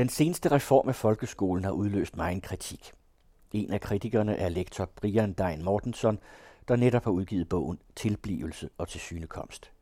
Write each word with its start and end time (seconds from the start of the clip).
Den 0.00 0.08
seneste 0.08 0.50
reform 0.50 0.88
af 0.88 0.94
folkeskolen 0.94 1.64
har 1.64 1.70
udløst 1.70 2.16
meget 2.16 2.42
kritik. 2.42 2.92
En 3.52 3.72
af 3.72 3.80
kritikerne 3.80 4.36
er 4.36 4.48
lektor 4.48 4.84
Brian 4.96 5.32
Dein 5.32 5.64
Mortensen, 5.64 6.18
der 6.68 6.76
netop 6.76 7.04
har 7.04 7.10
udgivet 7.10 7.48
bogen 7.48 7.78
Tilblivelse 7.96 8.70
og 8.78 8.88
tilsynekomst. 8.88 9.72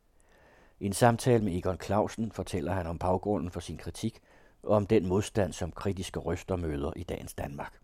I 0.79 0.85
en 0.85 0.93
samtale 0.93 1.43
med 1.43 1.55
Egon 1.55 1.77
Clausen 1.81 2.31
fortæller 2.31 2.73
han 2.73 2.87
om 2.87 2.99
baggrunden 2.99 3.51
for 3.51 3.59
sin 3.59 3.77
kritik 3.77 4.19
og 4.63 4.75
om 4.75 4.87
den 4.87 5.07
modstand, 5.07 5.53
som 5.53 5.71
kritiske 5.71 6.19
røster 6.19 6.55
møder 6.55 6.91
i 6.95 7.03
dagens 7.03 7.33
Danmark. 7.33 7.79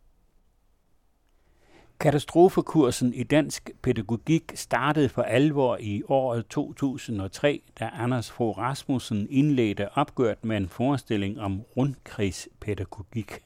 Katastrofekursen 1.99 3.13
i 3.13 3.23
dansk 3.23 3.71
pædagogik 3.81 4.51
startede 4.55 5.09
for 5.09 5.21
alvor 5.21 5.77
i 5.81 6.03
året 6.07 6.45
2003, 6.47 7.61
da 7.79 7.89
Anders 7.93 8.31
Fogh 8.31 8.57
Rasmussen 8.57 9.27
indledte 9.29 9.97
opgøret 9.97 10.45
med 10.45 10.57
en 10.57 10.69
forestilling 10.69 11.39
om 11.39 11.61
rundkredspædagogik. 11.77 13.39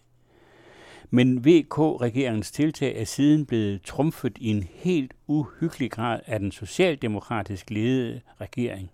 Men 1.09 1.45
VK-regeringens 1.45 2.51
tiltag 2.51 3.01
er 3.01 3.05
siden 3.05 3.45
blevet 3.45 3.81
trumfet 3.81 4.38
i 4.38 4.49
en 4.49 4.63
helt 4.63 5.13
uhyggelig 5.27 5.91
grad 5.91 6.19
af 6.25 6.39
den 6.39 6.52
socialdemokratisk 6.52 7.69
ledede 7.69 8.21
regering. 8.41 8.91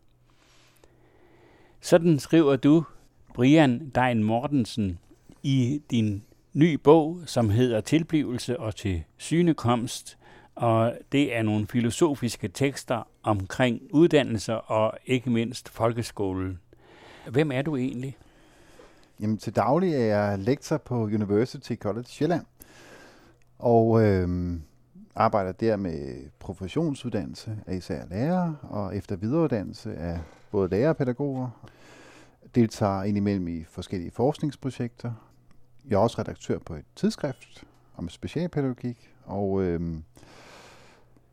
Sådan 1.82 2.20
skriver 2.20 2.56
du, 2.56 2.84
Brian 3.34 3.92
Dein 3.96 4.24
Mortensen, 4.24 5.00
i 5.44 5.82
din 5.92 6.24
ny 6.56 6.74
bog, 6.74 7.22
som 7.26 7.50
hedder 7.50 7.82
Tilblivelse 7.82 8.60
og 8.60 8.76
til 8.76 9.04
synekomst, 9.18 10.18
og 10.56 10.94
det 11.12 11.36
er 11.36 11.42
nogle 11.42 11.68
filosofiske 11.68 12.48
tekster 12.48 13.08
omkring 13.24 13.82
uddannelser 13.92 14.54
og 14.54 14.94
ikke 15.06 15.30
mindst 15.30 15.70
folkeskolen. 15.70 16.60
Hvem 17.30 17.52
er 17.52 17.62
du 17.62 17.76
egentlig? 17.76 18.18
Jamen 19.20 19.38
til 19.38 19.56
daglig 19.56 19.94
er 19.94 20.00
jeg 20.00 20.40
lektor 20.40 20.78
på 20.78 20.96
University 20.96 21.74
College 21.76 22.08
Sjælland, 22.08 22.46
og 23.60 24.04
øh, 24.04 24.54
arbejder 25.16 25.52
der 25.52 25.76
med 25.76 26.30
professionsuddannelse 26.40 27.58
af 27.68 27.76
især 27.76 28.06
lærere 28.10 28.58
og 28.62 28.96
efter 28.96 29.16
videreuddannelse 29.16 29.96
af 29.96 30.20
både 30.52 30.70
lærere 30.70 30.90
og 30.90 30.98
pædagoger. 30.98 31.50
Deltager 32.56 33.04
indimellem 33.04 33.48
i 33.48 33.64
forskellige 33.64 34.12
forskningsprojekter. 34.12 35.12
Jeg 35.90 35.96
er 35.96 36.00
også 36.00 36.20
redaktør 36.20 36.60
på 36.60 36.74
et 36.76 36.86
tidsskrift 36.96 37.64
om 37.98 38.10
specialpædagogik, 38.10 39.14
og 39.26 39.62
øh, 39.62 39.82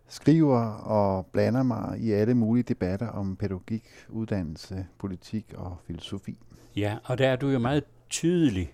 skriver 0.08 0.60
og 0.74 1.26
blander 1.26 1.62
mig 1.62 1.98
i 2.00 2.12
alle 2.12 2.34
mulige 2.34 2.62
debatter 2.62 3.08
om 3.08 3.36
pædagogik, 3.36 3.84
uddannelse, 4.08 4.86
politik 4.98 5.54
og 5.56 5.76
filosofi. 5.86 6.38
Ja, 6.76 6.96
og 7.04 7.18
der 7.18 7.28
er 7.28 7.36
du 7.36 7.48
jo 7.48 7.58
meget 7.58 7.84
tydelig 8.10 8.72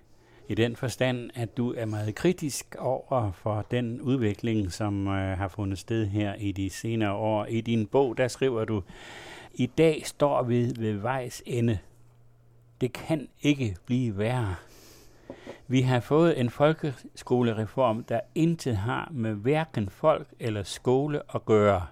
i 0.48 0.54
den 0.54 0.76
forstand, 0.76 1.30
at 1.34 1.56
du 1.56 1.74
er 1.76 1.84
meget 1.84 2.14
kritisk 2.14 2.76
over 2.78 3.32
for 3.32 3.66
den 3.70 4.00
udvikling, 4.00 4.72
som 4.72 5.08
øh, 5.08 5.38
har 5.38 5.48
fundet 5.48 5.78
sted 5.78 6.06
her 6.06 6.34
i 6.34 6.52
de 6.52 6.70
senere 6.70 7.12
år. 7.12 7.44
I 7.46 7.60
din 7.60 7.86
bog, 7.86 8.18
der 8.18 8.28
skriver 8.28 8.64
du, 8.64 8.82
i 9.54 9.66
dag 9.66 10.02
står 10.06 10.42
vi 10.42 10.72
ved 10.78 10.92
vejs 10.92 11.42
ende. 11.46 11.78
Det 12.80 12.92
kan 12.92 13.28
ikke 13.42 13.76
blive 13.86 14.18
værre. 14.18 14.54
Vi 15.68 15.80
har 15.80 16.00
fået 16.00 16.40
en 16.40 16.50
folkeskolereform, 16.50 18.04
der 18.04 18.20
intet 18.34 18.76
har 18.76 19.08
med 19.10 19.32
hverken 19.32 19.88
folk 19.88 20.28
eller 20.40 20.62
skole 20.62 21.20
at 21.34 21.44
gøre, 21.44 21.86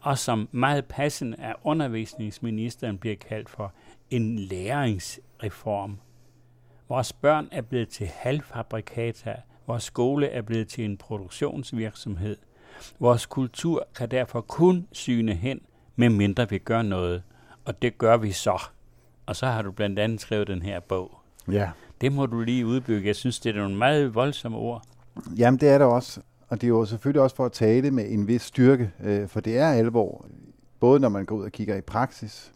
og 0.00 0.18
som 0.18 0.48
meget 0.52 0.84
passende 0.84 1.36
af 1.40 1.54
undervisningsministeren 1.62 2.98
bliver 2.98 3.16
kaldt 3.16 3.50
for 3.50 3.72
en 4.10 4.38
læringsreform. 4.38 5.98
Vores 6.88 7.12
børn 7.12 7.48
er 7.52 7.60
blevet 7.60 7.88
til 7.88 8.06
halvfabrikater, 8.06 9.34
vores 9.66 9.82
skole 9.82 10.28
er 10.28 10.42
blevet 10.42 10.68
til 10.68 10.84
en 10.84 10.96
produktionsvirksomhed. 10.96 12.36
Vores 13.00 13.26
kultur 13.26 13.86
kan 13.94 14.10
derfor 14.10 14.40
kun 14.40 14.86
syne 14.92 15.34
hen, 15.34 15.60
medmindre 15.96 16.48
vi 16.48 16.58
gør 16.58 16.82
noget. 16.82 17.22
Og 17.64 17.82
det 17.82 17.98
gør 17.98 18.16
vi 18.16 18.32
så. 18.32 18.62
Og 19.26 19.36
så 19.36 19.46
har 19.46 19.62
du 19.62 19.70
blandt 19.70 19.98
andet 19.98 20.20
skrevet 20.20 20.46
den 20.48 20.62
her 20.62 20.80
bog. 20.80 21.20
Ja. 21.52 21.70
Det 22.00 22.12
må 22.12 22.26
du 22.26 22.40
lige 22.40 22.66
udbygge. 22.66 23.06
Jeg 23.06 23.16
synes, 23.16 23.40
det 23.40 23.56
er 23.56 23.60
nogle 23.60 23.76
meget 23.76 24.14
voldsomme 24.14 24.58
ord. 24.58 24.82
Jamen, 25.36 25.60
det 25.60 25.68
er 25.68 25.78
det 25.78 25.86
også. 25.86 26.20
Og 26.48 26.60
det 26.60 26.66
er 26.66 26.68
jo 26.68 26.84
selvfølgelig 26.84 27.22
også 27.22 27.36
for 27.36 27.44
at 27.44 27.52
tale 27.52 27.90
med 27.90 28.10
en 28.10 28.28
vis 28.28 28.42
styrke, 28.42 28.90
øh, 29.04 29.28
for 29.28 29.40
det 29.40 29.58
er 29.58 29.68
alvor, 29.68 30.26
både 30.80 31.00
når 31.00 31.08
man 31.08 31.24
går 31.24 31.36
ud 31.36 31.44
og 31.44 31.52
kigger 31.52 31.76
i 31.76 31.80
praksis, 31.80 32.52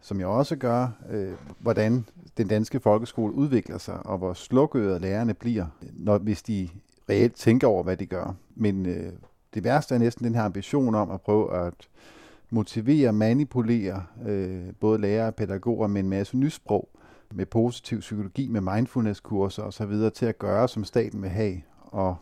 som 0.00 0.20
jeg 0.20 0.26
også 0.26 0.56
gør, 0.56 0.88
øh, 1.10 1.32
hvordan 1.58 2.04
den 2.36 2.48
danske 2.48 2.80
folkeskole 2.80 3.32
udvikler 3.32 3.78
sig, 3.78 4.06
og 4.06 4.18
hvor 4.18 4.32
slukøret 4.32 5.00
lærerne 5.00 5.34
bliver, 5.34 5.66
når, 5.92 6.18
hvis 6.18 6.42
de 6.42 6.68
reelt 7.10 7.34
tænker 7.34 7.66
over, 7.66 7.82
hvad 7.82 7.96
de 7.96 8.06
gør. 8.06 8.34
Men 8.54 8.86
øh, 8.86 9.12
det 9.54 9.64
værste 9.64 9.94
er 9.94 9.98
næsten 9.98 10.26
den 10.26 10.34
her 10.34 10.42
ambition 10.42 10.94
om 10.94 11.10
at 11.10 11.20
prøve 11.20 11.66
at 11.66 11.74
motivere, 12.50 13.12
manipulere 13.12 14.04
øh, 14.26 14.62
både 14.80 15.00
lærere 15.00 15.26
og 15.26 15.34
pædagoger 15.34 15.86
med 15.86 16.00
en 16.00 16.08
masse 16.08 16.36
nysprog, 16.36 16.88
med 17.34 17.46
positiv 17.46 18.00
psykologi, 18.00 18.48
med 18.48 18.60
mindfulness-kurser 18.60 19.62
osv. 19.62 20.10
til 20.14 20.26
at 20.26 20.38
gøre, 20.38 20.68
som 20.68 20.84
staten 20.84 21.22
vil 21.22 21.30
have. 21.30 21.62
Og 21.80 22.16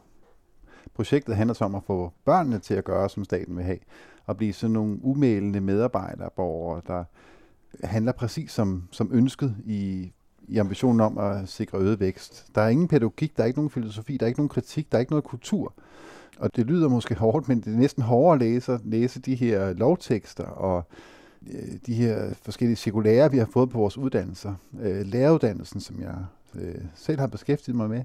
projektet 0.95 1.37
handler 1.37 1.55
så 1.55 1.65
om 1.65 1.75
at 1.75 1.83
få 1.83 2.13
børnene 2.25 2.59
til 2.59 2.75
at 2.75 2.85
gøre, 2.85 3.09
som 3.09 3.25
staten 3.25 3.57
vil 3.57 3.65
have, 3.65 3.79
og 4.27 4.37
blive 4.37 4.53
sådan 4.53 4.73
nogle 4.73 4.99
umælende 5.03 5.61
medarbejdere, 5.61 6.31
borgere, 6.37 6.81
der 6.87 7.05
handler 7.87 8.13
præcis 8.13 8.51
som, 8.53 8.89
som 8.91 9.11
ønsket 9.13 9.57
i, 9.65 10.13
i 10.49 10.59
ambitionen 10.59 11.01
om 11.01 11.19
at 11.19 11.49
sikre 11.49 11.79
øget 11.79 12.01
vækst. 12.01 12.47
Der 12.55 12.61
er 12.61 12.69
ingen 12.69 12.89
pædagogik, 12.89 13.37
der 13.37 13.43
er 13.43 13.47
ikke 13.47 13.59
nogen 13.59 13.71
filosofi, 13.71 14.17
der 14.17 14.27
er 14.27 14.29
ikke 14.29 14.41
nogen 14.41 14.49
kritik, 14.49 14.93
der 14.93 14.99
er 14.99 15.01
ikke 15.01 15.13
noget 15.13 15.25
kultur. 15.25 15.75
Og 16.39 16.57
det 16.57 16.67
lyder 16.67 16.89
måske 16.89 17.15
hårdt, 17.15 17.49
men 17.49 17.61
det 17.61 17.73
er 17.75 17.79
næsten 17.79 18.03
hårdere 18.03 18.35
at 18.35 18.41
læse, 18.41 18.79
læse 18.85 19.21
de 19.21 19.35
her 19.35 19.73
lovtekster 19.73 20.45
og 20.45 20.89
Øh, 21.53 21.79
de 21.87 21.95
her 21.95 22.35
forskellige 22.43 22.77
cirkulære, 22.77 23.31
vi 23.31 23.39
har 23.39 23.49
fået 23.53 23.71
på 23.71 23.79
vores 23.79 23.99
uddannelser. 23.99 24.55
Øh, 24.81 25.07
læreruddannelsen, 25.07 25.81
som 25.81 26.01
jeg 26.01 26.15
øh, 26.55 26.75
selv 26.95 27.21
har 27.21 27.27
beskæftiget 27.27 27.77
mig 27.77 27.89
med, 27.89 28.05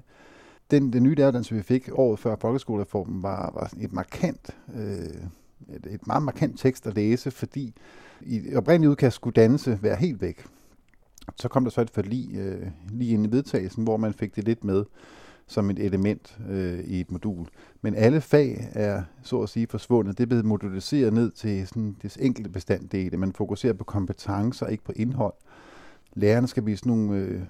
den, 0.70 0.92
den 0.92 1.02
nye 1.02 1.14
læreruddannelse, 1.14 1.54
vi 1.54 1.62
fik 1.62 1.88
året 1.92 2.18
før 2.18 2.36
folkeskolereformen, 2.36 3.22
var, 3.22 3.50
var 3.54 3.72
et 3.80 3.92
markant, 3.92 4.50
øh, 4.74 5.74
et, 5.76 5.86
et 5.90 6.06
meget 6.06 6.22
markant 6.22 6.58
tekst 6.58 6.86
at 6.86 6.94
læse, 6.94 7.30
fordi 7.30 7.74
i 8.20 8.54
oprindeligt 8.54 8.90
udkast 8.90 9.16
skulle 9.16 9.34
dannelse 9.34 9.78
være 9.82 9.96
helt 9.96 10.20
væk. 10.20 10.44
Så 11.36 11.48
kom 11.48 11.64
der 11.64 11.70
så 11.70 11.80
et 11.80 11.90
forlig 11.90 12.36
øh, 12.36 12.66
lige 12.90 13.12
ind 13.12 13.26
i 13.26 13.30
vedtagelsen, 13.30 13.84
hvor 13.84 13.96
man 13.96 14.12
fik 14.12 14.36
det 14.36 14.44
lidt 14.44 14.64
med 14.64 14.84
som 15.50 15.70
et 15.70 15.78
element 15.78 16.38
øh, 16.48 16.80
i 16.80 17.00
et 17.00 17.10
modul. 17.10 17.46
Men 17.82 17.94
alle 17.94 18.20
fag 18.20 18.68
er 18.72 19.02
så 19.22 19.40
at 19.40 19.48
sige 19.48 19.66
forsvundet. 19.66 20.18
Det 20.18 20.24
er 20.24 20.26
blevet 20.26 20.44
moduliseret 20.44 21.12
ned 21.12 21.30
til 21.30 21.66
sådan, 21.66 21.96
det 22.02 22.16
enkelte 22.20 22.50
bestanddele. 22.50 23.16
Man 23.16 23.32
fokuserer 23.32 23.72
på 23.72 23.84
kompetencer, 23.84 24.66
ikke 24.66 24.84
på 24.84 24.92
indhold. 24.96 25.34
Lærerne 26.14 26.48
skal 26.48 26.62
blive 26.62 26.76
sådan 26.76 26.92
nogle 26.92 27.16
øh, 27.16 27.40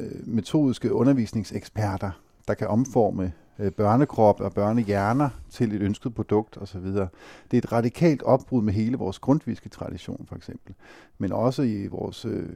øh, 0.00 0.28
metodiske 0.28 0.92
undervisningseksperter, 0.92 2.10
der 2.48 2.54
kan 2.54 2.68
omforme 2.68 3.32
øh, 3.58 3.72
børnekrop 3.72 4.40
og 4.40 4.52
børnehjerner 4.52 5.28
til 5.50 5.74
et 5.74 5.82
ønsket 5.82 6.14
produkt 6.14 6.58
osv. 6.60 6.84
Det 6.86 7.08
er 7.52 7.58
et 7.58 7.72
radikalt 7.72 8.22
opbrud 8.22 8.62
med 8.62 8.72
hele 8.72 8.96
vores 8.96 9.18
grundviske 9.18 9.68
tradition 9.68 10.26
for 10.28 10.36
eksempel, 10.36 10.74
men 11.18 11.32
også 11.32 11.62
i 11.62 11.86
vores, 11.86 12.24
øh, 12.24 12.48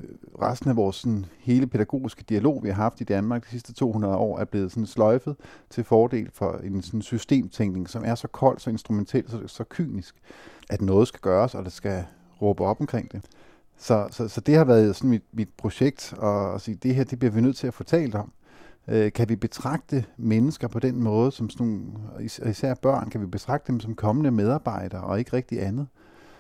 resten 0.43 0.71
af 0.71 0.77
vores 0.77 0.97
sådan, 0.97 1.27
hele 1.39 1.67
pædagogiske 1.67 2.25
dialog, 2.29 2.63
vi 2.63 2.69
har 2.69 2.75
haft 2.75 3.01
i 3.01 3.05
Danmark 3.05 3.45
de 3.45 3.51
sidste 3.51 3.73
200 3.73 4.17
år, 4.17 4.39
er 4.39 4.45
blevet 4.45 4.73
sådan 4.73 4.87
sløjfet 4.87 5.37
til 5.71 5.85
fordel 5.85 6.31
for 6.33 6.61
en 6.65 6.83
sådan 6.83 7.03
systemtænkning, 7.03 7.89
som 7.89 8.03
er 8.07 8.15
så 8.15 8.29
kold, 8.29 8.59
så 8.59 8.71
instrumentel, 8.71 9.31
så, 9.31 9.41
så 9.47 9.65
kynisk, 9.69 10.15
at 10.71 10.81
noget 10.81 11.09
skal 11.09 11.21
gøres, 11.21 11.55
og 11.55 11.65
der 11.65 11.71
skal 11.71 12.05
råbe 12.43 12.65
op 12.65 12.81
omkring 12.81 13.13
det. 13.13 13.25
Så, 13.77 14.09
så, 14.11 14.29
så 14.29 14.41
det 14.41 14.57
har 14.57 14.65
været 14.65 14.97
sådan 14.97 15.11
mit, 15.11 15.25
mit 15.33 15.49
projekt, 15.57 16.15
og 16.19 16.55
at 16.55 16.61
sige, 16.61 16.75
det 16.75 16.95
her 16.95 17.05
det 17.05 17.19
bliver 17.19 17.33
vi 17.33 17.41
nødt 17.41 17.57
til 17.57 17.67
at 17.67 17.75
fortælle 17.75 18.19
om. 18.19 18.33
Øh, 18.89 19.13
kan 19.13 19.29
vi 19.29 19.37
betragte 19.37 20.05
mennesker 20.17 20.69
på 20.69 20.79
den 20.79 21.03
måde, 21.03 21.33
som 21.33 21.51
sådan 21.51 21.67
nogle, 21.67 22.25
især 22.51 22.75
børn, 22.75 23.11
kan 23.11 23.21
vi 23.21 23.27
betragte 23.27 23.73
dem 23.73 23.81
som 23.81 23.95
kommende 23.95 24.31
medarbejdere 24.31 25.01
og 25.01 25.19
ikke 25.19 25.33
rigtig 25.33 25.63
andet? 25.63 25.87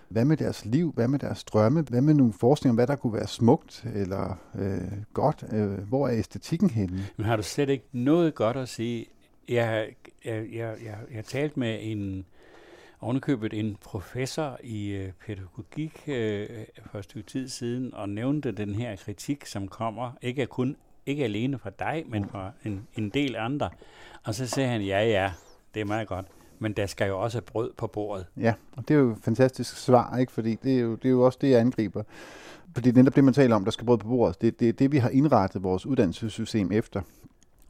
Hvad 0.08 0.24
med 0.24 0.36
deres 0.36 0.64
liv? 0.64 0.92
Hvad 0.94 1.08
med 1.08 1.18
deres 1.18 1.44
drømme? 1.44 1.82
Hvad 1.82 2.00
med 2.00 2.14
nogle 2.14 2.32
forskning 2.32 2.70
om, 2.70 2.74
hvad 2.74 2.86
der 2.86 2.96
kunne 2.96 3.12
være 3.12 3.26
smukt 3.26 3.84
eller 3.94 4.38
øh, 4.58 4.80
godt? 5.12 5.44
Øh, 5.52 5.88
hvor 5.88 6.08
er 6.08 6.18
æstetikken 6.18 6.70
henne? 6.70 7.04
Men 7.16 7.26
har 7.26 7.36
du 7.36 7.42
slet 7.42 7.68
ikke 7.68 7.84
noget 7.92 8.34
godt 8.34 8.56
at 8.56 8.68
sige? 8.68 9.06
Jeg, 9.48 9.88
jeg, 10.24 10.46
jeg, 10.52 10.76
jeg, 10.84 10.96
jeg 11.14 11.24
talt 11.24 11.56
med 11.56 11.78
en 11.80 12.24
ovenikøbet 13.00 13.54
en 13.54 13.76
professor 13.84 14.58
i 14.62 14.88
øh, 14.88 15.12
pædagogik 15.26 16.02
øh, 16.06 16.48
for 16.90 16.98
et 16.98 17.04
stykke 17.04 17.30
tid 17.30 17.48
siden, 17.48 17.94
og 17.94 18.08
nævnte 18.08 18.52
den 18.52 18.74
her 18.74 18.96
kritik, 18.96 19.46
som 19.46 19.68
kommer, 19.68 20.12
ikke 20.22 20.46
kun 20.46 20.76
ikke 21.06 21.24
alene 21.24 21.58
for 21.58 21.70
dig, 21.70 22.04
men 22.08 22.28
for 22.28 22.52
en, 22.64 22.86
en 22.94 23.10
del 23.10 23.36
andre. 23.36 23.70
Og 24.24 24.34
så 24.34 24.46
sagde 24.46 24.68
han, 24.68 24.82
ja, 24.82 25.04
ja, 25.04 25.32
det 25.74 25.80
er 25.80 25.84
meget 25.84 26.08
godt. 26.08 26.26
men 26.58 26.72
der 26.72 26.86
skal 26.86 27.08
jo 27.08 27.20
også 27.20 27.40
brød 27.40 27.72
på 27.76 27.86
bordet. 27.86 28.26
Ja, 28.36 28.54
og 28.76 28.88
det 28.88 28.94
er 28.94 28.98
jo 28.98 29.10
et 29.10 29.18
fantastisk 29.22 29.76
svar, 29.76 30.16
ikke? 30.16 30.32
fordi 30.32 30.54
det 30.62 30.76
er, 30.76 30.80
jo, 30.80 30.94
det 30.94 31.04
er 31.04 31.10
jo 31.10 31.22
også 31.22 31.38
det, 31.40 31.50
jeg 31.50 31.60
angriber. 31.60 32.02
Fordi 32.74 32.90
det 32.90 32.96
er 32.98 33.02
netop 33.02 33.16
det, 33.16 33.24
man 33.24 33.34
taler 33.34 33.56
om, 33.56 33.64
der 33.64 33.70
skal 33.70 33.86
brød 33.86 33.98
på 33.98 34.08
bordet. 34.08 34.40
Det, 34.40 34.60
det 34.60 34.68
er 34.68 34.72
det, 34.72 34.92
vi 34.92 34.98
har 34.98 35.08
indrettet 35.08 35.62
vores 35.62 35.86
uddannelsessystem 35.86 36.72
efter. 36.72 37.00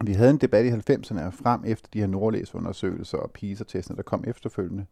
Vi 0.05 0.12
havde 0.12 0.31
en 0.31 0.37
debat 0.37 0.64
i 0.64 0.93
90'erne 0.93 1.29
frem 1.29 1.64
efter 1.67 1.88
de 1.93 1.99
her 1.99 2.06
nordlæsundersøgelser 2.06 3.19
og 3.19 3.31
PISA-testene, 3.31 3.96
der 3.96 4.02
kom 4.02 4.25
efterfølgende. 4.26 4.87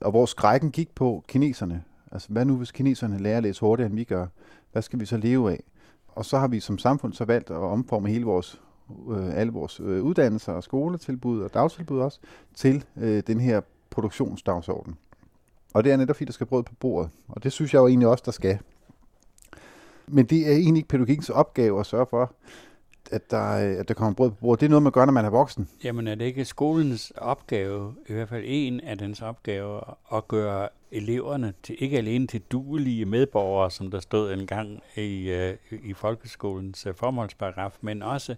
Og 0.00 0.10
hvor 0.10 0.26
skrækken 0.26 0.70
gik 0.70 0.94
på 0.94 1.24
kineserne. 1.28 1.84
Altså, 2.12 2.28
hvad 2.30 2.44
nu, 2.44 2.56
hvis 2.56 2.70
kineserne 2.70 3.18
lærer 3.18 3.36
at 3.36 3.42
læse 3.42 3.60
hurtigere, 3.60 3.86
end 3.86 3.96
vi 3.96 4.04
gør? 4.04 4.26
Hvad 4.72 4.82
skal 4.82 5.00
vi 5.00 5.06
så 5.06 5.16
leve 5.16 5.52
af? 5.52 5.60
Og 6.14 6.24
så 6.24 6.38
har 6.38 6.48
vi 6.48 6.60
som 6.60 6.78
samfund 6.78 7.12
så 7.12 7.24
valgt 7.24 7.50
at 7.50 7.56
omforme 7.56 8.08
hele 8.08 8.24
vores, 8.24 8.60
øh, 9.10 9.38
alle 9.38 9.52
vores 9.52 9.80
øh, 9.80 10.02
uddannelser 10.02 10.52
og 10.52 10.62
skoletilbud 10.62 11.40
og 11.42 11.54
dagtilbud 11.54 12.00
også 12.00 12.20
til 12.54 12.84
øh, 12.96 13.22
den 13.26 13.40
her 13.40 13.60
produktionsdagsorden. 13.90 14.96
Og 15.74 15.84
det 15.84 15.92
er 15.92 15.96
netop 15.96 16.16
fordi, 16.16 16.24
der 16.24 16.32
skal 16.32 16.46
brød 16.46 16.62
på 16.62 16.74
bordet. 16.80 17.10
Og 17.28 17.44
det 17.44 17.52
synes 17.52 17.74
jeg 17.74 17.80
jo 17.80 17.86
egentlig 17.86 18.08
også, 18.08 18.22
der 18.26 18.32
skal. 18.32 18.58
Men 20.06 20.26
det 20.26 20.46
er 20.46 20.52
egentlig 20.52 20.76
ikke 20.76 20.88
pædagogikens 20.88 21.30
opgave 21.30 21.80
at 21.80 21.86
sørge 21.86 22.06
for, 22.10 22.32
at 23.10 23.30
der, 23.30 23.52
øh, 23.52 23.78
at 23.78 23.88
der 23.88 23.94
kommer 23.94 24.14
brød 24.14 24.30
på 24.30 24.36
bordet. 24.40 24.60
Det 24.60 24.66
er 24.66 24.70
noget, 24.70 24.82
man 24.82 24.92
gør, 24.92 25.04
når 25.04 25.12
man 25.12 25.24
er 25.24 25.30
voksen. 25.30 25.68
Jamen 25.84 26.08
er 26.08 26.14
det 26.14 26.24
ikke 26.24 26.44
skolens 26.44 27.12
opgave, 27.16 27.94
i 28.08 28.12
hvert 28.12 28.28
fald 28.28 28.44
en 28.46 28.80
af 28.80 28.98
dens 28.98 29.22
opgaver, 29.22 29.98
at 30.16 30.28
gøre 30.28 30.68
eleverne 30.92 31.52
til 31.62 31.76
ikke 31.78 31.98
alene 31.98 32.26
til 32.26 32.40
duelige 32.40 33.04
medborgere, 33.06 33.70
som 33.70 33.90
der 33.90 34.00
stod 34.00 34.32
engang 34.32 34.82
i, 34.96 35.30
øh, 35.30 35.56
i 35.70 35.92
folkeskolens 35.92 36.86
øh, 36.86 36.94
formålsparagraf, 36.94 37.76
men 37.80 38.02
også 38.02 38.36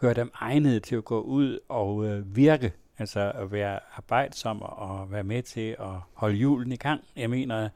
gøre 0.00 0.14
dem 0.14 0.30
egnede 0.34 0.80
til 0.80 0.96
at 0.96 1.04
gå 1.04 1.20
ud 1.20 1.58
og 1.68 2.06
øh, 2.06 2.36
virke, 2.36 2.72
altså 2.98 3.32
at 3.34 3.52
være 3.52 3.78
arbejdsomme 3.96 4.66
og 4.66 5.12
være 5.12 5.24
med 5.24 5.42
til 5.42 5.76
at 5.80 5.94
holde 6.14 6.36
julen 6.36 6.72
i 6.72 6.76
gang. 6.76 7.00
Jeg 7.16 7.30
mener, 7.30 7.68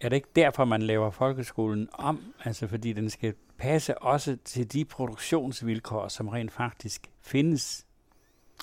er 0.00 0.08
det 0.08 0.16
ikke 0.16 0.28
derfor, 0.36 0.64
man 0.64 0.82
laver 0.82 1.10
folkeskolen 1.10 1.88
om? 1.92 2.20
Altså 2.44 2.66
fordi 2.66 2.92
den 2.92 3.10
skal 3.10 3.34
passe 3.58 3.98
også 3.98 4.36
til 4.44 4.72
de 4.72 4.84
produktionsvilkår, 4.84 6.08
som 6.08 6.28
rent 6.28 6.52
faktisk 6.52 7.10
findes. 7.22 7.86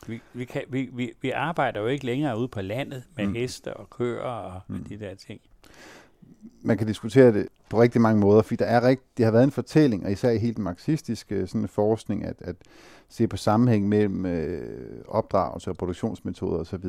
Vi, 0.07 0.21
vi, 0.33 0.45
kan, 0.45 0.63
vi, 0.69 0.89
vi, 0.93 1.13
vi 1.21 1.29
arbejder 1.29 1.79
jo 1.79 1.87
ikke 1.87 2.05
længere 2.05 2.37
ude 2.37 2.47
på 2.47 2.61
landet 2.61 3.03
med 3.15 3.27
mm. 3.27 3.33
heste 3.33 3.73
og 3.73 3.89
køer 3.89 4.21
og 4.21 4.61
mm. 4.67 4.83
de 4.83 4.99
der 4.99 5.15
ting. 5.15 5.41
Man 6.61 6.77
kan 6.77 6.87
diskutere 6.87 7.33
det 7.33 7.47
på 7.69 7.81
rigtig 7.81 8.01
mange 8.01 8.19
måder, 8.19 8.41
fordi 8.41 8.55
der 8.55 8.65
er 8.65 8.87
rigt, 8.87 9.17
det 9.17 9.25
har 9.25 9.31
været 9.31 9.43
en 9.43 9.51
fortælling, 9.51 10.05
og 10.05 10.11
især 10.11 10.29
i 10.29 10.37
helt 10.37 10.57
marxistisk 10.57 11.27
sådan 11.29 11.47
sådan 11.47 11.67
forskning, 11.67 12.25
at, 12.25 12.35
at 12.39 12.55
se 13.09 13.27
på 13.27 13.37
sammenhæng 13.37 13.89
mellem 13.89 14.25
øh, 14.25 15.03
opdragelse 15.07 15.69
og 15.69 15.77
produktionsmetoder 15.77 16.59
osv. 16.59 16.85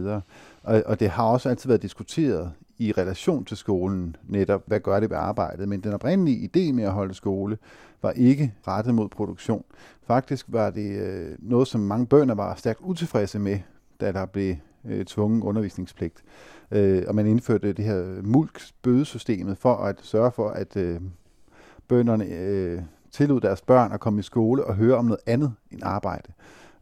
Og, 0.63 0.83
og 0.87 1.01
det 1.01 1.11
har 1.11 1.25
også 1.25 1.49
altid 1.49 1.69
været 1.69 1.83
diskuteret 1.83 2.53
i 2.79 2.93
relation 2.93 3.45
til 3.45 3.57
skolen, 3.57 4.17
netop 4.29 4.63
hvad 4.67 4.81
gør 4.81 5.01
det 5.01 5.11
ved 5.11 5.17
arbejdet. 5.17 5.69
Men 5.69 5.81
den 5.81 5.93
oprindelige 5.93 6.51
idé 6.57 6.73
med 6.73 6.85
at 6.85 6.93
holde 6.93 7.15
skole 7.15 7.59
var 8.03 8.11
ikke 8.11 8.55
rettet 8.69 8.95
mod 8.95 9.09
produktion. 9.09 9.65
Faktisk 10.07 10.47
var 10.49 10.71
det 10.71 11.01
øh, 11.01 11.37
noget, 11.39 11.69
som 11.69 11.81
mange 11.81 12.07
bønder 12.07 12.35
var 12.35 12.55
stærkt 12.55 12.81
utilfredse 12.81 13.39
med, 13.39 13.59
da 14.01 14.13
der 14.13 14.27
blev 14.27 14.57
øh, 14.85 15.05
tvungen 15.05 15.43
undervisningspligt. 15.43 16.23
Øh, 16.71 17.03
og 17.09 17.15
man 17.15 17.27
indførte 17.27 17.73
det 17.73 17.85
her 17.85 18.23
mulksbødesystemet 18.23 19.59
for 19.59 19.75
at 19.75 19.97
sørge 20.03 20.33
for, 20.33 20.49
at 20.49 20.77
øh, 20.77 21.01
bønderne 21.89 22.25
øh, 22.25 22.83
tillod 23.11 23.41
deres 23.41 23.63
børn 23.63 23.93
at 23.93 24.01
komme 24.01 24.21
i 24.21 24.23
skole 24.23 24.65
og 24.65 24.75
høre 24.75 24.97
om 24.97 25.05
noget 25.05 25.21
andet 25.27 25.53
end 25.71 25.81
arbejde. 25.83 26.33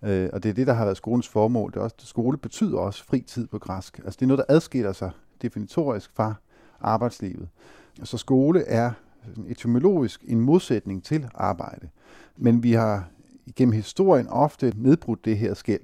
Øh, 0.02 0.29
og 0.32 0.43
det 0.43 0.49
er 0.49 0.52
det, 0.52 0.67
der 0.67 0.73
har 0.73 0.85
været 0.85 0.97
skolens 0.97 1.29
formål. 1.29 1.70
Det 1.73 1.76
er 1.76 1.81
også, 1.81 1.97
skole 1.99 2.38
betyder 2.38 2.79
også 2.79 3.05
fri 3.05 3.20
tid 3.20 3.47
på 3.47 3.58
græsk. 3.58 3.99
Altså 3.99 4.17
det 4.20 4.23
er 4.23 4.29
noget, 4.29 4.44
der 4.49 4.55
adskiller 4.55 4.93
sig 4.93 5.11
definitorisk 5.43 6.11
fra 6.14 6.35
arbejdslivet. 6.81 7.49
Så 8.05 8.19
skole 8.19 8.64
er 8.64 8.93
etymologisk 9.49 10.25
en 10.29 10.41
modsætning 10.41 11.05
til 11.05 11.29
arbejde. 11.35 11.88
Men 12.37 12.62
vi 12.62 12.73
har 12.73 13.08
gennem 13.56 13.73
historien 13.73 14.29
ofte 14.29 14.73
nedbrudt 14.76 15.25
det 15.25 15.38
her 15.38 15.55
skæld. 15.55 15.81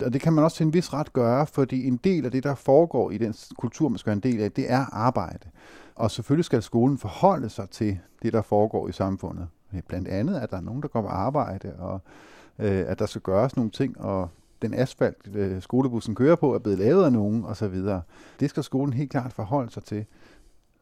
Og 0.00 0.12
det 0.12 0.20
kan 0.20 0.32
man 0.32 0.44
også 0.44 0.56
til 0.56 0.66
en 0.66 0.74
vis 0.74 0.92
ret 0.92 1.12
gøre, 1.12 1.46
fordi 1.46 1.86
en 1.86 1.96
del 1.96 2.24
af 2.24 2.30
det, 2.30 2.44
der 2.44 2.54
foregår 2.54 3.10
i 3.10 3.18
den 3.18 3.34
kultur, 3.58 3.88
man 3.88 3.98
skal 3.98 4.10
være 4.10 4.16
en 4.16 4.32
del 4.32 4.40
af, 4.40 4.52
det 4.52 4.72
er 4.72 4.84
arbejde. 4.92 5.48
Og 5.94 6.10
selvfølgelig 6.10 6.44
skal 6.44 6.62
skolen 6.62 6.98
forholde 6.98 7.48
sig 7.48 7.70
til 7.70 7.98
det, 8.22 8.32
der 8.32 8.42
foregår 8.42 8.88
i 8.88 8.92
samfundet. 8.92 9.48
Blandt 9.88 10.08
andet, 10.08 10.36
at 10.36 10.50
der 10.50 10.56
er 10.56 10.60
nogen, 10.60 10.82
der 10.82 10.88
går 10.88 11.02
på 11.02 11.08
arbejde, 11.08 11.72
og 11.78 12.00
øh, 12.58 12.84
at 12.86 12.98
der 12.98 13.06
skal 13.06 13.20
gøres 13.20 13.56
nogle 13.56 13.70
ting, 13.70 14.00
og 14.00 14.28
den 14.62 14.74
asfalt, 14.74 15.36
øh, 15.36 15.62
skolebussen 15.62 16.14
kører 16.14 16.36
på, 16.36 16.54
er 16.54 16.58
blevet 16.58 16.78
lavet 16.78 17.04
af 17.04 17.12
nogen, 17.12 17.44
osv. 17.44 17.74
Det 18.40 18.50
skal 18.50 18.62
skolen 18.62 18.92
helt 18.92 19.10
klart 19.10 19.32
forholde 19.32 19.70
sig 19.70 19.84
til. 19.84 20.04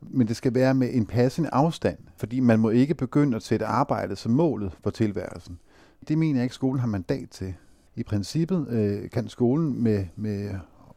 Men 0.01 0.29
det 0.29 0.37
skal 0.37 0.55
være 0.55 0.75
med 0.75 0.89
en 0.93 1.07
passende 1.07 1.49
afstand, 1.53 1.99
fordi 2.17 2.41
man 2.41 2.61
må 2.61 2.71
ikke 2.71 2.95
begynde 2.95 3.37
at 3.37 3.43
sætte 3.43 3.67
arbejdet 3.67 4.19
som 4.19 4.33
målet 4.33 4.73
for 4.83 4.91
tilværelsen. 4.91 5.59
Det 6.09 6.19
mener 6.19 6.39
jeg 6.39 6.45
ikke, 6.45 6.55
skolen 6.55 6.81
har 6.81 6.87
mandat 6.87 7.29
til. 7.31 7.55
I 7.97 8.03
princippet 8.03 8.69
øh, 8.69 9.11
kan 9.11 9.29
skolen 9.29 9.83
med, 9.83 10.05
med 10.17 10.51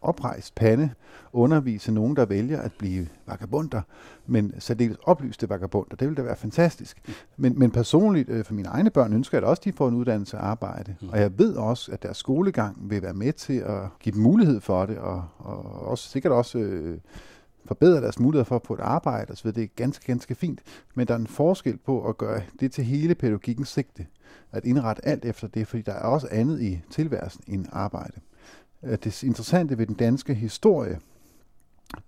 oprejst 0.03 0.55
pande 0.55 0.89
undervise 1.33 1.91
nogen, 1.91 2.15
der 2.15 2.25
vælger 2.25 2.61
at 2.61 2.71
blive 2.79 3.07
vagabunder, 3.27 3.81
men 4.27 4.53
særdeles 4.59 4.97
oplyste 5.03 5.49
vagabunder. 5.49 5.95
Det 5.95 6.07
vil 6.07 6.17
da 6.17 6.21
være 6.21 6.35
fantastisk. 6.35 7.01
Men, 7.37 7.59
men 7.59 7.71
personligt, 7.71 8.29
øh, 8.29 8.45
for 8.45 8.53
mine 8.53 8.67
egne 8.67 8.89
børn, 8.89 9.13
ønsker 9.13 9.37
jeg 9.37 9.43
at 9.43 9.49
også, 9.49 9.61
de 9.65 9.73
får 9.73 9.87
en 9.87 9.95
uddannelse 9.95 10.37
og 10.37 10.47
arbejde. 10.47 10.95
Mm. 11.01 11.09
Og 11.09 11.19
jeg 11.19 11.39
ved 11.39 11.55
også, 11.55 11.91
at 11.91 12.03
deres 12.03 12.17
skolegang 12.17 12.89
vil 12.89 13.01
være 13.01 13.13
med 13.13 13.33
til 13.33 13.57
at 13.57 13.81
give 13.99 14.13
dem 14.15 14.21
mulighed 14.21 14.61
for 14.61 14.85
det, 14.85 14.97
og, 14.97 15.23
og 15.37 15.87
også 15.87 16.09
sikkert 16.09 16.33
også 16.33 16.57
øh, 16.57 16.97
forbedre 17.65 18.01
deres 18.01 18.19
muligheder 18.19 18.43
for 18.43 18.55
at 18.55 18.61
få 18.65 18.73
et 18.73 18.79
arbejde 18.79 19.31
osv. 19.31 19.51
Det 19.51 19.63
er 19.63 19.67
ganske, 19.75 20.05
ganske 20.05 20.35
fint. 20.35 20.61
Men 20.95 21.07
der 21.07 21.13
er 21.13 21.17
en 21.17 21.27
forskel 21.27 21.77
på 21.77 22.09
at 22.09 22.17
gøre 22.17 22.41
det 22.59 22.71
til 22.71 22.83
hele 22.83 23.15
pædagogikens 23.15 23.69
sigte. 23.69 24.07
At 24.51 24.65
indrette 24.65 25.05
alt 25.05 25.25
efter 25.25 25.47
det, 25.47 25.67
fordi 25.67 25.81
der 25.81 25.93
er 25.93 26.05
også 26.05 26.27
andet 26.31 26.61
i 26.61 26.81
tilværelsen 26.89 27.43
end 27.47 27.65
arbejde. 27.71 28.13
Øh, 28.83 28.97
det 29.03 29.23
interessante 29.23 29.77
ved 29.77 29.87
den 29.87 29.95
danske 29.95 30.33
historie, 30.33 30.99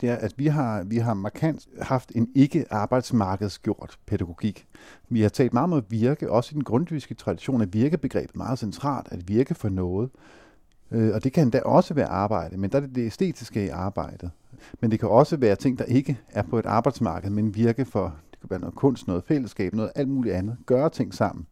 det 0.01 0.09
er, 0.09 0.15
at 0.15 0.33
vi 0.37 0.47
har, 0.47 0.83
vi 0.83 0.97
har 0.97 1.13
markant 1.13 1.67
haft 1.81 2.11
en 2.15 2.29
ikke 2.35 2.65
arbejdsmarkedsgjort 2.69 3.99
pædagogik. 4.05 4.67
Vi 5.09 5.21
har 5.21 5.29
talt 5.29 5.53
meget 5.53 5.63
om 5.63 5.73
at 5.73 5.83
virke, 5.89 6.31
også 6.31 6.51
i 6.51 6.53
den 6.53 6.63
grundviske 6.63 7.13
tradition 7.13 7.61
er 7.61 7.65
virkebegrebet 7.65 8.35
meget 8.35 8.59
centralt, 8.59 9.07
at 9.11 9.27
virke 9.27 9.55
for 9.55 9.69
noget. 9.69 10.09
Øh, 10.91 11.13
og 11.13 11.23
det 11.23 11.33
kan 11.33 11.49
da 11.49 11.61
også 11.61 11.93
være 11.93 12.07
arbejde, 12.07 12.57
men 12.57 12.71
der 12.71 12.77
er 12.77 12.81
det 12.81 12.95
det 12.95 13.05
æstetiske 13.05 13.65
i 13.65 13.69
arbejdet. 13.69 14.31
Men 14.81 14.91
det 14.91 14.99
kan 14.99 15.09
også 15.09 15.37
være 15.37 15.55
ting, 15.55 15.79
der 15.79 15.85
ikke 15.85 16.19
er 16.29 16.41
på 16.41 16.59
et 16.59 16.65
arbejdsmarked, 16.65 17.29
men 17.29 17.55
virke 17.55 17.85
for, 17.85 18.15
det 18.31 18.39
kan 18.39 18.49
være 18.49 18.59
noget 18.59 18.75
kunst, 18.75 19.07
noget 19.07 19.23
fællesskab, 19.23 19.73
noget 19.73 19.91
alt 19.95 20.09
muligt 20.09 20.35
andet. 20.35 20.57
Gøre 20.65 20.89
ting 20.89 21.13
sammen 21.13 21.45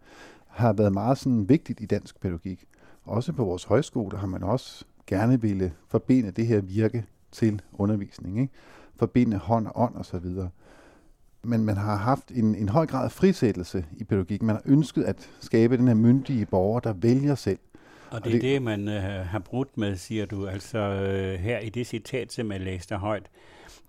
har 0.47 0.73
været 0.73 0.93
meget 0.93 1.17
sådan 1.17 1.49
vigtigt 1.49 1.81
i 1.81 1.85
dansk 1.85 2.21
pædagogik. 2.21 2.65
Også 3.05 3.33
på 3.33 3.45
vores 3.45 3.63
højskole 3.63 4.17
har 4.17 4.27
man 4.27 4.43
også 4.43 4.85
gerne 5.07 5.41
ville 5.41 5.73
forbinde 5.87 6.31
det 6.31 6.47
her 6.47 6.61
virke 6.61 7.05
til 7.31 7.61
undervisning. 7.73 8.39
Ikke? 8.39 8.53
Forbinde 8.95 9.37
hånd 9.37 9.67
og 9.67 9.81
ånd 9.81 9.95
osv. 9.95 10.25
Men 11.43 11.65
man 11.65 11.77
har 11.77 11.95
haft 11.95 12.31
en, 12.31 12.55
en 12.55 12.69
høj 12.69 12.85
grad 12.85 13.05
af 13.05 13.11
frisættelse 13.11 13.85
i 13.97 14.03
pædagogik. 14.03 14.41
Man 14.41 14.55
har 14.55 14.61
ønsket 14.65 15.03
at 15.03 15.29
skabe 15.39 15.77
den 15.77 15.87
her 15.87 15.95
myndige 15.95 16.45
borger, 16.45 16.79
der 16.79 16.93
vælger 16.93 17.35
selv. 17.35 17.59
Og 18.13 18.23
det 18.23 18.29
er 18.29 18.33
det, 18.33 18.41
det 18.41 18.61
man 18.61 18.87
øh, 18.87 19.03
har 19.03 19.39
brudt 19.39 19.77
med, 19.77 19.95
siger 19.95 20.25
du. 20.25 20.47
Altså 20.47 20.77
øh, 20.77 21.39
her 21.39 21.59
i 21.59 21.69
det 21.69 21.87
citat, 21.87 22.31
som 22.31 22.51
jeg 22.51 22.61
læste 22.61 22.95
højt, 22.95 23.29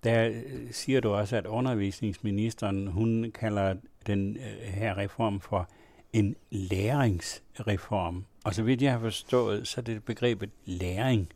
der 0.03 0.27
øh, 0.27 0.71
siger 0.71 1.01
du 1.01 1.09
også, 1.09 1.35
at 1.35 1.45
undervisningsministeren, 1.45 2.87
hun 2.87 3.31
kalder 3.39 3.75
den 4.07 4.37
øh, 4.37 4.73
her 4.73 4.97
reform 4.97 5.39
for 5.39 5.69
en 6.13 6.35
læringsreform. 6.51 8.25
Og 8.43 8.55
så 8.55 8.63
vidt 8.63 8.81
jeg 8.81 8.91
har 8.91 8.99
forstået, 8.99 9.67
så 9.67 9.81
er 9.81 9.83
det 9.83 10.03
begrebet 10.03 10.49
læring, 10.65 11.29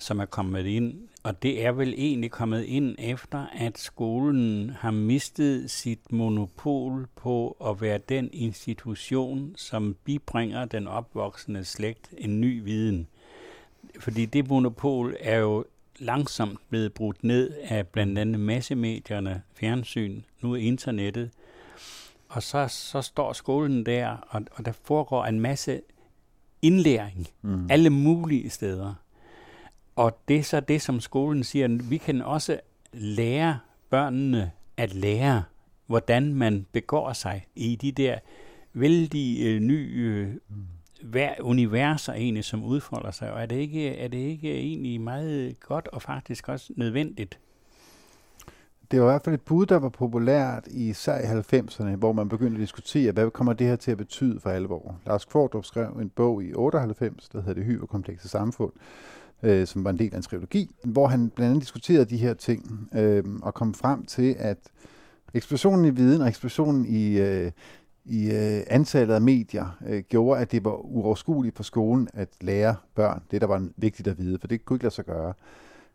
som 0.00 0.20
er 0.20 0.24
kommet 0.24 0.66
ind. 0.66 1.08
Og 1.22 1.42
det 1.42 1.64
er 1.64 1.72
vel 1.72 1.94
egentlig 1.96 2.30
kommet 2.30 2.64
ind 2.64 2.94
efter, 2.98 3.46
at 3.54 3.78
skolen 3.78 4.70
har 4.70 4.90
mistet 4.90 5.70
sit 5.70 6.12
monopol 6.12 7.06
på 7.16 7.56
at 7.66 7.80
være 7.80 7.98
den 7.98 8.30
institution, 8.32 9.54
som 9.56 9.96
bibringer 10.04 10.64
den 10.64 10.86
opvoksende 10.86 11.64
slægt 11.64 12.10
en 12.18 12.40
ny 12.40 12.64
viden. 12.64 13.06
Fordi 14.00 14.24
det 14.24 14.48
monopol 14.48 15.16
er 15.20 15.38
jo 15.38 15.64
langsomt 15.98 16.58
blevet 16.68 16.92
brudt 16.92 17.24
ned 17.24 17.50
af 17.62 17.86
blandt 17.86 18.18
andet 18.18 18.40
massemedierne, 18.40 19.42
fjernsyn, 19.54 20.20
nu 20.40 20.54
internettet. 20.54 21.30
Og 22.28 22.42
så, 22.42 22.68
så 22.68 23.02
står 23.02 23.32
skolen 23.32 23.86
der, 23.86 24.16
og, 24.28 24.42
og 24.52 24.64
der 24.64 24.72
foregår 24.72 25.24
en 25.24 25.40
masse 25.40 25.80
indlæring 26.62 27.28
mm. 27.42 27.70
alle 27.70 27.90
mulige 27.90 28.50
steder. 28.50 28.94
Og 29.96 30.18
det 30.28 30.36
er 30.38 30.42
så 30.42 30.60
det, 30.60 30.82
som 30.82 31.00
skolen 31.00 31.44
siger, 31.44 31.78
vi 31.88 31.96
kan 31.96 32.22
også 32.22 32.60
lære 32.92 33.58
børnene 33.90 34.50
at 34.76 34.94
lære, 34.94 35.42
hvordan 35.86 36.34
man 36.34 36.66
begår 36.72 37.12
sig 37.12 37.46
i 37.54 37.76
de 37.76 37.92
der 37.92 38.18
vældig 38.72 39.46
øh, 39.46 39.60
nye 39.60 39.88
øh, 39.96 41.28
universer 41.40 42.12
egentlig, 42.12 42.44
som 42.44 42.64
udfolder 42.64 43.10
sig, 43.10 43.32
og 43.32 43.42
er 43.42 43.46
det 43.46 43.56
ikke, 43.56 43.96
er 43.96 44.08
det 44.08 44.18
ikke 44.18 44.54
egentlig 44.54 45.00
meget 45.00 45.60
godt 45.60 45.88
og 45.88 46.02
faktisk 46.02 46.48
også 46.48 46.72
nødvendigt? 46.76 47.38
Det 48.90 49.00
var 49.00 49.06
i 49.06 49.10
hvert 49.10 49.22
fald 49.22 49.34
et 49.34 49.40
bud, 49.40 49.66
der 49.66 49.76
var 49.76 49.88
populært 49.88 50.66
i 50.70 50.88
især 50.88 51.18
i 51.18 51.40
90'erne, 51.40 51.96
hvor 51.96 52.12
man 52.12 52.28
begyndte 52.28 52.54
at 52.54 52.60
diskutere, 52.60 53.12
hvad 53.12 53.30
kommer 53.30 53.52
det 53.52 53.66
her 53.66 53.76
til 53.76 53.90
at 53.90 53.98
betyde 53.98 54.40
for 54.40 54.50
alvor. 54.50 54.96
Lars 55.06 55.24
Kvartrup 55.24 55.64
skrev 55.64 55.88
en 55.88 56.10
bog 56.10 56.44
i 56.44 56.54
98, 56.54 57.28
der 57.28 57.40
hedder 57.40 57.54
Det 57.54 57.64
hyperkomplekse 57.64 58.28
samfund, 58.28 58.72
øh, 59.42 59.66
som 59.66 59.84
var 59.84 59.90
en 59.90 59.98
del 59.98 60.12
af 60.12 60.16
en 60.16 60.22
trilogi, 60.22 60.74
hvor 60.84 61.06
han 61.06 61.30
blandt 61.30 61.50
andet 61.50 61.62
diskuterede 61.62 62.04
de 62.04 62.16
her 62.16 62.34
ting 62.34 62.88
øh, 62.94 63.24
og 63.42 63.54
kom 63.54 63.74
frem 63.74 64.04
til, 64.04 64.36
at 64.38 64.58
eksplosionen 65.34 65.84
i 65.84 65.90
viden 65.90 66.22
og 66.22 66.28
eksplosionen 66.28 66.86
i, 66.86 67.18
øh, 67.18 67.50
i 68.04 68.30
øh, 68.30 68.62
antallet 68.66 69.14
af 69.14 69.20
medier 69.20 69.78
øh, 69.86 70.02
gjorde, 70.08 70.40
at 70.40 70.52
det 70.52 70.64
var 70.64 70.76
uoverskueligt 70.84 71.56
for 71.56 71.62
skolen 71.62 72.08
at 72.14 72.28
lære 72.40 72.76
børn 72.94 73.22
det, 73.30 73.40
der 73.40 73.46
var 73.46 73.68
vigtigt 73.76 74.08
at 74.08 74.18
vide, 74.18 74.38
for 74.38 74.46
det 74.46 74.64
kunne 74.64 74.74
ikke 74.76 74.84
lade 74.84 74.94
sig 74.94 75.04
gøre. 75.04 75.32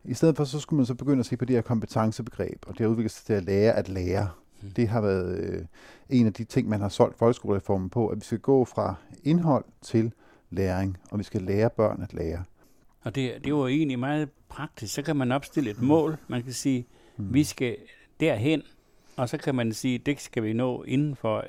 I 0.04 0.14
stedet 0.14 0.36
for, 0.36 0.44
så 0.44 0.60
skulle 0.60 0.78
man 0.78 0.86
så 0.86 0.96
begynde 0.96 1.20
at 1.20 1.26
se 1.26 1.38
på 1.38 1.46
det 1.46 1.56
her 1.56 1.62
kompetencebegreb, 1.62 2.66
og 2.68 2.74
det 2.74 2.80
har 2.80 2.88
udviklet 2.88 3.12
sig 3.12 3.26
til 3.26 3.34
at 3.34 3.44
lære 3.44 3.74
at 3.74 3.90
lære. 3.90 4.30
Mm. 4.62 4.70
Det 4.70 4.88
har 4.88 5.02
været 5.02 5.40
øh, 5.40 5.66
en 6.10 6.26
af 6.26 6.34
de 6.34 6.44
ting, 6.44 6.70
man 6.70 6.82
har 6.82 6.90
solgt 6.90 7.18
folkeskolereformen 7.18 7.90
på, 7.90 8.08
at 8.08 8.18
vi 8.18 8.26
skal 8.26 8.40
gå 8.40 8.66
fra 8.66 8.96
indhold 9.24 9.66
til 9.82 10.14
læring, 10.50 10.98
og 11.12 11.20
vi 11.20 11.24
skal 11.24 11.42
lære 11.42 11.70
børn 11.70 12.02
at 12.02 12.14
lære. 12.14 12.44
Og 13.02 13.16
det, 13.16 13.34
det 13.44 13.50
jo 13.50 13.68
egentlig 13.68 14.00
meget 14.00 14.30
praktisk. 14.50 14.94
Så 14.94 15.02
kan 15.02 15.16
man 15.16 15.32
opstille 15.32 15.70
et 15.70 15.82
mål. 15.82 16.18
Man 16.28 16.44
kan 16.44 16.54
sige, 16.54 16.86
mm. 17.18 17.34
vi 17.34 17.44
skal 17.44 17.78
derhen, 18.20 18.62
og 19.16 19.30
så 19.30 19.38
kan 19.38 19.56
man 19.56 19.74
sige, 19.74 19.98
det 19.98 20.22
skal 20.22 20.44
vi 20.44 20.54
nå 20.54 20.84
inden 20.84 21.16
for 21.16 21.46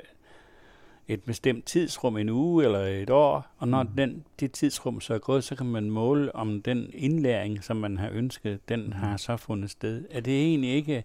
et 1.08 1.22
bestemt 1.22 1.64
tidsrum, 1.64 2.16
en 2.16 2.28
uge 2.28 2.64
eller 2.64 2.80
et 2.80 3.10
år, 3.10 3.46
og 3.58 3.68
når 3.68 3.82
mm. 3.82 3.88
den, 3.88 4.24
det 4.40 4.52
tidsrum 4.52 5.00
så 5.00 5.14
er 5.14 5.18
gået, 5.18 5.44
så 5.44 5.56
kan 5.56 5.66
man 5.66 5.90
måle, 5.90 6.34
om 6.36 6.62
den 6.62 6.90
indlæring, 6.94 7.64
som 7.64 7.76
man 7.76 7.98
har 7.98 8.10
ønsket, 8.12 8.68
den 8.68 8.84
mm. 8.86 8.92
har 8.92 9.16
så 9.16 9.36
fundet 9.36 9.70
sted. 9.70 10.04
Er 10.10 10.20
det 10.20 10.42
egentlig 10.42 10.70
ikke 10.70 11.04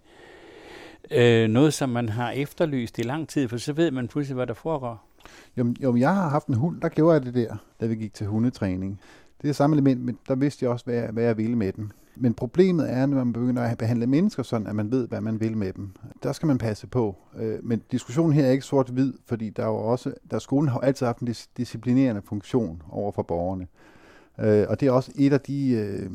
øh, 1.11 1.47
noget, 1.47 1.73
som 1.73 1.89
man 1.89 2.09
har 2.09 2.31
efterlyst 2.31 2.99
i 2.99 3.01
lang 3.01 3.29
tid, 3.29 3.47
for 3.47 3.57
så 3.57 3.73
ved 3.73 3.91
man 3.91 4.07
pludselig, 4.07 4.35
hvad 4.35 4.47
der 4.47 4.53
foregår? 4.53 5.09
Jo, 5.57 5.73
jo, 5.83 5.95
jeg 5.95 6.15
har 6.15 6.29
haft 6.29 6.47
en 6.47 6.53
hund, 6.53 6.81
der 6.81 6.89
gjorde 6.89 7.13
jeg 7.13 7.25
det 7.25 7.33
der, 7.33 7.55
da 7.81 7.85
vi 7.85 7.95
gik 7.95 8.13
til 8.13 8.27
hundetræning. 8.27 8.99
Det 9.43 9.49
er 9.49 9.53
samme 9.53 9.73
element, 9.75 10.01
men 10.01 10.17
der 10.27 10.35
vidste 10.35 10.65
jeg 10.65 10.71
også, 10.71 10.85
hvad 10.85 10.95
jeg, 10.95 11.09
hvad 11.11 11.23
jeg 11.23 11.37
ville 11.37 11.55
med 11.55 11.73
den. 11.73 11.91
Men 12.15 12.33
problemet 12.33 12.91
er, 12.91 13.05
når 13.05 13.17
man 13.17 13.33
begynder 13.33 13.63
at 13.63 13.77
behandle 13.77 14.07
mennesker 14.07 14.43
sådan, 14.43 14.67
at 14.67 14.75
man 14.75 14.91
ved, 14.91 15.07
hvad 15.07 15.21
man 15.21 15.39
vil 15.39 15.57
med 15.57 15.73
dem. 15.73 15.89
Der 16.23 16.31
skal 16.31 16.47
man 16.47 16.57
passe 16.57 16.87
på. 16.87 17.15
Øh, 17.37 17.59
men 17.63 17.81
diskussionen 17.91 18.33
her 18.33 18.45
er 18.45 18.51
ikke 18.51 18.65
sort-hvid, 18.65 19.13
fordi 19.25 19.49
der 19.49 19.63
er 19.63 19.67
jo 19.67 19.75
også, 19.75 20.13
der 20.31 20.39
skolen 20.39 20.69
har 20.69 20.79
altid 20.79 21.05
haft 21.05 21.19
en 21.19 21.35
disciplinerende 21.57 22.21
funktion 22.21 22.81
over 22.89 23.11
for 23.11 23.21
borgerne. 23.21 23.67
Øh, 24.39 24.65
og 24.69 24.79
det 24.79 24.87
er 24.87 24.91
også 24.91 25.11
et 25.15 25.33
af 25.33 25.41
de 25.41 25.69
øh, 25.69 26.09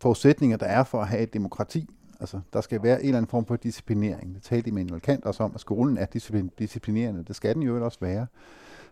forudsætninger, 0.00 0.56
der 0.56 0.66
er 0.66 0.84
for 0.84 1.00
at 1.00 1.08
have 1.08 1.22
et 1.22 1.34
demokrati. 1.34 1.88
Altså, 2.20 2.40
der 2.52 2.60
skal 2.60 2.82
være 2.82 3.00
en 3.00 3.06
eller 3.06 3.18
anden 3.18 3.30
form 3.30 3.46
for 3.46 3.56
disciplinering. 3.56 4.34
Det 4.34 4.42
talte 4.42 4.68
Immanuel 4.68 5.00
Kant 5.00 5.24
også 5.24 5.42
om, 5.42 5.52
at 5.54 5.60
skolen 5.60 5.98
er 5.98 6.06
disciplinerende. 6.58 7.24
Det 7.24 7.36
skal 7.36 7.54
den 7.54 7.62
jo 7.62 7.84
også 7.84 7.98
være. 8.00 8.26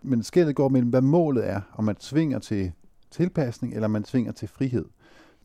Men 0.01 0.23
skældet 0.23 0.55
går 0.55 0.69
mellem, 0.69 0.89
hvad 0.89 1.01
målet 1.01 1.49
er, 1.49 1.61
om 1.73 1.83
man 1.83 1.95
tvinger 1.95 2.39
til 2.39 2.71
tilpasning, 3.11 3.73
eller 3.73 3.87
man 3.87 4.03
tvinger 4.03 4.31
til 4.31 4.47
frihed 4.47 4.85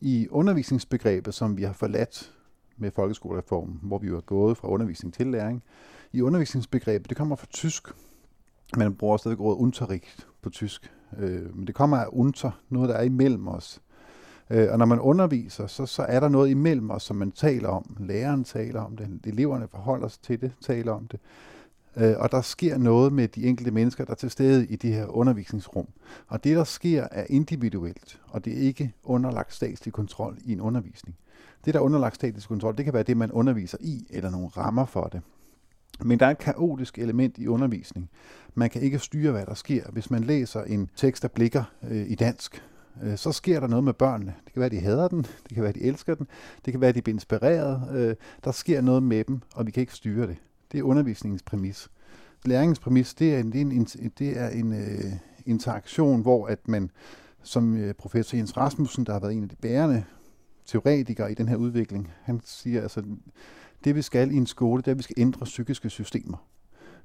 i 0.01 0.27
undervisningsbegrebet, 0.31 1.33
som 1.33 1.57
vi 1.57 1.63
har 1.63 1.73
forladt 1.73 2.33
med 2.77 2.91
folkeskolereformen, 2.91 3.79
hvor 3.81 3.97
vi 3.97 4.07
jo 4.07 4.17
er 4.17 4.21
gået 4.21 4.57
fra 4.57 4.67
undervisning 4.67 5.13
til 5.13 5.27
læring. 5.27 5.63
I 6.11 6.21
undervisningsbegrebet, 6.21 7.09
det 7.09 7.17
kommer 7.17 7.35
fra 7.35 7.47
tysk. 7.49 7.87
Man 8.77 8.95
bruger 8.95 9.17
stadig 9.17 9.37
ordet 9.39 9.57
Unterricht 9.57 10.27
på 10.41 10.49
tysk. 10.49 10.91
Øh, 11.17 11.55
men 11.55 11.67
det 11.67 11.75
kommer 11.75 11.97
af 11.97 12.05
unter, 12.11 12.51
noget 12.69 12.89
der 12.89 12.95
er 12.95 13.03
imellem 13.03 13.47
os. 13.47 13.81
Øh, 14.49 14.67
og 14.71 14.77
når 14.77 14.85
man 14.85 14.99
underviser, 14.99 15.67
så, 15.67 15.85
så 15.85 16.03
er 16.03 16.19
der 16.19 16.29
noget 16.29 16.49
imellem 16.49 16.91
os, 16.91 17.03
som 17.03 17.15
man 17.15 17.31
taler 17.31 17.69
om. 17.69 17.97
Læreren 17.99 18.43
taler 18.43 18.81
om 18.81 18.97
det, 18.97 19.19
eleverne 19.25 19.67
forholder 19.67 20.07
sig 20.07 20.21
til 20.21 20.41
det, 20.41 20.51
taler 20.61 20.91
om 20.91 21.07
det. 21.07 21.19
Øh, 21.97 22.15
og 22.17 22.31
der 22.31 22.41
sker 22.41 22.77
noget 22.77 23.13
med 23.13 23.27
de 23.27 23.45
enkelte 23.45 23.71
mennesker, 23.71 24.05
der 24.05 24.11
er 24.11 24.15
til 24.15 24.29
stede 24.29 24.65
i 24.65 24.75
det 24.75 24.93
her 24.93 25.05
undervisningsrum. 25.05 25.87
Og 26.27 26.43
det, 26.43 26.55
der 26.55 26.63
sker, 26.63 27.07
er 27.11 27.25
individuelt, 27.29 28.21
og 28.27 28.45
det 28.45 28.53
er 28.53 28.61
ikke 28.61 28.93
underlagt 29.03 29.53
statslig 29.53 29.93
kontrol 29.93 30.37
i 30.45 30.51
en 30.51 30.61
undervisning. 30.61 31.17
Det, 31.65 31.73
der 31.73 31.79
er 31.79 31.83
underlagt 31.83 32.15
statisk 32.15 32.47
kontrol, 32.47 32.77
det 32.77 32.85
kan 32.85 32.93
være 32.93 33.03
det, 33.03 33.17
man 33.17 33.31
underviser 33.31 33.77
i, 33.81 34.07
eller 34.09 34.29
nogle 34.29 34.47
rammer 34.47 34.85
for 34.85 35.03
det. 35.03 35.21
Men 36.01 36.19
der 36.19 36.25
er 36.25 36.31
et 36.31 36.37
kaotisk 36.37 36.97
element 36.97 37.37
i 37.37 37.47
undervisning. 37.47 38.09
Man 38.55 38.69
kan 38.69 38.81
ikke 38.81 38.99
styre, 38.99 39.31
hvad 39.31 39.45
der 39.45 39.53
sker. 39.53 39.91
Hvis 39.91 40.11
man 40.11 40.23
læser 40.23 40.63
en 40.63 40.89
tekst, 40.95 41.23
der 41.23 41.29
blikker 41.29 41.63
øh, 41.83 42.05
i 42.07 42.15
dansk, 42.15 42.63
øh, 43.03 43.17
så 43.17 43.31
sker 43.31 43.59
der 43.59 43.67
noget 43.67 43.83
med 43.83 43.93
børnene. 43.93 44.33
Det 44.45 44.53
kan 44.53 44.59
være, 44.59 44.65
at 44.65 44.71
de 44.71 44.79
hader 44.79 45.07
den, 45.07 45.23
det 45.23 45.53
kan 45.53 45.61
være, 45.63 45.69
at 45.69 45.75
de 45.75 45.81
elsker 45.81 46.15
den, 46.15 46.27
det 46.65 46.73
kan 46.73 46.81
være, 46.81 46.89
at 46.89 46.95
de 46.95 47.01
bliver 47.01 47.15
inspireret. 47.15 47.97
Øh, 47.97 48.15
der 48.43 48.51
sker 48.51 48.81
noget 48.81 49.03
med 49.03 49.23
dem, 49.23 49.41
og 49.55 49.65
vi 49.65 49.71
kan 49.71 49.81
ikke 49.81 49.93
styre 49.93 50.27
det. 50.27 50.37
Det 50.73 50.79
er 50.79 50.83
undervisningens 50.83 51.43
præmis. 51.43 51.89
Læringens 52.45 52.79
præmis, 52.79 53.13
det 53.13 53.35
er 53.35 53.39
en, 53.39 53.51
det 53.51 53.61
er 53.61 53.65
en, 53.65 54.11
det 54.19 54.39
er 54.39 54.49
en 54.49 54.73
øh, 54.73 55.13
interaktion, 55.45 56.21
hvor 56.21 56.47
at 56.47 56.67
man, 56.67 56.91
som 57.43 57.77
øh, 57.77 57.93
professor 57.93 58.37
Jens 58.37 58.57
Rasmussen, 58.57 59.05
der 59.05 59.13
har 59.13 59.19
været 59.19 59.33
en 59.33 59.43
af 59.43 59.49
de 59.49 59.55
bærende 59.55 60.03
teoretikere 60.65 61.31
i 61.31 61.35
den 61.35 61.47
her 61.47 61.55
udvikling, 61.55 62.11
han 62.21 62.41
siger, 62.43 62.81
altså, 62.81 63.03
det 63.83 63.95
vi 63.95 64.01
skal 64.01 64.31
i 64.31 64.35
en 64.35 64.45
skole, 64.45 64.81
det 64.81 64.87
er, 64.87 64.91
at 64.91 64.97
vi 64.97 65.03
skal 65.03 65.15
ændre 65.17 65.45
psykiske 65.45 65.89
systemer. 65.89 66.47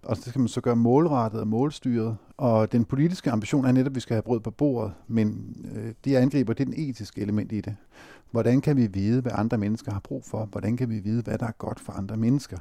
Og 0.02 0.16
det 0.16 0.24
skal 0.24 0.38
man 0.38 0.48
så 0.48 0.60
gøre 0.60 0.76
målrettet 0.76 1.40
og 1.40 1.48
målstyret. 1.48 2.16
Og 2.36 2.72
den 2.72 2.84
politiske 2.84 3.30
ambition 3.30 3.64
er 3.64 3.72
netop, 3.72 3.90
at 3.90 3.94
vi 3.94 4.00
skal 4.00 4.14
have 4.14 4.22
brød 4.22 4.40
på 4.40 4.50
bordet, 4.50 4.92
men 5.08 5.56
øh, 5.74 5.92
det 6.04 6.10
jeg 6.10 6.22
angriber, 6.22 6.52
det 6.52 6.60
er 6.60 6.70
den 6.70 6.88
etiske 6.88 7.20
element 7.20 7.52
i 7.52 7.60
det. 7.60 7.76
Hvordan 8.30 8.60
kan 8.60 8.76
vi 8.76 8.86
vide, 8.86 9.20
hvad 9.20 9.32
andre 9.34 9.58
mennesker 9.58 9.92
har 9.92 10.00
brug 10.00 10.24
for? 10.24 10.44
Hvordan 10.44 10.76
kan 10.76 10.90
vi 10.90 10.98
vide, 10.98 11.22
hvad 11.22 11.38
der 11.38 11.46
er 11.46 11.52
godt 11.58 11.80
for 11.80 11.92
andre 11.92 12.16
mennesker? 12.16 12.58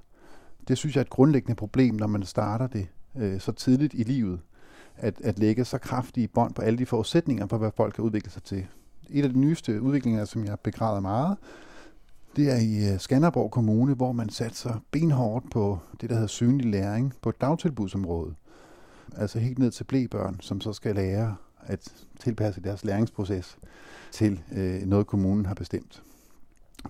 Det 0.68 0.78
synes 0.78 0.96
jeg 0.96 1.02
er 1.02 1.06
et 1.06 1.10
grundlæggende 1.10 1.56
problem, 1.56 1.96
når 1.96 2.08
man 2.08 2.24
starter 2.24 2.68
det 2.68 2.88
øh, 3.16 3.40
så 3.40 3.52
tidligt 3.52 3.94
i 3.94 4.04
livet, 4.04 4.40
at, 4.98 5.22
at 5.24 5.40
lægge 5.40 5.66
så 5.66 5.78
kraftige 5.78 6.28
bånd 6.28 6.54
på 6.54 6.62
alle 6.62 6.80
de 6.80 6.86
forudsætninger 6.86 7.48
for, 7.48 7.58
hvad 7.58 7.72
folk 7.78 7.94
kan 7.94 8.04
udvikle 8.04 8.32
sig 8.32 8.44
til. 8.44 8.68
Et 9.10 9.24
af 9.24 9.30
de 9.30 9.40
nyeste 9.40 9.82
udviklinger, 9.82 10.26
som 10.26 10.46
jeg 10.46 10.60
begræder 10.60 11.00
meget, 11.00 11.38
det 12.36 12.52
er 12.52 12.58
i 12.58 12.94
øh, 12.94 13.00
Skanderborg 13.00 13.52
Kommune, 13.52 13.94
hvor 13.94 14.12
man 14.12 14.30
satser 14.30 14.84
benhårdt 14.92 15.52
på 15.52 15.80
det, 16.02 16.10
der 16.10 16.16
hedder 16.16 16.28
synlig 16.28 16.72
læring 16.72 17.14
på 17.22 17.30
et 17.30 17.42
dagtilbudsområde. 17.42 18.34
Altså 19.18 19.40
helt 19.40 19.60
ned 19.60 19.72
til 19.72 19.84
blæbørn, 19.84 20.38
som 20.42 20.62
så 20.62 20.74
skal 20.74 20.96
lære 20.96 21.36
at 21.60 21.94
tilpasse 22.20 22.62
deres 22.62 22.86
læringsproces 22.86 23.58
til 24.12 24.42
øh, 24.52 24.82
noget, 24.82 25.08
kommunen 25.08 25.46
har 25.46 25.54
bestemt. 25.54 26.04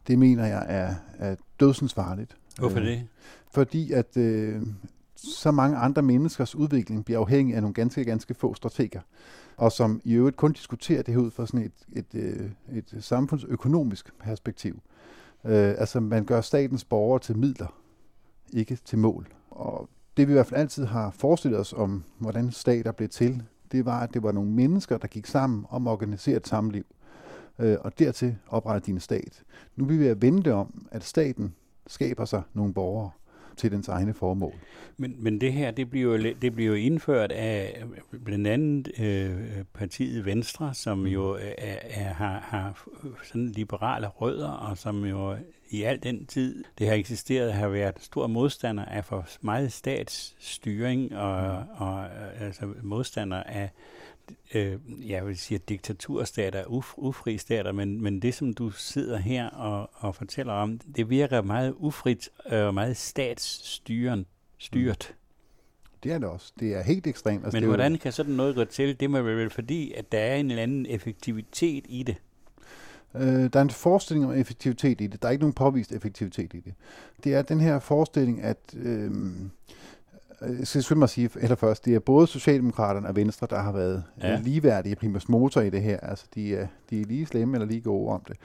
Det 0.07 0.19
mener 0.19 0.45
jeg 0.45 0.65
er, 0.67 0.95
er 1.17 1.35
dødsensfarligt. 1.59 2.37
Hvorfor 2.59 2.79
det? 2.79 3.07
Fordi 3.51 3.91
at 3.91 4.17
øh, 4.17 4.61
så 5.15 5.51
mange 5.51 5.77
andre 5.77 6.01
menneskers 6.01 6.55
udvikling 6.55 7.05
bliver 7.05 7.19
afhængig 7.19 7.55
af 7.55 7.61
nogle 7.61 7.73
ganske, 7.73 8.05
ganske 8.05 8.33
få 8.33 8.53
strateger, 8.53 9.01
og 9.57 9.71
som 9.71 10.01
i 10.03 10.13
øvrigt 10.13 10.37
kun 10.37 10.51
diskuterer 10.53 11.01
det 11.01 11.13
her 11.13 11.21
ud 11.21 11.31
fra 11.31 11.47
sådan 11.47 11.61
et, 11.61 12.05
et, 12.13 12.15
et, 12.71 12.93
et 12.93 13.03
samfundsøkonomisk 13.03 14.13
perspektiv. 14.19 14.81
Øh, 15.45 15.75
altså 15.77 15.99
man 15.99 16.25
gør 16.25 16.41
statens 16.41 16.85
borgere 16.85 17.19
til 17.19 17.37
midler, 17.37 17.75
ikke 18.53 18.75
til 18.85 18.97
mål. 18.97 19.27
Og 19.49 19.89
det 20.17 20.27
vi 20.27 20.31
i 20.31 20.33
hvert 20.33 20.47
fald 20.47 20.59
altid 20.59 20.85
har 20.85 21.11
forestillet 21.11 21.59
os 21.59 21.73
om, 21.73 22.03
hvordan 22.17 22.51
stater 22.51 22.91
blev 22.91 23.09
til, 23.09 23.43
det 23.71 23.85
var, 23.85 23.99
at 23.99 24.13
det 24.13 24.23
var 24.23 24.31
nogle 24.31 24.51
mennesker, 24.51 24.97
der 24.97 25.07
gik 25.07 25.25
sammen 25.25 25.65
om 25.69 25.87
at 25.87 25.91
organisere 25.91 26.37
et 26.37 26.47
samliv. 26.47 26.85
Øh, 27.59 27.77
og 27.81 27.99
dertil 27.99 28.37
oprette 28.47 28.85
din 28.85 28.99
stat. 28.99 29.43
Nu 29.75 29.85
vil 29.85 29.99
vi 29.99 30.07
at 30.07 30.21
det 30.21 30.47
om, 30.47 30.87
at 30.91 31.03
staten 31.03 31.55
skaber 31.87 32.25
sig 32.25 32.41
nogle 32.53 32.73
borgere 32.73 33.11
til 33.57 33.71
dens 33.71 33.87
egne 33.87 34.13
formål. 34.13 34.53
Men, 34.97 35.15
men 35.19 35.41
det 35.41 35.53
her, 35.53 35.71
det 35.71 35.89
bliver, 35.89 36.17
jo, 36.17 36.33
det 36.41 36.55
bliver 36.55 36.67
jo 36.67 36.73
indført 36.73 37.31
af 37.31 37.83
blandt 38.25 38.47
andet 38.47 38.91
øh, 38.99 39.63
partiet 39.73 40.25
Venstre, 40.25 40.73
som 40.73 41.07
jo 41.07 41.33
mm. 41.33 41.39
er, 41.57 41.77
er, 41.83 42.13
har, 42.13 42.39
har 42.39 42.87
sådan 43.23 43.47
liberale 43.47 44.07
rødder, 44.07 44.49
og 44.49 44.77
som 44.77 45.05
jo 45.05 45.35
i 45.69 45.83
al 45.83 46.03
den 46.03 46.25
tid, 46.25 46.63
det 46.77 46.87
har 46.87 46.95
eksisteret, 46.95 47.53
har 47.53 47.67
været 47.67 47.95
stor 47.99 48.27
modstander 48.27 48.85
af 48.85 49.05
for 49.05 49.27
meget 49.41 49.73
statsstyring 49.73 51.17
og, 51.17 51.63
og 51.75 52.05
altså 52.39 52.73
modstander 52.83 53.43
af 53.43 53.69
øh, 54.53 54.77
jeg 55.09 55.27
vil 55.27 55.37
sige, 55.37 55.57
diktaturstater, 55.57 56.65
uf, 56.65 56.93
ufri 56.97 57.37
stater, 57.37 57.71
men, 57.71 58.01
men 58.01 58.21
det, 58.21 58.33
som 58.33 58.53
du 58.53 58.69
sidder 58.69 59.17
her 59.17 59.49
og, 59.49 59.89
og 59.93 60.15
fortæller 60.15 60.53
om, 60.53 60.79
det 60.95 61.09
virker 61.09 61.41
meget 61.41 61.73
ufrit 61.77 62.29
og 62.45 62.73
meget 62.73 62.97
statsstyret. 62.97 64.25
Styret. 64.59 65.15
Det 66.03 66.11
er 66.11 66.17
det 66.17 66.27
også. 66.27 66.53
Det 66.59 66.75
er 66.75 66.83
helt 66.83 67.07
ekstremt. 67.07 67.45
Altså, 67.45 67.59
men 67.59 67.67
hvordan 67.67 67.91
jo... 67.91 67.97
kan 67.97 68.11
sådan 68.11 68.33
noget 68.33 68.55
gå 68.55 68.65
til? 68.65 68.99
Det 68.99 69.09
må 69.09 69.21
vel 69.21 69.49
fordi, 69.49 69.93
at 69.93 70.11
der 70.11 70.19
er 70.19 70.35
en 70.35 70.49
eller 70.51 70.63
anden 70.63 70.85
effektivitet 70.85 71.85
i 71.89 72.03
det. 72.03 72.15
Øh, 73.15 73.53
der 73.53 73.59
er 73.59 73.61
en 73.61 73.69
forestilling 73.69 74.25
om 74.25 74.31
effektivitet 74.31 75.01
i 75.01 75.07
det. 75.07 75.21
Der 75.21 75.27
er 75.27 75.31
ikke 75.31 75.41
nogen 75.41 75.53
påvist 75.53 75.91
effektivitet 75.91 76.53
i 76.53 76.59
det. 76.59 76.73
Det 77.23 77.33
er 77.33 77.41
den 77.41 77.59
her 77.59 77.79
forestilling, 77.79 78.41
at 78.41 78.75
øh, 78.77 79.11
Jeg 80.41 80.49
skal 80.55 80.67
selvfølgelig 80.67 81.09
sige 81.09 81.29
eller 81.39 81.55
først, 81.55 81.85
det 81.85 81.95
er 81.95 81.99
både 81.99 82.27
Socialdemokraterne 82.27 83.07
og 83.07 83.15
Venstre, 83.15 83.47
der 83.49 83.59
har 83.59 83.71
været 83.71 84.03
ja. 84.21 84.33
Øh, 84.33 84.43
ligeværdige 84.43 84.95
primus 84.95 85.29
motor 85.29 85.61
i 85.61 85.69
det 85.69 85.81
her. 85.81 85.99
Altså, 85.99 86.25
de 86.35 86.55
er, 86.55 86.67
de 86.89 87.01
er 87.01 87.05
lige 87.05 87.25
slemme 87.25 87.55
eller 87.57 87.67
lige 87.67 87.81
gode 87.81 88.13
om 88.13 88.21
det. 88.27 88.37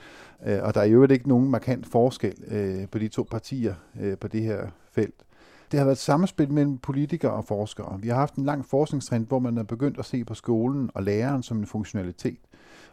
Øh, 0.47 0.63
og 0.63 0.75
der 0.75 0.81
er 0.81 0.85
jo 0.85 1.07
ikke 1.07 1.29
nogen 1.29 1.51
markant 1.51 1.87
forskel 1.87 2.35
øh, 2.47 2.89
på 2.89 2.99
de 2.99 3.09
to 3.09 3.27
partier 3.31 3.75
på 4.21 4.29
det 4.29 4.43
her 4.43 4.67
felt. 4.93 5.25
Det 5.73 5.79
har 5.79 5.85
været 5.85 5.97
et 5.97 6.03
samspil 6.03 6.53
mellem 6.53 6.79
politikere 6.79 7.33
og 7.33 7.45
forskere. 7.45 7.99
Vi 8.01 8.09
har 8.09 8.15
haft 8.15 8.35
en 8.35 8.45
lang 8.45 8.67
forskningstrend, 8.67 9.27
hvor 9.27 9.39
man 9.39 9.59
er 9.59 9.63
begyndt 9.63 9.99
at 9.99 10.05
se 10.05 10.25
på 10.25 10.35
skolen 10.35 10.91
og 10.95 11.03
læreren 11.03 11.43
som 11.43 11.59
en 11.59 11.67
funktionalitet 11.67 12.39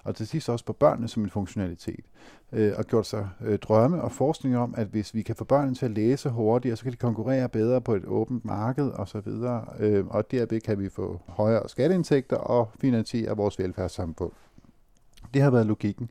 og 0.03 0.15
til 0.15 0.27
sidst 0.27 0.50
også 0.50 0.65
på 0.65 0.74
børnene 0.74 1.08
som 1.08 1.24
en 1.24 1.29
funktionalitet, 1.29 2.06
øh, 2.51 2.74
og 2.77 2.86
gjort 2.86 3.08
sig 3.08 3.29
øh, 3.41 3.60
drømme 3.60 4.01
og 4.01 4.12
forskning 4.12 4.58
om, 4.58 4.74
at 4.77 4.88
hvis 4.88 5.15
vi 5.15 5.22
kan 5.22 5.36
få 5.36 5.44
børnene 5.44 5.75
til 5.75 5.86
at 5.86 5.91
læse 5.91 6.29
hurtigere, 6.29 6.75
så 6.75 6.84
kan 6.84 6.91
de 6.91 6.98
konkurrere 6.98 7.50
bedre 7.50 7.82
på 7.82 7.96
et 7.96 8.06
åbent 8.06 8.46
marked 8.46 8.91
osv., 8.96 9.27
øh, 9.79 10.08
og 10.08 10.32
derved 10.32 10.62
kan 10.62 10.79
vi 10.79 10.89
få 10.89 11.22
højere 11.27 11.70
skatteindtægter 11.70 12.38
og 12.38 12.72
finansiere 12.82 13.38
vores 13.38 13.60
velfærdssamfund. 13.60 14.32
Det 15.34 15.41
har 15.41 15.50
været 15.50 15.65
logikken. 15.65 16.10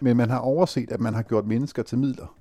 Men 0.00 0.16
man 0.16 0.30
har 0.30 0.38
overset, 0.38 0.92
at 0.92 1.00
man 1.00 1.14
har 1.14 1.22
gjort 1.22 1.46
mennesker 1.46 1.82
til 1.82 1.98
midler. 1.98 2.36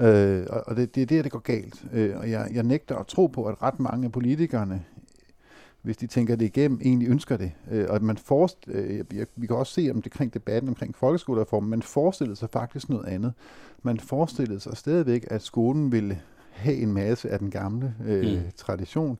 Øh, 0.00 0.46
og 0.66 0.76
det, 0.76 0.94
det 0.94 1.02
er 1.02 1.06
der, 1.06 1.22
det 1.22 1.32
går 1.32 1.38
galt. 1.38 1.84
Øh, 1.92 2.16
og 2.16 2.30
jeg, 2.30 2.48
jeg 2.54 2.62
nægter 2.62 2.96
at 2.96 3.06
tro 3.06 3.26
på, 3.26 3.44
at 3.44 3.62
ret 3.62 3.80
mange 3.80 4.04
af 4.04 4.12
politikerne 4.12 4.84
hvis 5.84 5.96
de 5.96 6.06
tænker 6.06 6.36
det 6.36 6.44
igennem, 6.44 6.80
egentlig 6.84 7.08
ønsker 7.08 7.36
det. 7.36 7.52
Øh, 7.70 7.86
og 7.88 8.02
man 8.02 8.16
forest, 8.16 8.58
øh, 8.68 9.04
vi 9.36 9.46
kan 9.46 9.56
også 9.56 9.72
se 9.72 9.90
om 9.94 10.02
det 10.02 10.12
kring 10.12 10.34
debatten 10.34 10.68
omkring 10.68 10.96
folkeskolereformen, 10.96 11.70
man 11.70 11.82
forestillede 11.82 12.36
sig 12.36 12.50
faktisk 12.50 12.88
noget 12.88 13.06
andet. 13.06 13.32
Man 13.82 14.00
forestillede 14.00 14.60
sig 14.60 14.76
stadigvæk, 14.76 15.24
at 15.30 15.42
skolen 15.42 15.92
ville 15.92 16.20
have 16.50 16.76
en 16.76 16.92
masse 16.92 17.30
af 17.30 17.38
den 17.38 17.50
gamle 17.50 17.94
øh, 18.06 18.34
mm. 18.34 18.40
tradition. 18.56 19.18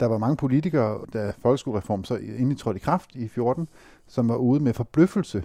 Der 0.00 0.06
var 0.06 0.18
mange 0.18 0.36
politikere, 0.36 1.00
da 1.12 1.32
folkeskolereformen 1.38 2.04
så 2.04 2.16
endelig 2.16 2.58
trådte 2.58 2.76
i 2.76 2.80
kraft 2.80 3.10
i 3.14 3.28
14, 3.28 3.68
som 4.06 4.28
var 4.28 4.36
ude 4.36 4.60
med 4.60 4.72
forbløffelse 4.72 5.44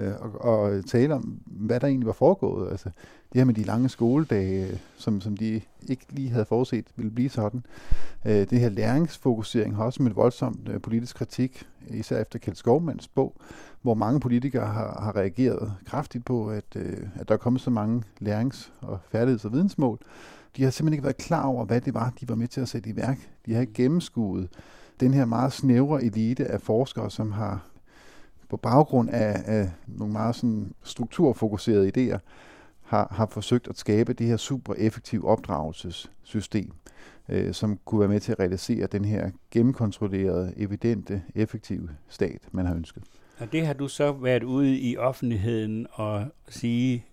øh, 0.00 0.12
og, 0.20 0.40
og 0.40 0.86
tale 0.86 1.14
om, 1.14 1.38
hvad 1.46 1.80
der 1.80 1.86
egentlig 1.86 2.06
var 2.06 2.12
foregået. 2.12 2.70
Altså, 2.70 2.90
det 3.32 3.40
her 3.40 3.44
med 3.44 3.54
de 3.54 3.62
lange 3.62 3.88
skoledage, 3.88 4.80
som, 4.96 5.20
som 5.20 5.36
de 5.36 5.60
ikke 5.88 6.06
lige 6.10 6.30
havde 6.30 6.44
forudset 6.44 6.84
ville 6.96 7.10
blive 7.10 7.28
sådan. 7.28 7.62
Øh, 8.26 8.50
det 8.50 8.60
her 8.60 8.68
læringsfokusering 8.68 9.76
har 9.76 9.84
også 9.84 10.02
med 10.02 10.10
et 10.10 10.16
voldsomt 10.16 10.68
øh, 10.68 10.80
politisk 10.80 11.16
kritik, 11.16 11.66
især 11.88 12.20
efter 12.20 12.38
Kjeld 12.38 12.56
Skovmands 12.56 13.08
bog, 13.08 13.36
hvor 13.82 13.94
mange 13.94 14.20
politikere 14.20 14.66
har, 14.66 15.00
har 15.02 15.16
reageret 15.16 15.72
kraftigt 15.86 16.24
på, 16.24 16.50
at, 16.50 16.76
øh, 16.76 16.96
at 17.14 17.28
der 17.28 17.34
er 17.34 17.38
kommet 17.38 17.62
så 17.62 17.70
mange 17.70 18.02
lærings- 18.20 18.70
og 18.80 18.98
færdigheds- 19.14 19.44
og 19.44 19.52
vidensmål. 19.52 19.98
De 20.56 20.64
har 20.64 20.70
simpelthen 20.70 20.92
ikke 20.92 21.04
været 21.04 21.16
klar 21.16 21.46
over, 21.46 21.64
hvad 21.64 21.80
det 21.80 21.94
var, 21.94 22.12
de 22.20 22.28
var 22.28 22.34
med 22.34 22.48
til 22.48 22.60
at 22.60 22.68
sætte 22.68 22.90
i 22.90 22.96
værk. 22.96 23.18
De 23.46 23.54
har 23.54 23.60
ikke 23.60 23.72
gennemskuet 23.72 24.48
den 25.00 25.14
her 25.14 25.24
meget 25.24 25.52
snævre 25.52 26.04
elite 26.04 26.46
af 26.46 26.60
forskere, 26.60 27.10
som 27.10 27.32
har 27.32 27.67
på 28.48 28.56
baggrund 28.56 29.10
af, 29.10 29.42
af 29.46 29.70
nogle 29.86 30.12
meget 30.12 30.36
sådan 30.36 30.72
strukturfokuserede 30.82 31.92
idéer, 31.96 32.18
har, 32.82 33.08
har 33.10 33.26
forsøgt 33.26 33.68
at 33.68 33.78
skabe 33.78 34.12
det 34.12 34.26
her 34.26 34.36
super 34.36 34.74
effektive 34.78 35.28
opdragelsessystem, 35.28 36.72
øh, 37.28 37.54
som 37.54 37.78
kunne 37.84 38.00
være 38.00 38.08
med 38.08 38.20
til 38.20 38.32
at 38.32 38.38
realisere 38.40 38.86
den 38.86 39.04
her 39.04 39.30
gennemkontrollerede, 39.50 40.52
evidente, 40.56 41.22
effektive 41.34 41.88
stat, 42.08 42.40
man 42.52 42.66
har 42.66 42.74
ønsket. 42.74 43.02
Og 43.38 43.52
det 43.52 43.66
har 43.66 43.74
du 43.74 43.88
så 43.88 44.12
været 44.12 44.42
ude 44.42 44.78
i 44.78 44.96
offentligheden 44.96 45.86
og 45.92 46.24
sige 46.48 47.04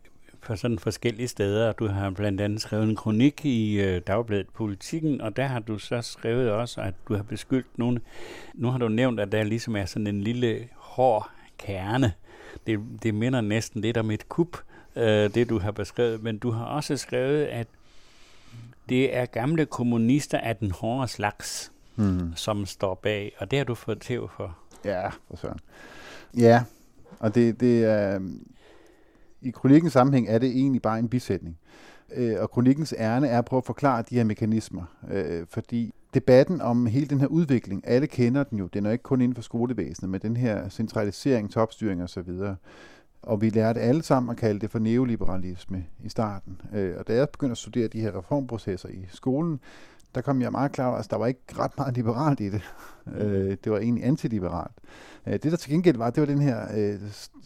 på 0.42 0.56
sådan 0.56 0.80
forskellige 0.80 1.28
steder. 1.28 1.72
Du 1.72 1.88
har 1.88 2.10
blandt 2.10 2.42
andet 2.42 2.62
skrevet 2.62 2.90
en 2.90 2.96
kronik 2.96 3.46
i 3.46 3.82
øh, 3.82 4.02
Dagbladet 4.08 4.50
Politikken, 4.50 5.22
og 5.22 5.36
der 5.36 5.46
har 5.46 5.60
du 5.60 5.78
så 5.78 6.02
skrevet 6.02 6.52
også, 6.52 6.82
at 6.82 6.94
du 7.08 7.16
har 7.16 7.24
beskyldt 7.24 7.78
nogen. 7.78 8.00
Nu 8.54 8.70
har 8.70 8.78
du 8.78 8.88
nævnt, 8.88 9.20
at 9.20 9.32
der 9.32 9.44
ligesom 9.44 9.76
er 9.76 9.86
sådan 9.86 10.08
en 10.08 10.22
lille 10.22 10.68
hård 10.96 11.30
kerne. 11.58 12.14
Det, 12.68 12.80
det 13.04 13.14
minder 13.14 13.42
næsten 13.42 13.82
lidt 13.82 13.98
om 13.98 14.12
et 14.12 14.30
kup, 14.30 14.58
øh, 14.96 15.34
det 15.34 15.50
du 15.50 15.60
har 15.60 15.72
beskrevet, 15.72 16.24
men 16.24 16.38
du 16.38 16.52
har 16.52 16.66
også 16.66 16.98
skrevet, 16.98 17.46
at 17.46 17.68
det 18.90 19.16
er 19.16 19.26
gamle 19.26 19.66
kommunister 19.66 20.38
af 20.38 20.56
den 20.56 20.72
hårde 20.72 21.08
slags, 21.08 21.72
mm. 21.96 22.34
som 22.36 22.66
står 22.66 22.96
bag, 22.96 23.32
og 23.38 23.52
det 23.52 23.60
har 23.60 23.64
du 23.64 23.76
fået 23.76 24.02
tæv 24.02 24.30
for. 24.38 24.58
Ja, 24.86 25.08
for 25.08 25.36
søren. 25.36 25.60
Ja, 26.38 26.64
og 27.20 27.36
det, 27.36 27.60
det 27.60 27.86
er, 27.86 28.20
i 29.42 29.50
kronikkens 29.50 29.94
sammenhæng 29.94 30.30
er 30.30 30.38
det 30.38 30.50
egentlig 30.50 30.82
bare 30.82 31.00
en 31.00 31.10
bisætning. 31.10 31.58
Øh, 32.14 32.36
og 32.40 32.52
kronikkens 32.52 32.94
ærne 32.98 33.28
er 33.28 33.38
at 33.38 33.46
prøve 33.46 33.58
at 33.58 33.66
forklare 33.66 34.04
de 34.10 34.16
her 34.16 34.24
mekanismer, 34.24 34.84
øh, 35.12 35.46
fordi 35.50 35.94
debatten 36.16 36.62
om 36.62 36.86
hele 36.86 37.08
den 37.08 37.20
her 37.20 37.28
udvikling, 37.28 37.88
alle 37.88 38.08
kender 38.08 38.44
den 38.44 38.58
jo, 38.58 38.68
den 38.68 38.86
er 38.86 38.92
ikke 38.92 39.04
kun 39.04 39.22
inden 39.22 39.36
for 39.36 39.42
skolevæsenet, 39.42 40.10
men 40.10 40.22
den 40.22 40.38
her 40.38 40.70
centralisering, 40.70 41.52
topstyring 41.52 42.04
osv., 42.04 42.30
og 43.22 43.42
vi 43.42 43.50
lærte 43.50 43.80
alle 43.80 44.04
sammen 44.04 44.30
at 44.32 44.38
kalde 44.38 44.60
det 44.60 44.70
for 44.70 44.80
neoliberalisme 44.80 45.86
i 46.04 46.10
starten. 46.10 46.62
Øh, 46.74 46.94
og 46.98 47.08
da 47.08 47.14
jeg 47.16 47.30
begyndte 47.30 47.52
at 47.52 47.58
studere 47.58 47.88
de 47.88 48.02
her 48.02 48.18
reformprocesser 48.18 48.90
i 48.90 49.06
skolen, 49.12 49.60
der 50.16 50.22
kom 50.22 50.42
jeg 50.42 50.52
meget 50.52 50.72
klar 50.72 50.88
over, 50.88 50.98
at 50.98 51.08
der 51.10 51.18
var 51.18 51.28
ikke 51.28 51.40
ret 51.60 51.72
meget 51.78 51.96
liberalt 51.96 52.40
i 52.40 52.50
det. 52.50 52.62
Øh, 53.16 53.58
det 53.64 53.72
var 53.72 53.78
egentlig 53.78 54.06
antiliberalt. 54.06 54.76
Øh, 55.28 55.34
det 55.34 55.44
der 55.44 55.58
til 55.58 55.72
gengæld 55.72 55.98
var, 55.98 56.10
det 56.10 56.22
var 56.22 56.28
den 56.28 56.42
her 56.42 56.98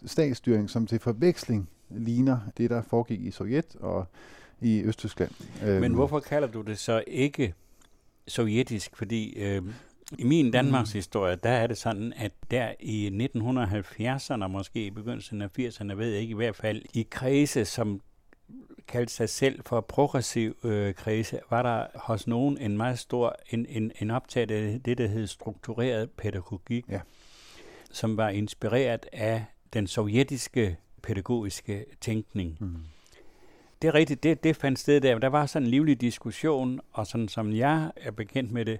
statsstyring, 0.05 0.69
som 0.69 0.87
til 0.87 0.99
forveksling 0.99 1.69
ligner 1.89 2.39
det, 2.57 2.69
der 2.69 2.81
foregik 2.81 3.21
i 3.21 3.31
Sovjet 3.31 3.75
og 3.79 4.05
i 4.61 4.83
Østtyskland. 4.83 5.31
Men 5.79 5.93
hvorfor 5.93 6.19
kalder 6.19 6.47
du 6.47 6.61
det 6.61 6.77
så 6.77 7.03
ikke 7.07 7.53
sovjetisk? 8.29 8.95
Fordi 8.95 9.33
øh, 9.33 9.61
i 10.17 10.23
min 10.23 10.51
Danmarks 10.51 10.91
historie, 10.91 11.35
der 11.35 11.49
er 11.49 11.67
det 11.67 11.77
sådan, 11.77 12.13
at 12.17 12.31
der 12.51 12.73
i 12.79 13.29
1970'erne, 13.35 14.47
måske 14.47 14.85
i 14.85 14.89
begyndelsen 14.89 15.41
af 15.41 15.59
80'erne, 15.59 15.93
ved 15.93 16.09
jeg 16.09 16.21
ikke 16.21 16.31
i 16.31 16.35
hvert 16.35 16.55
fald, 16.55 16.81
i 16.93 17.07
kredse, 17.11 17.65
som 17.65 18.01
kaldte 18.87 19.13
sig 19.13 19.29
selv 19.29 19.61
for 19.65 19.81
progressiv 19.81 20.57
øh, 20.63 20.93
kredse, 20.93 21.39
var 21.49 21.61
der 21.61 21.85
hos 21.95 22.27
nogen 22.27 22.57
en 22.57 22.77
meget 22.77 22.99
stor, 22.99 23.35
en, 23.49 23.65
en, 23.69 23.91
en 24.01 24.11
optaget 24.11 24.51
af 24.51 24.81
det, 24.85 24.97
der 24.97 25.07
hed 25.07 25.27
struktureret 25.27 26.09
pædagogik, 26.11 26.85
ja. 26.89 26.99
som 27.91 28.17
var 28.17 28.29
inspireret 28.29 29.05
af 29.13 29.45
den 29.73 29.87
sovjetiske 29.87 30.77
pædagogiske 31.03 31.85
tænkning. 32.01 32.57
Mm. 32.59 32.75
Det 33.81 33.87
er 33.87 33.93
rigtigt, 33.93 34.23
det, 34.23 34.43
det 34.43 34.55
fandt 34.55 34.79
sted 34.79 35.01
der. 35.01 35.19
Der 35.19 35.27
var 35.27 35.45
sådan 35.45 35.65
en 35.65 35.71
livlig 35.71 36.01
diskussion, 36.01 36.79
og 36.91 37.07
sådan 37.07 37.27
som 37.27 37.53
jeg 37.53 37.91
er 37.95 38.11
bekendt 38.11 38.51
med 38.51 38.65
det, 38.65 38.79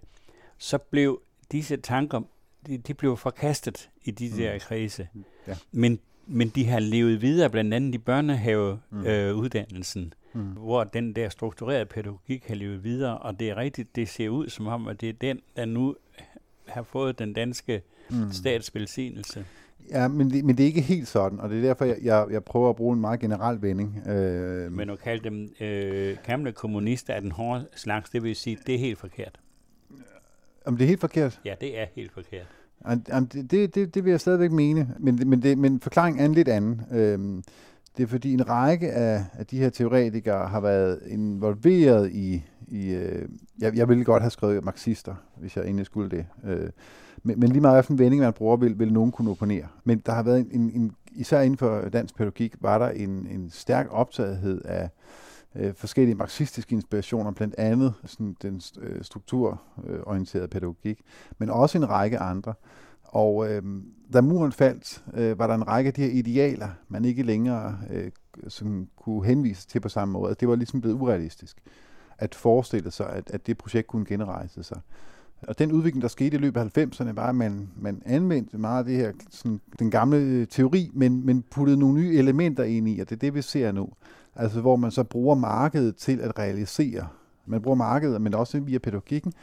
så 0.57 0.77
blev 0.77 1.21
disse 1.51 1.77
tanker, 1.77 2.21
de, 2.67 2.77
de 2.77 2.93
blev 2.93 3.17
forkastet 3.17 3.89
i 4.03 4.11
de 4.11 4.29
mm. 4.29 4.35
der 4.37 4.59
kredse. 4.59 5.07
Ja. 5.47 5.55
Men, 5.71 5.99
men 6.27 6.49
de 6.49 6.65
har 6.65 6.79
levet 6.79 7.21
videre, 7.21 7.49
blandt 7.49 7.73
andet 7.73 7.95
i 7.95 7.97
børnehaveuddannelsen, 7.97 10.13
mm. 10.33 10.39
øh, 10.39 10.45
mm. 10.45 10.51
hvor 10.51 10.83
den 10.83 11.15
der 11.15 11.29
strukturerede 11.29 11.85
pædagogik 11.85 12.47
har 12.47 12.55
levet 12.55 12.83
videre, 12.83 13.17
og 13.17 13.39
det 13.39 13.49
er 13.49 13.57
rigtigt, 13.57 13.95
det 13.95 14.09
ser 14.09 14.29
ud 14.29 14.49
som 14.49 14.67
om, 14.67 14.87
at 14.87 15.01
det 15.01 15.09
er 15.09 15.13
den, 15.13 15.41
der 15.55 15.65
nu 15.65 15.95
har 16.67 16.83
fået 16.83 17.19
den 17.19 17.33
danske 17.33 17.81
mm. 18.09 18.31
statsvelsignelse. 18.31 19.45
Ja, 19.91 20.07
men 20.07 20.31
det, 20.31 20.45
men 20.45 20.57
det 20.57 20.63
er 20.63 20.67
ikke 20.67 20.81
helt 20.81 21.07
sådan, 21.07 21.39
og 21.39 21.49
det 21.49 21.57
er 21.57 21.61
derfor, 21.61 21.85
jeg, 21.85 21.97
jeg, 22.01 22.25
jeg 22.31 22.43
prøver 22.43 22.69
at 22.69 22.75
bruge 22.75 22.93
en 22.93 23.01
meget 23.01 23.19
generel 23.19 23.61
vending. 23.61 24.07
Øh, 24.07 24.71
men 24.71 24.89
at 24.89 24.99
kalde 24.99 25.29
dem 25.29 25.49
øh, 25.59 26.17
gamle 26.25 26.51
kommunister 26.51 27.13
af 27.13 27.21
den 27.21 27.31
hårde 27.31 27.67
slags, 27.75 28.09
det 28.09 28.23
vil 28.23 28.35
sige, 28.35 28.57
det 28.67 28.75
er 28.75 28.79
helt 28.79 28.97
forkert. 28.97 29.39
Om 30.65 30.77
det 30.77 30.83
er 30.83 30.87
helt 30.87 30.99
forkert? 30.99 31.41
Ja, 31.45 31.55
det 31.61 31.79
er 31.79 31.85
helt 31.95 32.11
forkert. 32.11 32.47
Jamen, 33.09 33.25
det, 33.25 33.75
det, 33.75 33.95
det 33.95 34.05
vil 34.05 34.11
jeg 34.11 34.19
stadigvæk 34.19 34.51
mene, 34.51 34.95
men, 34.99 35.29
men, 35.29 35.41
det, 35.41 35.57
men 35.57 35.79
forklaringen 35.79 36.21
er 36.21 36.25
en 36.25 36.33
lidt 36.33 36.47
anden. 36.47 36.81
Øhm, 36.91 37.43
det 37.97 38.03
er 38.03 38.07
fordi 38.07 38.33
en 38.33 38.49
række 38.49 38.91
af, 38.91 39.25
af 39.33 39.45
de 39.45 39.57
her 39.57 39.69
teoretikere 39.69 40.47
har 40.47 40.59
været 40.59 40.99
involveret 41.07 42.11
i, 42.11 42.43
i 42.71 42.93
øh, 42.93 43.29
jeg, 43.59 43.75
jeg 43.75 43.89
ville 43.89 44.03
godt 44.03 44.23
have 44.23 44.31
skrevet 44.31 44.65
marxister, 44.65 45.15
hvis 45.37 45.57
jeg 45.57 45.65
egentlig 45.65 45.85
skulle 45.85 46.09
det. 46.09 46.25
Øh, 46.43 46.69
men, 47.23 47.39
men 47.39 47.49
lige 47.49 47.61
meget 47.61 47.75
hvilken 47.75 47.99
vending 47.99 48.21
man 48.21 48.33
bruger, 48.33 48.57
vil, 48.57 48.79
vil 48.79 48.93
nogen 48.93 49.11
kunne 49.11 49.31
opponere. 49.31 49.67
Men 49.83 49.99
der 50.05 50.11
har 50.11 50.23
været 50.23 50.39
en, 50.39 50.61
en, 50.61 50.71
en 50.81 50.91
især 51.11 51.41
inden 51.41 51.57
for 51.57 51.81
dansk 51.81 52.15
pædagogik, 52.15 52.55
var 52.61 52.77
der 52.77 52.89
en, 52.89 53.27
en 53.31 53.49
stærk 53.49 53.87
optagethed 53.89 54.61
af 54.65 54.89
øh, 55.55 55.73
forskellige 55.73 56.15
marxistiske 56.15 56.73
inspirationer, 56.75 57.31
blandt 57.31 57.55
andet 57.57 57.93
sådan 58.05 58.35
den 58.41 58.61
øh, 58.79 59.03
strukturorienterede 59.03 60.43
øh, 60.43 60.49
pædagogik, 60.49 61.01
men 61.37 61.49
også 61.49 61.77
en 61.77 61.89
række 61.89 62.17
andre. 62.17 62.53
Og 63.03 63.51
øh, 63.51 63.63
da 64.13 64.21
muren 64.21 64.51
faldt, 64.51 65.03
øh, 65.13 65.39
var 65.39 65.47
der 65.47 65.55
en 65.55 65.67
række 65.67 65.87
af 65.87 65.93
de 65.93 66.01
her 66.01 66.11
idealer, 66.11 66.69
man 66.87 67.05
ikke 67.05 67.23
længere 67.23 67.77
øh, 67.89 68.11
sådan 68.47 68.87
kunne 68.95 69.25
henvise 69.25 69.67
til 69.67 69.79
på 69.79 69.89
samme 69.89 70.11
måde. 70.11 70.29
Altså, 70.29 70.39
det 70.39 70.47
var 70.47 70.55
ligesom 70.55 70.81
blevet 70.81 70.95
urealistisk 70.95 71.61
at 72.19 72.35
forestille 72.35 72.91
sig, 72.91 73.09
at, 73.09 73.31
at 73.31 73.47
det 73.47 73.57
projekt 73.57 73.87
kunne 73.87 74.05
genrejse 74.05 74.63
sig. 74.63 74.81
Og 75.47 75.59
den 75.59 75.71
udvikling, 75.71 76.01
der 76.01 76.07
skete 76.07 76.37
i 76.37 76.39
løbet 76.39 76.61
af 76.61 76.77
90'erne, 76.77 77.13
var, 77.13 77.29
at 77.29 77.35
man, 77.35 77.69
man 77.77 78.01
anvendte 78.05 78.57
meget 78.57 78.79
af 78.79 78.85
det 78.85 78.95
her, 78.95 79.11
sådan, 79.29 79.61
den 79.79 79.91
gamle 79.91 80.17
øh, 80.17 80.47
teori, 80.47 80.91
men, 80.93 81.25
men 81.25 81.43
puttede 81.51 81.77
nogle 81.77 82.01
nye 82.01 82.17
elementer 82.17 82.63
ind 82.63 82.89
i, 82.89 82.99
og 82.99 83.09
det 83.09 83.15
er 83.15 83.19
det, 83.19 83.35
vi 83.35 83.41
ser 83.41 83.71
nu. 83.71 83.89
Altså 84.35 84.61
hvor 84.61 84.75
man 84.75 84.91
så 84.91 85.03
bruger 85.03 85.35
markedet 85.35 85.95
til 85.95 86.19
at 86.19 86.39
realisere. 86.39 87.07
Man 87.45 87.61
bruger 87.61 87.75
markedet, 87.75 88.21
men 88.21 88.33
også 88.33 88.59
via 88.59 88.77
pædagogikken, 88.77 89.33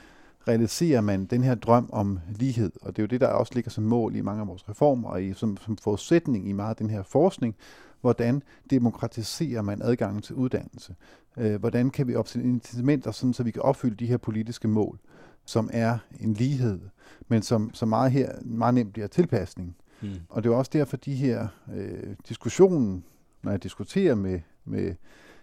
realiserer 0.49 1.01
man 1.01 1.25
den 1.25 1.45
her 1.45 1.55
drøm 1.55 1.89
om 1.93 2.19
lighed, 2.29 2.73
og 2.83 2.97
det 2.97 3.03
er 3.03 3.03
jo 3.03 3.07
det, 3.07 3.21
der 3.21 3.27
også 3.27 3.53
ligger 3.55 3.71
som 3.71 3.85
mål 3.85 4.17
i 4.17 4.21
mange 4.21 4.41
af 4.41 4.49
vores 4.49 4.69
reformer, 4.69 5.09
og 5.09 5.23
i, 5.23 5.33
som, 5.33 5.57
som 5.57 5.77
forudsætning 5.77 6.49
i 6.49 6.53
meget 6.53 6.71
af 6.71 6.77
den 6.77 6.91
her 6.91 7.03
forskning, 7.03 7.55
hvordan 8.01 8.43
demokratiserer 8.71 9.63
man 9.63 9.83
adgangen 9.83 10.23
til 10.23 10.35
uddannelse? 10.35 10.95
Øh, 11.37 11.61
hvordan 11.61 11.91
kan 11.91 12.09
vi 12.09 12.15
opsætte 12.15 12.49
incitamenter, 12.49 13.11
sådan, 13.11 13.33
så 13.33 13.43
vi 13.43 13.51
kan 13.51 13.63
opfylde 13.63 13.97
de 13.97 14.07
her 14.07 14.17
politiske 14.17 14.69
mål, 14.69 14.99
som 15.45 15.71
er 15.73 15.99
en 16.21 16.35
lighed, 16.35 16.81
men 17.29 17.43
som, 17.43 17.75
som 17.75 17.89
meget 17.89 18.13
her 18.13 18.33
meget 18.45 18.75
nemt 18.75 18.93
bliver 18.93 19.09
tilpasning. 19.09 19.77
Mm. 20.03 20.09
Og 20.29 20.45
det 20.45 20.51
er 20.51 20.55
også 20.55 20.71
derfor, 20.75 20.97
de 20.97 21.15
her 21.15 21.49
øh, 21.75 22.17
diskussionen, 22.29 23.05
når 23.43 23.51
jeg 23.51 23.63
diskuterer 23.63 24.15
med, 24.15 24.41
med 24.65 24.95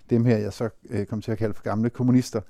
dem 0.09 0.25
her, 0.25 0.37
jeg 0.37 0.53
så 0.53 0.69
øh, 0.89 1.05
kommer 1.05 1.23
til 1.23 1.31
at 1.31 1.37
kalde 1.37 1.53
for 1.53 1.63
gamle 1.63 1.89
kommunister, 1.89 2.41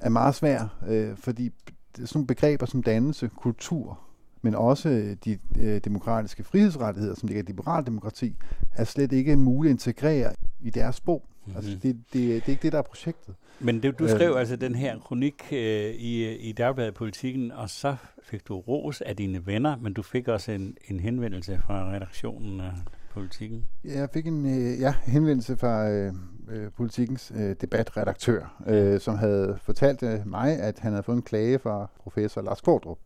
er 0.00 0.08
meget 0.08 0.34
svær, 0.34 0.78
øh, 0.88 1.16
fordi 1.16 1.52
sådan 1.94 2.08
nogle 2.14 2.26
begreber 2.26 2.66
som 2.66 2.82
dannelse, 2.82 3.30
kultur, 3.36 4.00
men 4.42 4.54
også 4.54 5.16
de 5.24 5.38
øh, 5.60 5.80
demokratiske 5.84 6.44
frihedsrettigheder, 6.44 7.14
som 7.14 7.26
ligger 7.26 7.42
i 7.42 7.46
liberal 7.46 7.86
demokrati, 7.86 8.36
er 8.74 8.84
slet 8.84 9.12
ikke 9.12 9.36
muligt 9.36 9.70
at 9.70 9.74
integrere 9.74 10.32
i 10.60 10.70
deres 10.70 10.96
sprog. 10.96 11.24
Mm-hmm. 11.46 11.56
Altså, 11.56 11.70
det, 11.70 11.82
det, 11.82 12.02
det 12.12 12.32
er 12.32 12.50
ikke 12.50 12.62
det, 12.62 12.72
der 12.72 12.78
er 12.78 12.82
projektet. 12.82 13.34
Men 13.60 13.82
det, 13.82 13.98
du 13.98 14.08
skrev 14.08 14.32
øh, 14.32 14.40
altså 14.40 14.56
den 14.56 14.74
her 14.74 14.98
kronik 14.98 15.34
øh, 15.52 15.58
i, 15.94 16.36
i 16.36 16.52
Dagbladet 16.52 16.94
Politikken, 16.94 17.52
og 17.52 17.70
så 17.70 17.96
fik 18.22 18.48
du 18.48 18.58
ros 18.58 19.00
af 19.00 19.16
dine 19.16 19.46
venner, 19.46 19.76
men 19.76 19.92
du 19.92 20.02
fik 20.02 20.28
også 20.28 20.52
en, 20.52 20.76
en 20.88 21.00
henvendelse 21.00 21.60
fra 21.66 21.92
redaktionen 21.92 22.60
af 22.60 22.72
Politikken. 23.10 23.64
Ja, 23.84 23.98
jeg 23.98 24.08
fik 24.14 24.26
en 24.26 24.46
øh, 24.46 24.80
ja, 24.80 24.94
henvendelse 25.02 25.56
fra 25.56 25.90
øh, 25.90 26.12
øh, 26.48 26.70
Politikens 26.76 27.32
øh, 27.36 27.56
debatredaktør, 27.60 28.62
øh, 28.66 29.00
som 29.00 29.14
havde 29.14 29.58
fortalt 29.62 30.02
øh, 30.02 30.26
mig, 30.26 30.58
at 30.58 30.78
han 30.78 30.92
havde 30.92 31.02
fået 31.02 31.16
en 31.16 31.22
klage 31.22 31.58
fra 31.58 31.90
professor 32.02 32.42
Lars 32.42 32.60
Kordrup 32.60 32.98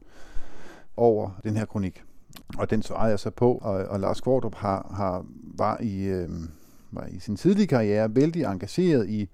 over 0.96 1.30
den 1.44 1.56
her 1.56 1.64
kronik. 1.64 2.04
Og 2.58 2.70
den 2.70 2.82
svarede 2.82 3.10
jeg 3.10 3.18
så 3.18 3.30
på, 3.30 3.52
og, 3.52 3.72
og 3.72 4.00
Lars 4.00 4.20
Kvartrup 4.20 4.54
har, 4.54 4.94
har, 4.96 5.26
var, 5.56 5.80
i, 5.80 6.04
øh, 6.04 6.28
var 6.90 7.06
i 7.06 7.18
sin 7.18 7.36
tidlige 7.36 7.66
karriere 7.66 8.14
vældig 8.14 8.42
engageret 8.42 9.08
i 9.08 9.28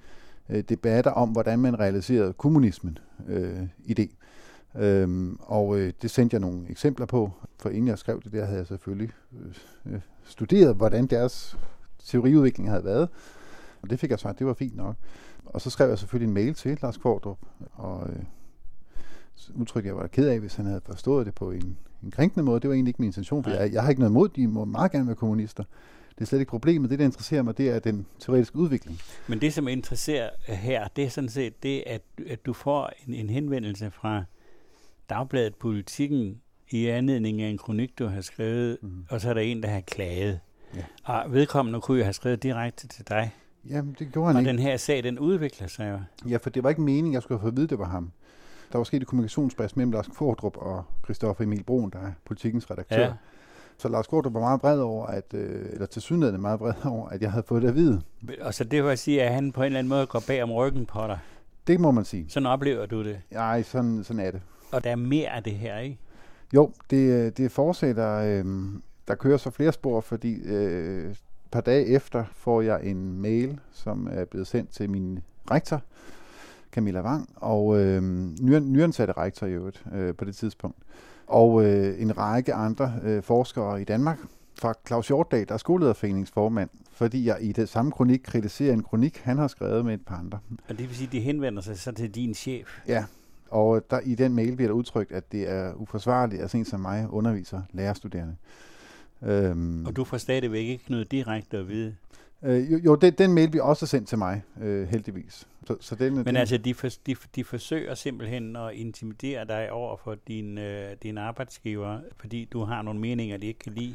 øh, 0.48 0.64
debatter 0.68 1.10
om, 1.10 1.28
hvordan 1.28 1.58
man 1.58 1.78
realiserede 1.78 2.32
kommunismen 2.32 2.98
øh, 3.28 3.62
idé. 3.90 4.14
Øhm, 4.78 5.38
og 5.40 5.78
øh, 5.78 5.92
det 6.02 6.10
sendte 6.10 6.34
jeg 6.34 6.40
nogle 6.40 6.70
eksempler 6.70 7.06
på, 7.06 7.30
for 7.58 7.68
inden 7.68 7.88
jeg 7.88 7.98
skrev 7.98 8.22
det 8.22 8.32
der, 8.32 8.44
havde 8.44 8.58
jeg 8.58 8.66
selvfølgelig 8.66 9.10
øh, 9.40 9.94
øh 9.94 10.00
studeret, 10.24 10.76
hvordan 10.76 11.06
deres 11.06 11.58
teoriudvikling 12.04 12.70
havde 12.70 12.84
været. 12.84 13.08
Og 13.82 13.90
det 13.90 14.00
fik 14.00 14.10
jeg 14.10 14.18
sagt, 14.18 14.38
det 14.38 14.46
var 14.46 14.54
fint 14.54 14.76
nok. 14.76 14.96
Og 15.44 15.60
så 15.60 15.70
skrev 15.70 15.88
jeg 15.88 15.98
selvfølgelig 15.98 16.28
en 16.28 16.34
mail 16.34 16.54
til 16.54 16.78
Lars 16.82 16.96
Kvartrup, 16.96 17.38
og 17.72 18.08
øh, 18.08 18.22
udtrykte, 19.54 19.88
jeg 19.88 19.96
var 19.96 20.06
ked 20.06 20.28
af, 20.28 20.40
hvis 20.40 20.54
han 20.54 20.66
havde 20.66 20.80
forstået 20.86 21.26
det 21.26 21.34
på 21.34 21.50
en, 21.50 21.76
en 22.02 22.10
krænkende 22.10 22.44
måde. 22.44 22.60
Det 22.60 22.68
var 22.68 22.74
egentlig 22.74 22.90
ikke 22.90 23.02
min 23.02 23.08
intention, 23.08 23.44
for 23.44 23.50
jeg, 23.50 23.72
jeg 23.72 23.82
har 23.82 23.88
ikke 23.88 24.00
noget 24.00 24.10
imod, 24.10 24.28
de 24.28 24.46
må 24.46 24.64
meget 24.64 24.92
gerne 24.92 25.06
være 25.06 25.16
kommunister. 25.16 25.64
Det 26.14 26.20
er 26.20 26.24
slet 26.24 26.38
ikke 26.38 26.50
problemet. 26.50 26.90
Det, 26.90 26.98
der 26.98 27.04
interesserer 27.04 27.42
mig, 27.42 27.58
det 27.58 27.68
er 27.68 27.78
den 27.78 28.06
teoretiske 28.18 28.56
udvikling. 28.56 28.98
Men 29.26 29.40
det, 29.40 29.54
som 29.54 29.68
interesserer 29.68 30.30
her, 30.48 30.88
det 30.96 31.04
er 31.04 31.08
sådan 31.08 31.30
set 31.30 31.62
det, 31.62 31.84
at, 31.86 32.02
at 32.26 32.46
du 32.46 32.52
får 32.52 32.92
en, 33.06 33.14
en 33.14 33.30
henvendelse 33.30 33.90
fra 33.90 34.24
Dagbladet 35.10 35.54
Politikken 35.54 36.40
i 36.70 36.86
anledning 36.86 37.42
af 37.42 37.48
en 37.48 37.58
kronik, 37.58 37.98
du 37.98 38.06
har 38.06 38.20
skrevet, 38.20 38.78
mm. 38.82 39.04
og 39.10 39.20
så 39.20 39.30
er 39.30 39.34
der 39.34 39.40
en, 39.40 39.62
der 39.62 39.68
har 39.68 39.80
klaget. 39.80 40.40
Ja. 40.76 40.84
Og 41.04 41.32
vedkommende 41.32 41.80
kunne 41.80 41.98
jo 41.98 42.04
have 42.04 42.12
skrevet 42.12 42.42
direkte 42.42 42.88
til 42.88 43.08
dig. 43.08 43.30
Jamen, 43.70 43.96
det 43.98 44.12
gjorde 44.12 44.26
han 44.26 44.36
og 44.36 44.42
ikke. 44.42 44.48
den 44.48 44.58
her 44.58 44.76
sag, 44.76 45.04
den 45.04 45.18
udvikler 45.18 45.66
sig 45.66 45.90
jo. 45.90 46.28
Ja, 46.30 46.36
for 46.36 46.50
det 46.50 46.62
var 46.62 46.68
ikke 46.68 46.82
meningen, 46.82 47.12
jeg 47.12 47.22
skulle 47.22 47.40
fået 47.40 47.50
at 47.50 47.56
vide, 47.56 47.66
det 47.66 47.78
var 47.78 47.88
ham. 47.88 48.12
Der 48.72 48.78
var 48.78 48.84
sket 48.84 49.02
et 49.02 49.08
kommunikationsbræs 49.08 49.76
mellem 49.76 49.92
Lars 49.92 50.06
Kvordrup 50.06 50.56
og 50.56 50.84
Christoffer 51.04 51.44
Emil 51.44 51.62
Broen, 51.62 51.90
der 51.90 51.98
er 51.98 52.12
politikens 52.24 52.70
redaktør. 52.70 53.00
Ja. 53.00 53.12
Så 53.78 53.88
Lars 53.88 54.06
Kvordrup 54.06 54.34
var 54.34 54.40
meget 54.40 54.62
vred 54.62 54.80
over, 54.80 55.06
at, 55.06 55.34
øh, 55.34 55.66
eller 55.72 55.86
til 55.86 56.02
synligheden 56.02 56.40
meget 56.40 56.60
vred 56.60 56.72
over, 56.92 57.08
at 57.08 57.22
jeg 57.22 57.30
havde 57.30 57.44
fået 57.48 57.62
det 57.62 57.68
at 57.68 57.74
vide. 57.74 58.02
Og 58.40 58.54
så 58.54 58.64
det 58.64 58.84
vil 58.84 58.98
sige, 58.98 59.22
at 59.22 59.34
han 59.34 59.52
på 59.52 59.60
en 59.60 59.66
eller 59.66 59.78
anden 59.78 59.88
måde 59.88 60.06
går 60.06 60.22
bag 60.26 60.42
om 60.42 60.52
ryggen 60.52 60.86
på 60.86 61.06
dig? 61.06 61.18
Det 61.66 61.80
må 61.80 61.90
man 61.90 62.04
sige. 62.04 62.26
Sådan 62.28 62.46
oplever 62.46 62.86
du 62.86 63.04
det? 63.04 63.20
Nej, 63.30 63.62
sådan, 63.62 64.04
sådan 64.04 64.26
er 64.26 64.30
det. 64.30 64.40
Og 64.72 64.84
der 64.84 64.90
er 64.90 64.96
mere 64.96 65.28
af 65.28 65.42
det 65.42 65.52
her, 65.52 65.78
ikke? 65.78 65.98
Jo, 66.54 66.72
det, 66.90 67.36
det 67.36 67.52
fortsætter. 67.52 68.14
Øh, 68.14 68.44
der 69.08 69.14
kører 69.14 69.36
så 69.36 69.50
flere 69.50 69.72
spor, 69.72 70.00
fordi 70.00 70.34
øh, 70.44 71.10
et 71.10 71.20
par 71.50 71.60
dage 71.60 71.86
efter 71.86 72.24
får 72.32 72.60
jeg 72.62 72.80
en 72.84 73.20
mail, 73.20 73.60
som 73.72 74.08
er 74.12 74.24
blevet 74.24 74.46
sendt 74.46 74.70
til 74.70 74.90
min 74.90 75.18
rektor, 75.50 75.82
Camilla 76.72 77.02
Wang, 77.02 77.28
og 77.36 77.80
øh, 77.80 78.02
nyansatte 78.42 79.12
rektor 79.12 79.46
i 79.46 79.50
øvrigt 79.50 79.84
øh, 79.94 80.14
på 80.14 80.24
det 80.24 80.36
tidspunkt. 80.36 80.78
Og 81.26 81.64
øh, 81.64 82.02
en 82.02 82.18
række 82.18 82.54
andre 82.54 82.92
øh, 83.02 83.22
forskere 83.22 83.82
i 83.82 83.84
Danmark, 83.84 84.18
fra 84.54 84.74
Claus 84.86 85.08
Hjortdal, 85.08 85.48
der 85.48 85.54
er 85.54 85.58
skolelederforeningsformand, 85.58 86.70
fordi 86.92 87.26
jeg 87.26 87.38
i 87.40 87.52
det 87.52 87.68
samme 87.68 87.92
kronik 87.92 88.20
kritiserer 88.24 88.72
en 88.72 88.82
kronik, 88.82 89.18
han 89.18 89.38
har 89.38 89.48
skrevet 89.48 89.84
med 89.84 89.94
et 89.94 90.06
par 90.06 90.16
andre. 90.16 90.38
Og 90.68 90.78
det 90.78 90.88
vil 90.88 90.96
sige, 90.96 91.06
at 91.06 91.12
de 91.12 91.20
henvender 91.20 91.62
sig 91.62 91.78
så 91.78 91.92
til 91.92 92.10
din 92.10 92.34
chef? 92.34 92.78
Ja, 92.88 93.04
og 93.50 93.90
der, 93.90 94.00
i 94.00 94.14
den 94.14 94.34
mail 94.34 94.56
bliver 94.56 94.68
der 94.68 94.74
udtrykt, 94.74 95.12
at 95.12 95.32
det 95.32 95.50
er 95.50 95.74
uforsvarligt, 95.74 96.42
at 96.42 96.50
sådan 96.50 96.64
som 96.64 96.80
mig 96.80 97.06
underviser 97.10 97.62
lærerstuderende. 97.72 98.36
Øhm, 99.22 99.86
og 99.86 99.96
du 99.96 100.04
får 100.04 100.16
stadigvæk 100.16 100.66
ikke 100.66 100.84
noget 100.88 101.10
direkte 101.10 101.56
at 101.56 101.68
vide? 101.68 101.94
Øh, 102.44 102.72
jo, 102.72 102.78
jo 102.84 102.94
den, 102.94 103.12
den 103.12 103.32
mail 103.34 103.50
bliver 103.50 103.64
også 103.64 103.86
sendt 103.86 104.08
til 104.08 104.18
mig, 104.18 104.42
øh, 104.60 104.88
heldigvis. 104.88 105.48
Så, 105.66 105.76
så 105.80 105.94
den, 105.94 106.14
Men 106.14 106.24
den, 106.24 106.36
altså, 106.36 106.56
de, 106.56 106.74
for, 106.74 106.88
de, 107.06 107.16
de 107.36 107.44
forsøger 107.44 107.94
simpelthen 107.94 108.56
at 108.56 108.74
intimidere 108.74 109.44
dig 109.44 109.72
over 109.72 109.96
for 109.96 110.16
din, 110.28 110.58
øh, 110.58 110.90
din 111.02 111.18
arbejdsgiver, 111.18 112.00
fordi 112.16 112.48
du 112.52 112.64
har 112.64 112.82
nogle 112.82 113.00
meninger, 113.00 113.36
de 113.36 113.46
ikke 113.46 113.58
kan 113.58 113.72
lide? 113.72 113.94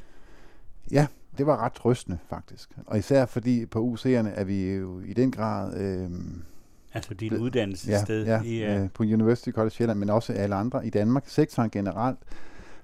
Ja, 0.92 1.08
det 1.38 1.46
var 1.46 1.58
ret 1.66 1.74
trøstende, 1.74 2.18
faktisk. 2.30 2.70
Og 2.86 2.98
især 2.98 3.26
fordi 3.26 3.66
på 3.66 3.94
UC'erne 3.94 4.30
er 4.30 4.44
vi 4.44 4.74
jo 4.74 5.00
i 5.00 5.14
den 5.14 5.32
grad... 5.32 5.78
Øh, 5.78 6.12
Altså 6.94 7.14
din 7.14 7.38
uddannelsessted? 7.38 8.26
Ja, 8.26 8.42
ja 8.44 8.76
i, 8.76 8.84
uh... 8.84 8.90
på 8.94 9.04
University 9.04 9.50
College 9.50 9.72
Sjælland, 9.72 10.00
men 10.00 10.10
også 10.10 10.34
alle 10.34 10.56
andre 10.56 10.88
i 10.88 10.90
Danmark. 10.90 11.24
Sektoren 11.28 11.70
generelt 11.70 12.20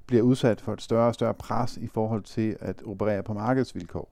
bliver 0.05 0.23
udsat 0.23 0.61
for 0.61 0.73
et 0.73 0.81
større 0.81 1.07
og 1.07 1.13
større 1.13 1.33
pres 1.33 1.77
i 1.77 1.87
forhold 1.87 2.23
til 2.23 2.57
at 2.59 2.83
operere 2.85 3.23
på 3.23 3.33
markedsvilkår. 3.33 4.09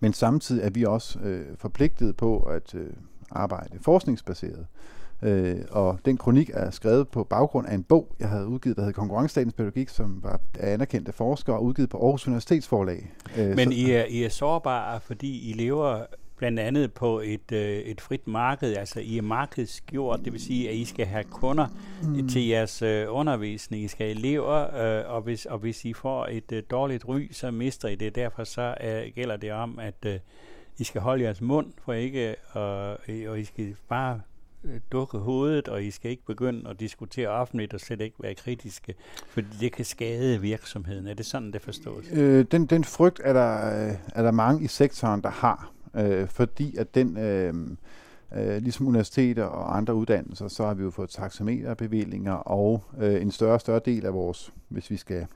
Men 0.00 0.12
samtidig 0.12 0.64
er 0.64 0.70
vi 0.70 0.84
også 0.84 1.18
øh, 1.18 1.46
forpligtet 1.56 2.16
på 2.16 2.38
at 2.38 2.74
øh, 2.74 2.90
arbejde 3.30 3.78
forskningsbaseret. 3.82 4.66
Øh, 5.22 5.56
og 5.70 5.98
den 6.04 6.16
kronik 6.16 6.50
er 6.54 6.70
skrevet 6.70 7.08
på 7.08 7.24
baggrund 7.24 7.66
af 7.66 7.74
en 7.74 7.82
bog, 7.82 8.14
jeg 8.20 8.28
havde 8.28 8.46
udgivet, 8.46 8.76
der 8.76 8.82
hedder 8.82 9.00
Konkurrencestatens 9.00 9.54
Pædagogik, 9.54 9.88
som 9.88 10.20
var 10.22 10.40
af 10.58 10.72
anerkendte 10.72 11.12
forskere, 11.12 11.62
udgivet 11.62 11.90
på 11.90 11.98
Aarhus 11.98 12.26
Universitetsforlag. 12.26 13.12
Øh, 13.38 13.56
Men 13.56 13.72
så, 13.72 13.78
I, 13.78 13.90
er, 13.90 14.04
I 14.04 14.24
er 14.24 14.28
sårbare, 14.28 15.00
fordi 15.00 15.50
I 15.50 15.52
lever 15.52 16.04
blandt 16.40 16.60
andet 16.60 16.92
på 16.92 17.20
et, 17.24 17.52
øh, 17.52 17.78
et 17.78 18.00
frit 18.00 18.26
marked, 18.26 18.76
altså 18.76 19.00
I 19.00 19.18
er 19.18 19.22
markedsgjort, 19.22 20.20
det 20.24 20.32
vil 20.32 20.40
sige, 20.40 20.70
at 20.70 20.74
I 20.74 20.84
skal 20.84 21.06
have 21.06 21.24
kunder 21.24 21.66
mm. 22.02 22.28
til 22.28 22.46
jeres 22.46 22.82
øh, 22.82 23.06
undervisning, 23.08 23.84
I 23.84 23.88
skal 23.88 24.06
have 24.06 24.18
elever, 24.18 24.76
øh, 24.76 25.14
og, 25.14 25.22
hvis, 25.22 25.46
og 25.46 25.58
hvis 25.58 25.84
I 25.84 25.92
får 25.92 26.26
et 26.26 26.52
øh, 26.52 26.62
dårligt 26.70 27.08
ry, 27.08 27.28
så 27.32 27.50
mister 27.50 27.88
I 27.88 27.94
det. 27.94 28.14
Derfor 28.14 28.44
så 28.44 28.74
øh, 28.84 29.02
gælder 29.14 29.36
det 29.36 29.52
om, 29.52 29.78
at 29.78 29.94
øh, 30.06 30.18
I 30.78 30.84
skal 30.84 31.00
holde 31.00 31.24
jeres 31.24 31.40
mund, 31.40 31.72
for 31.84 31.92
ikke, 31.92 32.34
og, 32.52 32.98
og 33.28 33.40
I 33.40 33.44
skal 33.44 33.76
bare 33.88 34.20
øh, 34.64 34.80
dukke 34.92 35.18
hovedet, 35.18 35.68
og 35.68 35.84
I 35.84 35.90
skal 35.90 36.10
ikke 36.10 36.26
begynde 36.26 36.70
at 36.70 36.80
diskutere 36.80 37.28
offentligt 37.28 37.74
og 37.74 37.80
slet 37.80 38.00
ikke 38.00 38.16
være 38.20 38.34
kritiske, 38.34 38.94
for 39.28 39.40
det 39.60 39.72
kan 39.72 39.84
skade 39.84 40.40
virksomheden. 40.40 41.06
Er 41.06 41.14
det 41.14 41.26
sådan, 41.26 41.52
det 41.52 41.62
forstås? 41.62 42.04
Øh, 42.12 42.44
den, 42.50 42.66
den 42.66 42.84
frygt 42.84 43.20
er 43.24 43.32
der, 43.32 43.86
øh, 43.88 43.94
er 44.14 44.22
der 44.22 44.30
mange 44.30 44.64
i 44.64 44.66
sektoren, 44.66 45.22
der 45.22 45.30
har 45.30 45.72
øh, 45.94 46.28
fordi 46.28 46.76
at 46.76 46.94
den, 46.94 47.16
øh, 47.16 47.54
øh, 48.36 48.62
ligesom 48.62 48.86
universiteter 48.86 49.44
og 49.44 49.76
andre 49.76 49.94
uddannelser, 49.94 50.48
så 50.48 50.66
har 50.66 50.74
vi 50.74 50.82
jo 50.82 50.90
fået 50.90 51.10
taxameterbevillinger, 51.10 52.32
og 52.32 52.84
øh, 52.98 53.22
en 53.22 53.30
større 53.30 53.54
og 53.54 53.60
større 53.60 53.80
del 53.84 54.06
af 54.06 54.14
vores, 54.14 54.52
hvis 54.68 54.90
vi 54.90 54.96
skal 54.96 55.26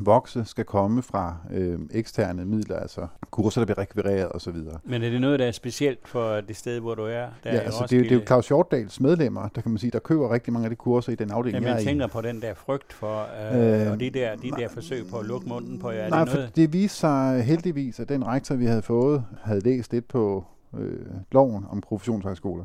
vokse, 0.00 0.44
skal 0.44 0.64
komme 0.64 1.02
fra 1.02 1.36
øh, 1.52 1.78
eksterne 1.90 2.44
midler, 2.44 2.76
altså 2.76 3.06
kurser, 3.30 3.60
der 3.60 3.66
bliver 3.66 3.78
rekvireret 3.78 4.32
osv. 4.34 4.56
Men 4.84 5.02
er 5.02 5.10
det 5.10 5.20
noget, 5.20 5.38
der 5.38 5.46
er 5.46 5.52
specielt 5.52 6.08
for 6.08 6.40
det 6.40 6.56
sted, 6.56 6.80
hvor 6.80 6.94
du 6.94 7.02
er? 7.02 7.08
Der 7.08 7.28
ja, 7.44 7.58
altså 7.58 7.86
det, 7.90 7.98
er, 7.98 8.02
det 8.02 8.12
er 8.12 8.16
jo 8.16 8.22
Claus 8.26 8.48
Hjortdals 8.48 9.00
medlemmer, 9.00 9.48
der 9.48 9.60
kan 9.60 9.70
man 9.70 9.78
sige, 9.78 9.90
der 9.90 9.98
køber 9.98 10.32
rigtig 10.32 10.52
mange 10.52 10.66
af 10.66 10.70
de 10.70 10.76
kurser 10.76 11.12
i 11.12 11.14
den 11.14 11.30
afdeling, 11.30 11.54
Jamen, 11.54 11.68
jeg, 11.68 11.76
jeg 11.76 11.84
tænker 11.84 12.06
i. 12.06 12.10
på 12.10 12.20
den 12.20 12.42
der 12.42 12.54
frygt 12.54 12.92
for, 12.92 13.26
øh, 13.52 13.82
øh, 13.86 13.92
og 13.92 14.00
de 14.00 14.10
der, 14.10 14.36
de 14.36 14.50
der 14.50 14.68
forsøg 14.68 15.06
på 15.10 15.18
at 15.18 15.26
lukke 15.26 15.48
munden 15.48 15.78
på 15.78 15.90
jer. 15.90 16.02
Er 16.02 16.08
nej, 16.10 16.24
det 16.24 16.34
noget? 16.34 16.48
for 16.48 16.54
det 16.54 16.72
viste 16.72 16.98
sig 16.98 17.42
heldigvis, 17.42 18.00
at 18.00 18.08
den 18.08 18.26
rektor, 18.26 18.54
vi 18.54 18.66
havde 18.66 18.82
fået, 18.82 19.24
havde 19.42 19.60
læst 19.60 19.92
lidt 19.92 20.08
på 20.08 20.44
øh, 20.78 20.98
loven 21.32 21.64
om 21.70 21.80
professionshøjskoler. 21.80 22.64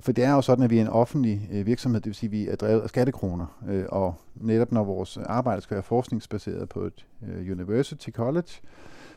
For 0.00 0.12
det 0.12 0.24
er 0.24 0.32
jo 0.32 0.40
sådan, 0.40 0.64
at 0.64 0.70
vi 0.70 0.78
er 0.78 0.82
en 0.82 0.88
offentlig 0.88 1.48
øh, 1.52 1.66
virksomhed, 1.66 2.00
det 2.00 2.06
vil 2.06 2.14
sige, 2.14 2.28
at 2.28 2.32
vi 2.32 2.48
er 2.48 2.56
drevet 2.56 2.80
af 2.80 2.88
skattekroner. 2.88 3.46
Øh, 3.68 3.84
og 3.88 4.14
netop 4.34 4.72
når 4.72 4.84
vores 4.84 5.16
arbejde 5.16 5.62
skal 5.62 5.74
være 5.74 5.82
forskningsbaseret 5.82 6.68
på 6.68 6.80
et 6.80 7.06
øh, 7.28 7.52
university 7.52 8.10
college, 8.10 8.48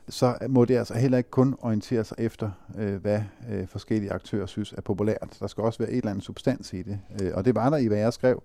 så 0.09 0.37
må 0.49 0.65
det 0.65 0.77
altså 0.77 0.93
heller 0.93 1.17
ikke 1.17 1.29
kun 1.29 1.55
orientere 1.61 2.03
sig 2.03 2.17
efter, 2.19 2.51
hvad 3.01 3.21
forskellige 3.67 4.11
aktører 4.11 4.45
synes 4.45 4.73
er 4.73 4.81
populært. 4.81 5.37
Der 5.39 5.47
skal 5.47 5.63
også 5.63 5.79
være 5.79 5.89
et 5.89 5.97
eller 5.97 6.11
andet 6.11 6.23
substans 6.23 6.73
i 6.73 6.81
det. 6.81 6.99
og 7.33 7.45
det 7.45 7.55
var 7.55 7.69
der 7.69 7.77
i, 7.77 7.87
hvad 7.87 7.97
jeg 7.97 8.13
skrev. 8.13 8.43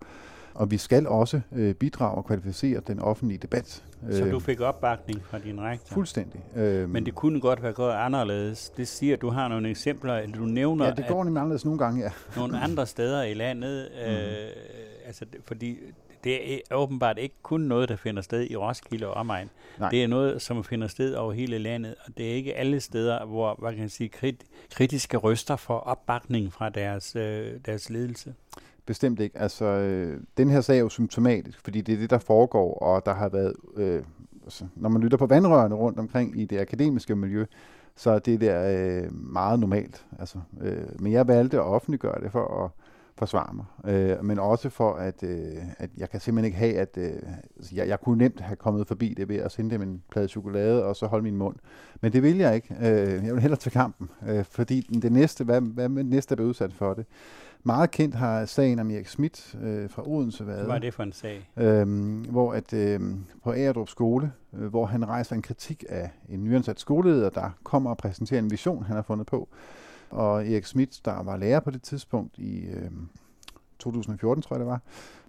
Og 0.54 0.70
vi 0.70 0.76
skal 0.76 1.06
også 1.06 1.40
øh, 1.52 1.74
bidrage 1.74 2.14
og 2.14 2.24
kvalificere 2.24 2.80
den 2.86 3.00
offentlige 3.00 3.38
debat. 3.38 3.84
Så 4.10 4.24
du 4.24 4.40
fik 4.40 4.60
opbakning 4.60 5.22
fra 5.24 5.38
din 5.38 5.60
rektor? 5.60 5.94
Fuldstændig. 5.94 6.40
Øh, 6.56 6.90
Men 6.90 7.06
det 7.06 7.14
kunne 7.14 7.40
godt 7.40 7.62
være 7.62 7.72
gået 7.72 7.92
anderledes. 7.92 8.70
Det 8.76 8.88
siger, 8.88 9.14
at 9.16 9.20
du 9.22 9.30
har 9.30 9.48
nogle 9.48 9.70
eksempler, 9.70 10.14
eller 10.14 10.36
du 10.36 10.44
nævner... 10.44 10.84
Ja, 10.84 10.90
det 10.90 11.04
går 11.08 11.24
nemlig 11.24 11.40
anderledes 11.40 11.64
nogle 11.64 11.78
gange, 11.78 12.02
ja. 12.02 12.10
nogle 12.36 12.58
andre 12.66 12.86
steder 12.86 13.22
i 13.22 13.34
landet, 13.34 13.88
mm. 13.92 14.12
øh, 14.12 14.48
altså, 15.06 15.24
fordi 15.44 15.78
det 16.24 16.54
er 16.54 16.58
åbenbart 16.74 17.18
ikke 17.18 17.34
kun 17.42 17.60
noget, 17.60 17.88
der 17.88 17.96
finder 17.96 18.22
sted 18.22 18.50
i 18.50 18.56
Roskilde 18.56 19.06
og 19.06 19.14
omegn. 19.14 19.50
Nej. 19.78 19.90
Det 19.90 20.04
er 20.04 20.08
noget, 20.08 20.42
som 20.42 20.64
finder 20.64 20.88
sted 20.88 21.14
over 21.14 21.32
hele 21.32 21.58
landet, 21.58 21.94
og 22.06 22.12
det 22.16 22.30
er 22.30 22.34
ikke 22.34 22.54
alle 22.54 22.80
steder, 22.80 23.24
hvor 23.24 23.56
hvad 23.58 23.72
kan 23.72 23.82
jeg 23.82 23.90
sige, 23.90 24.08
krit, 24.08 24.44
kritiske 24.74 25.16
røster 25.16 25.56
får 25.56 25.78
opbakning 25.78 26.52
fra 26.52 26.68
deres, 26.68 27.16
øh, 27.16 27.52
deres 27.66 27.90
ledelse. 27.90 28.34
Bestemt 28.86 29.20
ikke. 29.20 29.38
Altså, 29.38 29.64
øh, 29.64 30.20
den 30.36 30.50
her 30.50 30.60
sag 30.60 30.76
er 30.76 30.80
jo 30.80 30.88
symptomatisk, 30.88 31.60
fordi 31.60 31.80
det 31.80 31.94
er 31.94 31.98
det, 31.98 32.10
der 32.10 32.18
foregår, 32.18 32.78
og 32.78 33.06
der 33.06 33.14
har 33.14 33.28
været, 33.28 33.54
øh, 33.76 34.02
altså, 34.42 34.66
når 34.76 34.88
man 34.88 35.02
lytter 35.02 35.18
på 35.18 35.26
vandrørene 35.26 35.74
rundt 35.74 35.98
omkring 35.98 36.40
i 36.40 36.44
det 36.44 36.60
akademiske 36.60 37.16
miljø, 37.16 37.44
så 37.96 38.18
det 38.18 38.40
der 38.40 38.76
øh, 39.04 39.12
meget 39.12 39.60
normalt. 39.60 40.06
Altså, 40.18 40.38
øh, 40.60 41.00
men 41.00 41.12
jeg 41.12 41.28
valgte 41.28 41.56
at 41.56 41.62
offentliggøre 41.62 42.20
det 42.20 42.32
for 42.32 42.64
at 42.64 42.70
forsvare 43.18 43.54
mig. 43.54 43.64
Øh, 43.94 44.24
men 44.24 44.38
også 44.38 44.68
for, 44.70 44.94
at, 44.94 45.22
øh, 45.22 45.56
at 45.78 45.90
jeg 45.96 46.10
kan 46.10 46.20
simpelthen 46.20 46.44
ikke 46.44 46.58
have, 46.58 46.74
at 46.74 46.98
øh, 46.98 47.12
altså, 47.56 47.74
jeg, 47.74 47.88
jeg 47.88 48.00
kunne 48.00 48.18
nemt 48.18 48.40
have 48.40 48.56
kommet 48.56 48.86
forbi 48.86 49.14
det 49.16 49.28
ved 49.28 49.36
at 49.36 49.52
sende 49.52 49.70
dem 49.70 49.82
en 49.82 50.02
plade 50.10 50.28
chokolade 50.28 50.84
og 50.84 50.96
så 50.96 51.06
holde 51.06 51.22
min 51.22 51.36
mund. 51.36 51.56
Men 52.00 52.12
det 52.12 52.22
vil 52.22 52.36
jeg 52.36 52.54
ikke. 52.54 52.74
Øh, 52.80 53.24
jeg 53.24 53.32
vil 53.32 53.40
hellere 53.40 53.60
til 53.60 53.72
kampen, 53.72 54.10
øh, 54.28 54.44
fordi 54.44 54.80
det 54.80 55.12
næste, 55.12 55.44
hvad, 55.44 55.60
hvad 55.60 55.88
med 55.88 56.04
næste, 56.04 56.30
der 56.30 56.36
bliver 56.36 56.48
udsat 56.48 56.72
for 56.72 56.94
det? 56.94 57.06
Meget 57.66 57.90
kendt 57.90 58.14
har 58.14 58.44
sagen 58.44 58.78
om 58.78 58.90
Erik 58.90 59.06
Schmidt 59.06 59.56
øh, 59.62 59.90
fra 59.90 60.08
Odense 60.08 60.46
været. 60.46 60.64
Hvad 60.64 60.74
er 60.74 60.78
det 60.78 60.94
for 60.94 61.02
en 61.02 61.12
sag? 61.12 61.50
Øhm, 61.56 62.20
hvor 62.20 62.52
at 62.52 62.72
øh, 62.72 63.00
på 63.44 63.54
Æredrup 63.54 63.88
skole, 63.88 64.32
øh, 64.52 64.66
hvor 64.66 64.86
han 64.86 65.08
rejser 65.08 65.36
en 65.36 65.42
kritik 65.42 65.84
af 65.88 66.10
en 66.28 66.44
nyansat 66.44 66.80
skoleleder, 66.80 67.30
der 67.30 67.50
kommer 67.62 67.90
og 67.90 67.96
præsenterer 67.96 68.38
en 68.38 68.50
vision, 68.50 68.84
han 68.84 68.96
har 68.96 69.02
fundet 69.02 69.26
på. 69.26 69.48
Og 70.10 70.46
Erik 70.46 70.64
Schmidt, 70.64 71.00
der 71.04 71.22
var 71.22 71.36
lærer 71.36 71.60
på 71.60 71.70
det 71.70 71.82
tidspunkt 71.82 72.38
i 72.38 72.66
øh, 72.66 72.90
2014, 73.78 74.42
tror 74.42 74.56
jeg 74.56 74.60
det 74.60 74.66
var, 74.66 74.80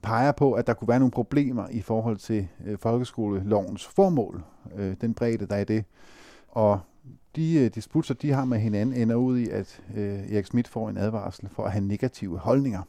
peger 0.02 0.32
på, 0.32 0.54
at 0.54 0.68
der 0.68 0.74
kunne 0.74 0.88
være 0.88 1.00
nogle 1.00 1.12
problemer 1.12 1.68
i 1.72 1.82
forhold 1.82 2.18
til 2.18 2.48
øh, 2.66 2.78
folkeskolelovens 2.78 3.86
formål, 3.86 4.44
øh, 4.76 4.96
den 5.02 5.14
bredde, 5.14 5.46
der 5.46 5.56
er 5.56 5.62
i 5.62 5.64
det. 5.64 5.86
Og 6.48 6.80
de 7.36 7.66
uh, 7.66 7.76
disputter, 7.76 8.14
de 8.14 8.32
har 8.32 8.46
med 8.46 8.60
hinanden, 8.60 8.96
ender 8.96 9.16
ud 9.16 9.38
i, 9.38 9.50
at 9.50 9.82
uh, 9.90 10.34
Erik 10.34 10.46
Schmidt 10.46 10.68
får 10.68 10.90
en 10.90 10.98
advarsel 10.98 11.50
for 11.50 11.64
at 11.64 11.72
have 11.72 11.86
negative 11.86 12.38
holdninger. 12.38 12.82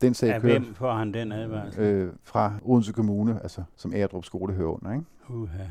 Den 0.00 0.14
sag 0.14 0.40
kører, 0.40 0.58
hvem 0.58 0.74
får 0.74 0.92
han 0.92 1.14
den 1.14 1.32
advarsel? 1.32 1.80
Øh, 1.80 2.12
fra 2.24 2.52
Odense 2.62 2.92
Kommune, 2.92 3.40
altså 3.42 3.62
som 3.76 3.92
Ærdrup 3.94 4.24
skole 4.24 4.54
hører 4.54 4.68
under. 4.68 4.92
Ikke? 4.92 5.04
Uh-huh. 5.28 5.62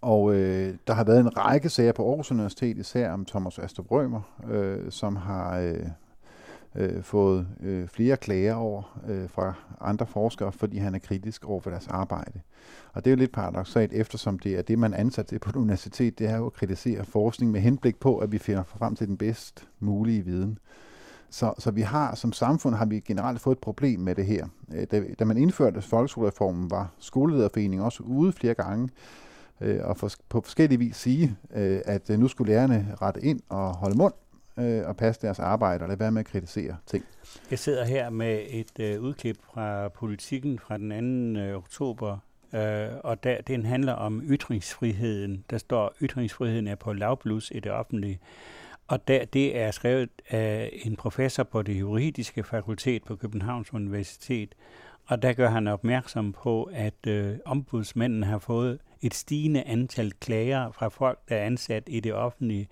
Og 0.00 0.34
øh, 0.34 0.74
der 0.86 0.94
har 0.94 1.04
været 1.04 1.20
en 1.20 1.36
række 1.36 1.68
sager 1.68 1.92
på 1.92 2.08
Aarhus 2.08 2.30
Universitet, 2.30 2.78
især 2.78 3.12
om 3.12 3.24
Thomas 3.24 3.58
Astrup 3.58 3.90
Rømer, 3.90 4.20
øh, 4.50 4.90
som 4.90 5.16
har 5.16 5.58
øh, 5.58 5.86
øh, 6.74 7.02
fået 7.02 7.46
øh, 7.60 7.88
flere 7.88 8.16
klager 8.16 8.54
over 8.54 9.00
øh, 9.08 9.30
fra 9.30 9.54
andre 9.80 10.06
forskere, 10.06 10.52
fordi 10.52 10.78
han 10.78 10.94
er 10.94 10.98
kritisk 10.98 11.44
over 11.44 11.60
for 11.60 11.70
deres 11.70 11.88
arbejde. 11.88 12.40
Og 12.92 13.04
det 13.04 13.10
er 13.10 13.14
jo 13.14 13.18
lidt 13.18 13.32
paradoxalt, 13.32 13.92
eftersom 13.92 14.38
det 14.38 14.58
er 14.58 14.62
det, 14.62 14.78
man 14.78 14.94
ansat 14.94 15.26
til 15.26 15.38
på 15.38 15.50
et 15.50 15.56
universitet, 15.56 16.18
det 16.18 16.28
er 16.28 16.36
jo 16.36 16.46
at 16.46 16.52
kritisere 16.52 17.04
forskning 17.04 17.52
med 17.52 17.60
henblik 17.60 18.00
på, 18.00 18.18
at 18.18 18.32
vi 18.32 18.38
finder 18.38 18.62
frem 18.62 18.96
til 18.96 19.08
den 19.08 19.16
bedst 19.16 19.68
mulige 19.80 20.24
viden. 20.24 20.58
Så, 21.30 21.54
så 21.58 21.70
vi 21.70 21.80
har 21.80 22.14
som 22.14 22.32
samfund 22.32 22.74
har 22.74 22.86
vi 22.86 23.00
generelt 23.00 23.40
fået 23.40 23.54
et 23.54 23.60
problem 23.60 24.00
med 24.00 24.14
det 24.14 24.26
her. 24.26 24.46
Øh, 24.74 24.86
da, 24.90 25.02
da 25.18 25.24
man 25.24 25.36
indførte 25.36 25.82
folkeskolereformen, 25.82 26.70
var 26.70 26.92
skolelederforeningen 26.98 27.86
også 27.86 28.02
ude 28.02 28.32
flere 28.32 28.54
gange 28.54 28.88
øh, 29.60 29.80
og 29.84 29.96
for, 29.96 30.10
på 30.28 30.40
forskellige 30.40 30.78
vis 30.78 30.96
sige, 30.96 31.36
øh, 31.54 31.80
at 31.84 32.10
øh, 32.10 32.18
nu 32.18 32.28
skulle 32.28 32.52
lærerne 32.52 32.94
rette 33.02 33.24
ind 33.24 33.40
og 33.48 33.74
holde 33.74 33.96
mund 33.96 34.14
øh, 34.58 34.88
og 34.88 34.96
passe 34.96 35.22
deres 35.22 35.38
arbejde 35.38 35.82
og 35.82 35.88
lade 35.88 36.00
være 36.00 36.12
med 36.12 36.20
at 36.20 36.26
kritisere 36.26 36.76
ting. 36.86 37.04
Jeg 37.50 37.58
sidder 37.58 37.84
her 37.84 38.10
med 38.10 38.42
et 38.48 38.80
øh, 38.80 39.00
udklip 39.00 39.36
fra 39.42 39.88
politikken 39.88 40.58
fra 40.58 40.78
den 40.78 41.34
2. 41.34 41.40
Øh, 41.40 41.56
oktober, 41.56 42.18
øh, 42.54 42.88
og 43.04 43.24
der, 43.24 43.40
den 43.40 43.66
handler 43.66 43.92
om 43.92 44.22
ytringsfriheden. 44.24 45.44
Der 45.50 45.58
står, 45.58 45.94
ytringsfriheden 46.02 46.68
er 46.68 46.74
på 46.74 46.92
lavblus 46.92 47.50
i 47.54 47.60
det 47.60 47.72
offentlige. 47.72 48.20
Og 48.88 49.08
der, 49.08 49.24
det 49.24 49.58
er 49.58 49.70
skrevet 49.70 50.10
af 50.30 50.80
en 50.84 50.96
professor 50.96 51.42
på 51.42 51.62
det 51.62 51.80
juridiske 51.80 52.42
fakultet 52.42 53.04
på 53.04 53.16
Københavns 53.16 53.74
Universitet, 53.74 54.54
og 55.06 55.22
der 55.22 55.32
gør 55.32 55.48
han 55.48 55.68
opmærksom 55.68 56.32
på, 56.32 56.70
at 56.72 57.06
øh, 57.06 57.36
ombudsmanden 57.44 58.22
har 58.22 58.38
fået 58.38 58.78
et 59.02 59.14
stigende 59.14 59.62
antal 59.62 60.12
klager 60.12 60.72
fra 60.72 60.88
folk, 60.88 61.18
der 61.28 61.36
er 61.36 61.46
ansat 61.46 61.82
i 61.86 62.00
det 62.00 62.14
offentlige, 62.14 62.68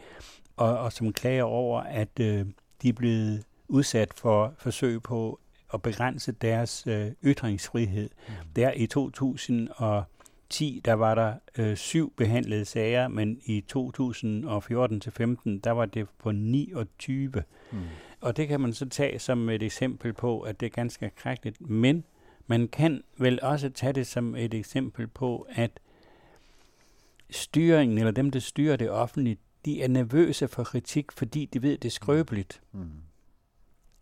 og, 0.62 0.79
og 0.79 0.92
som 0.92 1.12
klager 1.12 1.42
over, 1.42 1.81
at 1.81 2.20
øh, 2.20 2.46
de 2.83 2.88
er 2.88 2.92
blevet 2.92 3.44
udsat 3.68 4.14
for 4.16 4.55
forsøg 4.59 5.03
på 5.03 5.40
at 5.75 5.83
begrænse 5.83 6.33
deres 6.33 6.87
øh, 6.87 7.12
ytringsfrihed. 7.25 8.11
Mm. 8.29 8.35
Der 8.57 8.72
i 8.77 8.87
2010, 8.87 10.81
der 10.85 10.92
var 10.92 11.14
der 11.14 11.35
øh, 11.59 11.77
syv 11.77 12.12
behandlede 12.16 12.64
sager, 12.64 13.09
men 13.09 13.40
i 13.44 13.64
2014-15, 13.72 13.81
der 15.64 15.70
var 15.70 15.87
det 15.87 16.09
på 16.18 16.33
29. 16.33 17.33
Mm. 17.72 17.79
Og 18.20 18.37
det 18.37 18.48
kan 18.48 18.61
man 18.61 18.72
så 18.72 18.88
tage 18.88 19.18
som 19.18 19.48
et 19.48 19.62
eksempel 19.62 20.12
på, 20.12 20.40
at 20.40 20.61
det 20.61 20.66
er 20.66 20.70
ganske 20.70 21.11
krægtigt. 21.16 21.61
Men 21.61 22.05
man 22.46 22.68
kan 22.68 23.03
vel 23.18 23.38
også 23.42 23.70
tage 23.70 23.92
det 23.92 24.07
som 24.07 24.37
et 24.37 24.55
eksempel 24.55 25.07
på, 25.07 25.46
at 25.51 25.70
styringen, 27.31 27.98
eller 27.98 28.11
dem, 28.11 28.31
der 28.31 28.40
styrer 28.40 28.77
det 28.77 28.90
offentligt, 28.90 29.40
de 29.64 29.83
er 29.83 29.88
nervøse 29.88 30.48
for 30.48 30.64
kritik, 30.64 31.12
fordi 31.12 31.44
de 31.44 31.62
ved, 31.62 31.79
det 31.79 31.88
er 31.88 31.92
skrøbeligt. 31.92 32.61
Mm. 32.72 32.90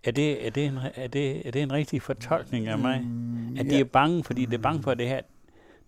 Er 0.05 0.11
det, 0.11 0.47
er, 0.47 0.51
det 0.51 0.67
en, 0.67 0.79
er, 0.95 1.07
det, 1.07 1.47
er 1.47 1.51
det 1.51 1.63
en 1.63 1.73
rigtig 1.73 2.03
fortolkning 2.03 2.67
af 2.67 2.79
mig? 2.79 3.01
Mm, 3.01 3.57
at 3.59 3.67
de 3.67 3.75
ja. 3.75 3.81
er 3.81 3.85
bange, 3.85 4.25
fordi 4.25 4.45
mm. 4.45 4.51
det 4.51 4.59
er 4.59 4.63
bange 4.63 4.83
for 4.83 4.95
det 4.95 5.09
her. 5.09 5.21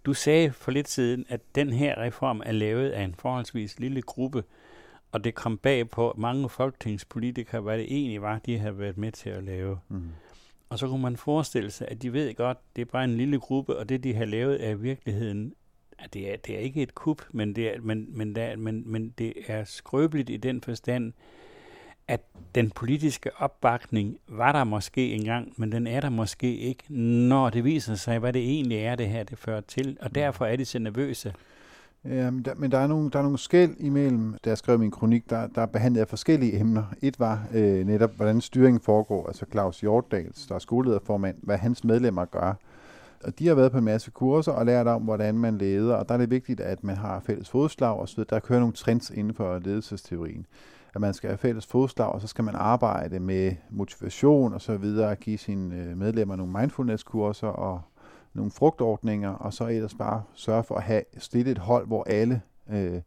Du 0.05 0.15
sagde 0.15 0.53
for 0.53 0.71
lidt 0.71 0.89
siden, 0.89 1.25
at 1.29 1.41
den 1.55 1.73
her 1.73 1.99
reform 1.99 2.43
er 2.47 2.53
lavet 2.53 2.91
af 2.91 3.03
en 3.03 3.15
forholdsvis 3.15 3.81
lille 3.81 4.03
gruppe, 4.03 4.45
og 5.13 5.25
det 5.25 5.35
kom 5.35 5.59
bag 5.59 5.91
på 5.91 6.15
mange 6.19 6.49
folketingspolitikere, 6.49 7.61
hvad 7.61 7.79
det 7.79 7.85
egentlig 7.85 8.23
var, 8.23 8.39
de 8.39 8.59
havde 8.59 8.79
været 8.79 8.99
med 8.99 9.13
til 9.13 9.31
at 9.31 9.45
lave. 9.45 9.79
Mm. 9.89 10.09
Og 10.69 10.79
så 10.79 10.89
kunne 10.89 11.03
man 11.03 11.17
forestille 11.17 11.71
sig, 11.71 11.89
at 11.89 12.03
de 12.03 12.13
ved 12.13 12.35
godt, 12.35 12.59
det 12.77 12.83
er 12.83 12.87
bare 12.87 13.05
en 13.05 13.17
lille 13.17 13.41
gruppe, 13.41 13.77
og 13.77 13.89
det, 13.89 14.05
de 14.05 14.15
har 14.15 14.25
lavet, 14.25 14.67
er 14.67 14.71
i 14.71 14.79
virkeligheden 14.79 15.55
det 16.13 16.33
er, 16.33 16.37
det 16.37 16.55
er 16.55 16.59
ikke 16.59 16.83
et 16.83 16.95
kup, 16.95 17.23
men 17.33 17.57
det 17.57 17.69
er, 17.69 17.81
men, 17.83 18.07
men, 18.09 18.35
der, 18.35 18.57
men, 18.57 18.83
men 18.87 19.15
det 19.19 19.33
er 19.47 19.65
skrøbeligt 19.65 20.31
i 20.31 20.37
den 20.37 20.61
forstand, 20.61 21.13
at 22.09 22.21
den 22.55 22.71
politiske 22.71 23.31
opbakning 23.37 24.19
var 24.29 24.53
der 24.53 24.65
måske 24.65 25.13
engang, 25.13 25.53
men 25.57 25.73
den 25.73 25.87
er 25.87 26.01
der 26.01 26.11
måske 26.11 26.57
ikke, 26.57 26.95
når 26.95 27.51
det 27.51 27.65
viser 27.65 27.95
sig, 27.95 28.19
hvad 28.19 28.33
det 28.33 28.43
egentlig 28.43 28.79
er, 28.79 28.95
det 28.95 29.09
her 29.09 29.25
det 29.25 29.39
fører 29.39 29.61
til. 29.61 29.97
Og 30.01 30.09
mm. 30.09 30.15
derfor 30.15 30.47
er 30.47 30.57
de 30.57 30.65
så 30.65 30.79
nervøse. 30.79 31.35
Ja, 32.05 32.31
men 32.31 32.43
der, 32.43 32.55
men 32.55 32.71
der 32.71 32.79
er 32.79 32.87
nogle, 32.87 33.11
der 33.11 33.19
er 33.19 33.23
nogle 33.23 33.39
skæld 33.39 33.77
imellem, 33.79 34.37
da 34.45 34.51
jeg 34.51 34.59
skrev 34.59 34.79
min 34.79 34.91
kronik, 34.91 35.31
der, 35.31 35.47
der 35.47 35.63
er 35.63 35.67
behandlet 35.67 36.01
af 36.01 36.09
forskellige 36.09 36.61
emner. 36.61 36.85
Et 37.03 37.21
var 37.21 37.47
øh, 37.55 37.87
netop, 37.87 38.11
hvordan 38.17 38.41
styringen 38.41 38.81
foregår, 38.81 39.27
altså 39.27 39.47
Claus 39.51 39.81
Hjortdals, 39.81 40.47
der 40.47 40.55
er 40.55 40.59
skolelederformand, 40.59 41.37
hvad 41.43 41.59
hans 41.59 41.85
medlemmer 41.85 42.25
gør, 42.25 42.55
og 43.25 43.39
de 43.39 43.47
har 43.47 43.55
været 43.55 43.73
på 43.73 43.79
en 43.79 43.85
masse 43.85 44.11
kurser 44.11 44.53
og 44.53 44.67
lært 44.67 44.87
om, 44.87 45.03
hvordan 45.03 45.39
man 45.39 45.59
leder, 45.59 45.95
og 45.95 46.09
der 46.09 46.15
er 46.15 46.19
det 46.19 46.31
vigtigt, 46.31 46.61
at 46.61 46.85
man 46.85 46.97
har 46.97 47.21
fælles 47.21 47.51
fodslag 47.51 47.99
og 47.99 48.09
så 48.09 48.17
videre. 48.17 48.29
Der 48.31 48.41
kører 48.41 48.61
nogle 48.61 48.75
trends 48.75 49.11
inden 49.11 49.35
for 49.35 49.59
ledelsesteorien. 49.59 50.47
At 50.95 51.01
man 51.01 51.15
skal 51.15 51.31
have 51.31 51.39
fælles 51.39 51.67
fodslag, 51.67 52.09
og 52.09 52.21
så 52.21 52.27
skal 52.27 52.45
man 52.45 52.55
arbejde 52.55 53.21
med 53.21 53.53
motivation 53.71 54.55
og 54.55 54.61
så 54.61 54.77
videre, 54.77 55.15
give 55.15 55.39
sine 55.39 55.77
øh, 55.77 55.97
medlemmer 55.97 56.37
nogle 56.37 56.53
mindfulness-kurser 56.53 57.49
og 57.49 57.81
nogle 58.35 58.51
frugtordninger, 58.51 59.31
og 59.31 59.53
så 59.53 59.67
ellers 59.67 59.95
bare 59.95 60.23
sørge 60.35 60.65
for 60.65 60.75
at 60.75 60.83
have 60.83 61.03
stillet 61.19 61.53
et 61.53 61.59
hold, 61.59 61.87
hvor 61.87 62.05
alle 62.05 62.41
øh, 62.71 63.01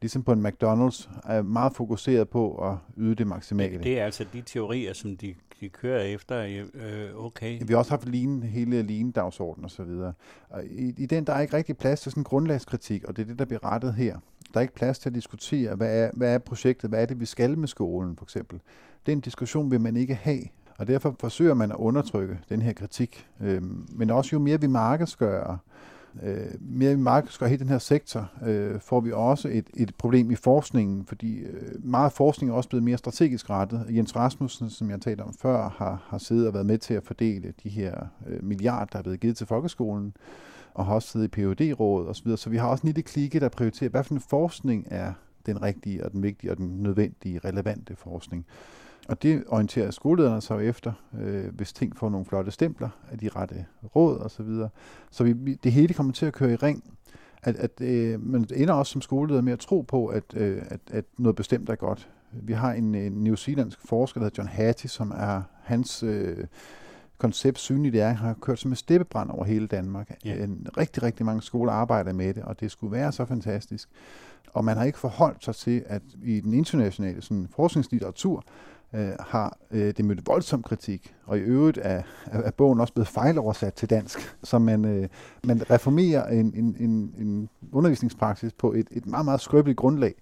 ligesom 0.00 0.22
på 0.22 0.32
en 0.32 0.46
McDonald's, 0.46 1.08
er 1.24 1.42
meget 1.42 1.72
fokuseret 1.72 2.28
på 2.28 2.54
at 2.54 2.74
yde 2.96 3.14
det 3.14 3.26
maksimale. 3.26 3.82
Det 3.82 4.00
er 4.00 4.04
altså 4.04 4.24
de 4.32 4.40
teorier, 4.40 4.92
som 4.92 5.16
de, 5.16 5.34
de 5.60 5.68
kører 5.68 6.02
efter. 6.02 6.42
Øh, 6.42 6.64
øh 6.74 7.24
okay. 7.24 7.58
Vi 7.62 7.72
har 7.72 7.78
også 7.78 7.90
haft 7.90 8.08
lean, 8.08 8.42
hele 8.42 8.82
lean-dagsordenen 8.82 9.64
og 9.64 9.70
så 9.70 9.82
videre. 9.82 10.12
Og 10.48 10.64
i, 10.64 10.94
I 10.98 11.06
den, 11.06 11.24
der 11.24 11.32
er 11.32 11.40
ikke 11.40 11.56
rigtig 11.56 11.76
plads 11.76 12.00
til 12.00 12.12
sådan 12.12 12.20
en 12.20 12.24
grundlagskritik, 12.24 13.04
og 13.04 13.16
det 13.16 13.22
er 13.22 13.26
det, 13.26 13.38
der 13.38 13.44
bliver 13.44 13.72
rettet 13.72 13.94
her. 13.94 14.16
Der 14.54 14.60
er 14.60 14.62
ikke 14.62 14.74
plads 14.74 14.98
til 14.98 15.08
at 15.08 15.14
diskutere, 15.14 15.74
hvad 15.74 16.00
er, 16.00 16.10
hvad 16.14 16.34
er 16.34 16.38
projektet, 16.38 16.90
hvad 16.90 17.02
er 17.02 17.06
det, 17.06 17.20
vi 17.20 17.26
skal 17.26 17.58
med 17.58 17.68
skolen, 17.68 18.16
for 18.16 18.24
eksempel. 18.24 18.60
Den 19.06 19.20
diskussion 19.20 19.70
vil 19.70 19.80
man 19.80 19.96
ikke 19.96 20.14
have, 20.14 20.42
og 20.78 20.86
derfor 20.86 21.16
forsøger 21.20 21.54
man 21.54 21.70
at 21.70 21.76
undertrykke 21.76 22.38
den 22.48 22.62
her 22.62 22.72
kritik. 22.72 23.26
Øhm, 23.40 23.86
men 23.88 24.10
også 24.10 24.30
jo 24.32 24.38
mere 24.38 24.60
vi 24.60 24.66
markedsgør 24.66 25.50
Øh, 25.50 25.58
Øh, 26.22 26.46
mere 26.60 26.94
vi 26.94 27.00
markedsgør 27.00 27.46
hele 27.46 27.58
den 27.58 27.68
her 27.68 27.78
sektor, 27.78 28.30
øh, 28.46 28.80
får 28.80 29.00
vi 29.00 29.12
også 29.12 29.48
et, 29.48 29.66
et 29.74 29.94
problem 29.94 30.30
i 30.30 30.34
forskningen, 30.34 31.06
fordi 31.06 31.38
øh, 31.38 31.84
meget 31.84 32.12
forskning 32.12 32.50
er 32.50 32.56
også 32.56 32.68
blevet 32.68 32.82
mere 32.82 32.98
strategisk 32.98 33.50
rettet. 33.50 33.86
Jens 33.90 34.16
Rasmussen, 34.16 34.70
som 34.70 34.90
jeg 34.90 35.00
talte 35.00 35.22
om 35.22 35.34
før, 35.34 35.68
har, 35.68 36.06
har 36.08 36.18
siddet 36.18 36.46
og 36.46 36.54
været 36.54 36.66
med 36.66 36.78
til 36.78 36.94
at 36.94 37.04
fordele 37.04 37.52
de 37.62 37.68
her 37.68 37.94
øh, 38.26 38.44
milliarder, 38.44 38.84
der 38.84 38.98
er 38.98 39.02
blevet 39.02 39.20
givet 39.20 39.36
til 39.36 39.46
folkeskolen, 39.46 40.14
og 40.74 40.86
har 40.86 40.94
også 40.94 41.08
siddet 41.08 41.26
i 41.26 41.30
phd 41.30 41.80
rådet 41.80 42.08
osv. 42.08 42.36
Så 42.36 42.50
vi 42.50 42.56
har 42.56 42.68
også 42.68 42.82
en 42.82 42.88
lille 42.88 43.02
klikke, 43.02 43.40
der 43.40 43.48
prioriterer, 43.48 43.90
hvad 43.90 44.04
for 44.04 44.14
en 44.14 44.20
forskning 44.20 44.86
er 44.90 45.12
den 45.46 45.62
rigtige 45.62 46.04
og 46.04 46.12
den 46.12 46.22
vigtige 46.22 46.50
og 46.50 46.56
den 46.56 46.82
nødvendige, 46.82 47.40
relevante 47.44 47.96
forskning. 47.96 48.46
Og 49.08 49.22
det 49.22 49.44
orienterer 49.48 49.90
skolelederne 49.90 50.40
sig 50.40 50.66
efter, 50.66 50.92
øh, 51.20 51.54
hvis 51.54 51.72
ting 51.72 51.96
får 51.96 52.08
nogle 52.08 52.26
flotte 52.26 52.50
stempler 52.50 52.88
af 53.10 53.18
de 53.18 53.28
rette 53.28 53.66
råd 53.96 54.18
osv. 54.18 54.28
Så, 54.28 54.42
videre. 54.42 54.68
så 55.10 55.24
vi, 55.24 55.54
det 55.54 55.72
hele 55.72 55.94
kommer 55.94 56.12
til 56.12 56.26
at 56.26 56.32
køre 56.32 56.52
i 56.52 56.56
ring. 56.56 56.84
At, 57.42 57.56
at 57.56 57.80
øh, 57.80 58.26
man 58.26 58.46
ender 58.54 58.74
også 58.74 58.92
som 58.92 59.02
skoleleder 59.02 59.40
med 59.40 59.52
at 59.52 59.58
tro 59.58 59.80
på, 59.80 60.06
at, 60.06 60.24
øh, 60.36 60.62
at, 60.68 60.80
at 60.90 61.04
noget 61.18 61.36
bestemt 61.36 61.68
er 61.68 61.74
godt. 61.74 62.08
Vi 62.32 62.52
har 62.52 62.72
en, 62.72 62.94
en 62.94 63.12
New 63.12 63.34
Zealandsk 63.34 63.78
forsker, 63.84 64.20
der 64.20 64.24
hedder 64.24 64.42
John 64.42 64.48
Hattie, 64.48 64.90
som 64.90 65.10
er 65.16 65.42
hans 65.62 66.02
øh, 66.02 66.44
koncept 67.18 67.58
synlig 67.58 67.92
læring, 67.92 68.18
har 68.18 68.34
kørt 68.40 68.58
som 68.58 68.70
en 68.70 68.76
steppebrand 68.76 69.30
over 69.30 69.44
hele 69.44 69.66
Danmark. 69.66 70.10
Ja. 70.24 70.44
En, 70.44 70.66
rigtig, 70.76 71.02
rigtig 71.02 71.26
mange 71.26 71.42
skoler 71.42 71.72
arbejder 71.72 72.12
med 72.12 72.34
det, 72.34 72.42
og 72.42 72.60
det 72.60 72.70
skulle 72.70 72.92
være 72.92 73.12
så 73.12 73.24
fantastisk. 73.24 73.88
Og 74.52 74.64
man 74.64 74.76
har 74.76 74.84
ikke 74.84 74.98
forholdt 74.98 75.44
sig 75.44 75.54
til, 75.54 75.84
at 75.86 76.02
i 76.22 76.40
den 76.40 76.54
internationale 76.54 77.22
sådan, 77.22 77.48
forskningslitteratur, 77.56 78.44
øh, 78.94 79.10
har 79.20 79.58
øh, 79.70 79.94
det 79.96 80.04
mødt 80.04 80.26
voldsom 80.26 80.62
kritik, 80.62 81.14
og 81.24 81.38
i 81.38 81.40
øvrigt 81.40 81.78
er, 81.82 82.02
er, 82.26 82.42
er 82.42 82.50
bogen 82.50 82.80
også 82.80 82.92
blevet 82.92 83.08
fejloversat 83.08 83.74
til 83.74 83.90
dansk, 83.90 84.36
så 84.42 84.58
man, 84.58 84.84
øh, 84.84 85.08
man 85.44 85.70
reformerer 85.70 86.28
en, 86.28 86.52
en, 86.54 86.76
en, 86.80 87.14
en 87.18 87.48
undervisningspraksis 87.72 88.52
på 88.52 88.72
et, 88.72 88.86
et 88.90 89.06
meget, 89.06 89.24
meget 89.24 89.40
skrøbeligt 89.40 89.78
grundlag. 89.78 90.14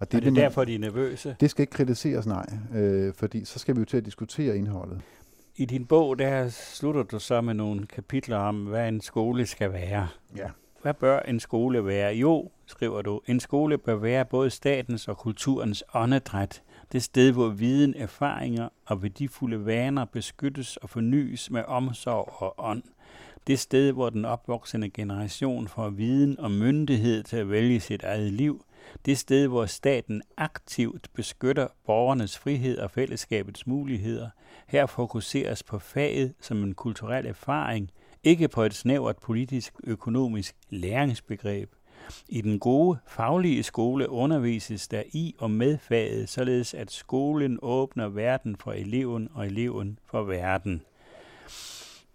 Og 0.00 0.12
det, 0.12 0.18
er 0.18 0.20
det 0.20 0.32
man, 0.32 0.42
derfor, 0.42 0.64
de 0.64 0.74
er 0.74 0.78
nervøse? 0.78 1.36
Det 1.40 1.50
skal 1.50 1.62
ikke 1.62 1.72
kritiseres, 1.72 2.26
nej, 2.26 2.46
øh, 2.74 3.14
fordi 3.14 3.44
så 3.44 3.58
skal 3.58 3.74
vi 3.76 3.80
jo 3.80 3.84
til 3.84 3.96
at 3.96 4.04
diskutere 4.04 4.56
indholdet. 4.56 5.00
I 5.56 5.64
din 5.64 5.86
bog, 5.86 6.18
der 6.18 6.48
slutter 6.48 7.02
du 7.02 7.18
så 7.18 7.40
med 7.40 7.54
nogle 7.54 7.86
kapitler 7.86 8.36
om, 8.36 8.64
hvad 8.64 8.88
en 8.88 9.00
skole 9.00 9.46
skal 9.46 9.72
være. 9.72 10.08
Ja. 10.36 10.48
Hvad 10.82 10.94
bør 10.94 11.20
en 11.20 11.40
skole 11.40 11.86
være? 11.86 12.14
Jo, 12.14 12.50
skriver 12.66 13.02
du, 13.02 13.20
en 13.26 13.40
skole 13.40 13.78
bør 13.78 13.94
være 13.94 14.24
både 14.24 14.50
statens 14.50 15.08
og 15.08 15.18
kulturens 15.18 15.84
åndedræt. 15.94 16.62
Det 16.92 17.02
sted, 17.02 17.32
hvor 17.32 17.48
viden, 17.48 17.94
erfaringer 17.96 18.68
og 18.86 19.02
værdifulde 19.02 19.66
vaner 19.66 20.04
beskyttes 20.04 20.76
og 20.76 20.90
fornyes 20.90 21.50
med 21.50 21.64
omsorg 21.66 22.42
og 22.42 22.54
ånd. 22.58 22.82
Det 23.46 23.58
sted, 23.58 23.92
hvor 23.92 24.10
den 24.10 24.24
opvoksende 24.24 24.90
generation 24.90 25.68
får 25.68 25.90
viden 25.90 26.40
og 26.40 26.50
myndighed 26.50 27.22
til 27.22 27.36
at 27.36 27.50
vælge 27.50 27.80
sit 27.80 28.02
eget 28.02 28.32
liv. 28.32 28.64
Det 29.06 29.18
sted, 29.18 29.46
hvor 29.46 29.66
staten 29.66 30.22
aktivt 30.36 31.08
beskytter 31.14 31.68
borgernes 31.86 32.38
frihed 32.38 32.78
og 32.78 32.90
fællesskabets 32.90 33.66
muligheder. 33.66 34.30
Her 34.66 34.86
fokuseres 34.86 35.62
på 35.62 35.78
faget 35.78 36.34
som 36.40 36.62
en 36.62 36.74
kulturel 36.74 37.26
erfaring, 37.26 37.90
ikke 38.22 38.48
på 38.48 38.62
et 38.62 38.74
snævert 38.74 39.16
politisk-økonomisk 39.16 40.56
læringsbegreb. 40.70 41.70
I 42.28 42.40
den 42.40 42.58
gode 42.58 42.98
faglige 43.06 43.62
skole 43.62 44.10
undervises 44.10 44.88
der 44.88 45.02
i 45.12 45.34
og 45.38 45.50
med 45.50 45.78
faget, 45.78 46.28
således 46.28 46.74
at 46.74 46.90
skolen 46.90 47.58
åbner 47.62 48.08
verden 48.08 48.56
for 48.56 48.72
eleven 48.72 49.28
og 49.34 49.46
eleven 49.46 49.98
for 50.04 50.22
verden. 50.22 50.82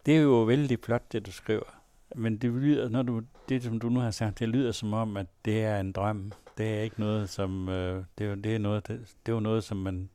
Det 0.05 0.17
er 0.17 0.21
jo 0.21 0.43
vældig 0.43 0.79
flot, 0.83 1.11
det 1.11 1.25
du 1.25 1.31
skriver. 1.31 1.79
Men 2.15 2.37
det 2.37 2.51
lyder, 2.51 2.89
når 2.89 3.03
du, 3.03 3.21
det 3.49 3.63
som 3.63 3.79
du 3.79 3.89
nu 3.89 3.99
har 3.99 4.11
sagt, 4.11 4.39
det 4.39 4.49
lyder 4.49 4.71
som 4.71 4.93
om, 4.93 5.17
at 5.17 5.27
det 5.45 5.63
er 5.63 5.79
en 5.79 5.91
drøm. 5.91 6.31
Det 6.57 6.77
er 6.77 6.81
ikke 6.81 6.99
noget, 6.99 7.29
som, 7.29 7.69
øh, 7.69 8.03
det, 8.17 8.27
er, 8.27 8.35
det, 8.35 8.55
er 8.55 8.59
noget, 8.59 8.87
det, 8.87 9.15
det 9.25 9.35
er 9.35 9.39
noget, 9.39 9.63
som 9.63 9.77
man 9.77 10.09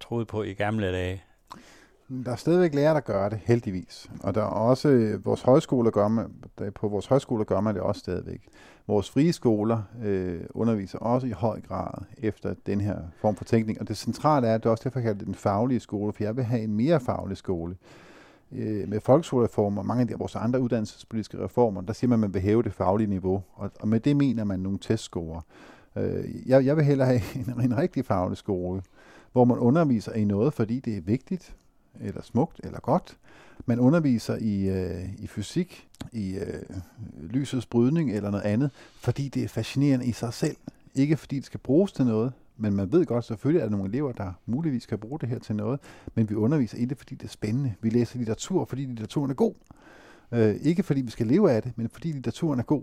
troede 0.00 0.24
på 0.24 0.42
i 0.42 0.52
gamle 0.52 0.92
dage. 0.92 1.22
Der 2.24 2.32
er 2.32 2.36
stadigvæk 2.36 2.74
lærere, 2.74 2.94
der 2.94 3.00
gør 3.00 3.28
det, 3.28 3.40
heldigvis. 3.44 4.10
Og 4.22 4.34
der 4.34 4.40
er 4.40 4.46
også, 4.46 4.88
øh, 4.88 5.24
vores 5.24 5.42
højskoler 5.42 5.90
gør 5.90 6.08
man, 6.08 6.32
der, 6.58 6.70
på 6.70 6.88
vores 6.88 7.06
højskoler 7.06 7.44
gør 7.44 7.60
man 7.60 7.74
det 7.74 7.82
også 7.82 7.98
stadigvæk. 7.98 8.48
Vores 8.86 9.10
frie 9.10 9.32
skoler 9.32 9.82
øh, 10.04 10.40
underviser 10.50 10.98
også 10.98 11.26
i 11.26 11.30
høj 11.30 11.60
grad 11.60 12.04
efter 12.18 12.54
den 12.66 12.80
her 12.80 12.96
form 13.16 13.36
for 13.36 13.44
tænkning. 13.44 13.80
Og 13.80 13.88
det 13.88 13.96
centrale 13.96 14.46
er, 14.46 14.54
at 14.54 14.62
det 14.62 14.66
er 14.66 14.70
også 14.70 14.84
derfor, 14.84 15.00
jeg 15.00 15.20
den 15.20 15.34
faglige 15.34 15.80
skole, 15.80 16.12
for 16.12 16.24
jeg 16.24 16.36
vil 16.36 16.44
have 16.44 16.62
en 16.62 16.74
mere 16.74 17.00
faglig 17.00 17.36
skole. 17.36 17.76
Øh, 18.52 18.88
med 18.88 19.00
folkeskolereformer 19.00 19.80
og 19.80 19.86
mange 19.86 20.00
af 20.00 20.06
de, 20.06 20.14
vores 20.18 20.36
andre 20.36 20.60
uddannelsespolitiske 20.60 21.44
reformer, 21.44 21.80
der 21.80 21.92
siger 21.92 22.08
man, 22.08 22.16
at 22.16 22.20
man 22.20 22.34
vil 22.34 22.42
hæve 22.42 22.62
det 22.62 22.72
faglige 22.72 23.10
niveau. 23.10 23.42
Og, 23.54 23.70
og 23.80 23.88
med 23.88 24.00
det 24.00 24.16
mener 24.16 24.44
man 24.44 24.60
nogle 24.60 24.78
testscorer. 24.78 25.40
Øh, 25.96 26.48
jeg, 26.48 26.64
jeg 26.64 26.76
vil 26.76 26.84
hellere 26.84 27.06
have 27.06 27.20
en, 27.34 27.60
en 27.70 27.76
rigtig 27.78 28.04
faglig 28.04 28.38
skole, 28.38 28.82
hvor 29.32 29.44
man 29.44 29.58
underviser 29.58 30.12
i 30.12 30.24
noget, 30.24 30.54
fordi 30.54 30.80
det 30.80 30.96
er 30.96 31.00
vigtigt, 31.00 31.56
eller 32.00 32.22
smukt, 32.22 32.60
eller 32.64 32.80
godt. 32.80 33.16
Man 33.66 33.80
underviser 33.80 34.36
i, 34.40 34.68
øh, 34.68 35.08
i 35.18 35.26
fysik, 35.26 35.88
i 36.12 36.34
øh, 36.34 36.62
lysets 37.20 37.66
brydning 37.66 38.12
eller 38.12 38.30
noget 38.30 38.44
andet, 38.44 38.70
fordi 39.00 39.28
det 39.28 39.44
er 39.44 39.48
fascinerende 39.48 40.06
i 40.06 40.12
sig 40.12 40.34
selv. 40.34 40.56
Ikke 40.94 41.16
fordi 41.16 41.36
det 41.36 41.44
skal 41.44 41.60
bruges 41.60 41.92
til 41.92 42.04
noget, 42.04 42.32
men 42.56 42.74
man 42.74 42.92
ved 42.92 43.06
godt, 43.06 43.24
selvfølgelig 43.24 43.62
at 43.62 43.70
der 43.70 43.76
nogle 43.76 43.88
elever, 43.88 44.12
der 44.12 44.32
muligvis 44.46 44.86
kan 44.86 44.98
bruge 44.98 45.18
det 45.20 45.28
her 45.28 45.38
til 45.38 45.56
noget, 45.56 45.80
men 46.14 46.30
vi 46.30 46.34
underviser 46.34 46.78
i 46.78 46.84
det, 46.84 46.98
fordi 46.98 47.14
det 47.14 47.24
er 47.24 47.30
spændende. 47.30 47.74
Vi 47.80 47.90
læser 47.90 48.18
litteratur, 48.18 48.64
fordi 48.64 48.84
litteraturen 48.84 49.30
er 49.30 49.34
god. 49.34 49.54
Øh, 50.32 50.54
ikke 50.62 50.82
fordi 50.82 51.00
vi 51.00 51.10
skal 51.10 51.26
leve 51.26 51.50
af 51.50 51.62
det, 51.62 51.72
men 51.76 51.88
fordi 51.88 52.12
litteraturen 52.12 52.58
er 52.58 52.64
god. 52.64 52.82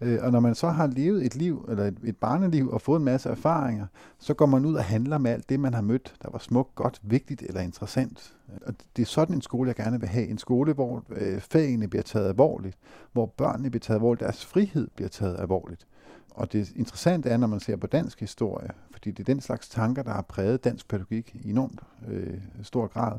Øh, 0.00 0.18
og 0.22 0.32
når 0.32 0.40
man 0.40 0.54
så 0.54 0.68
har 0.68 0.86
levet 0.86 1.26
et 1.26 1.36
liv, 1.36 1.66
eller 1.68 1.84
et, 1.84 1.98
et 2.04 2.16
barneliv, 2.16 2.70
og 2.70 2.80
fået 2.80 2.98
en 2.98 3.04
masse 3.04 3.28
erfaringer, 3.28 3.86
så 4.18 4.34
går 4.34 4.46
man 4.46 4.64
ud 4.64 4.74
og 4.74 4.84
handler 4.84 5.18
med 5.18 5.30
alt 5.30 5.48
det, 5.48 5.60
man 5.60 5.74
har 5.74 5.82
mødt, 5.82 6.14
der 6.22 6.30
var 6.30 6.38
smukt, 6.38 6.74
godt, 6.74 7.00
vigtigt 7.02 7.42
eller 7.42 7.60
interessant. 7.60 8.36
Og 8.66 8.74
det 8.96 9.02
er 9.02 9.06
sådan 9.06 9.34
en 9.34 9.42
skole, 9.42 9.68
jeg 9.68 9.76
gerne 9.76 10.00
vil 10.00 10.08
have. 10.08 10.26
En 10.26 10.38
skole, 10.38 10.72
hvor 10.72 11.04
øh, 11.10 11.40
fagene 11.40 11.88
bliver 11.88 12.02
taget 12.02 12.28
alvorligt, 12.28 12.78
hvor 13.12 13.26
børnene 13.26 13.70
bliver 13.70 13.80
taget 13.80 13.96
alvorligt, 13.96 14.20
deres 14.20 14.46
frihed 14.46 14.88
bliver 14.96 15.08
taget 15.08 15.40
alvorligt. 15.40 15.86
Og 16.30 16.52
det 16.52 16.72
interessante 16.76 17.28
er, 17.30 17.36
når 17.36 17.46
man 17.46 17.60
ser 17.60 17.76
på 17.76 17.86
dansk 17.86 18.20
historie, 18.20 18.70
fordi 18.90 19.10
det 19.10 19.20
er 19.20 19.34
den 19.34 19.40
slags 19.40 19.68
tanker, 19.68 20.02
der 20.02 20.10
har 20.10 20.22
præget 20.22 20.64
dansk 20.64 20.88
pædagogik 20.88 21.36
i 21.44 21.50
enormt 21.50 21.80
øh, 22.08 22.40
stor 22.62 22.86
grad, 22.86 23.18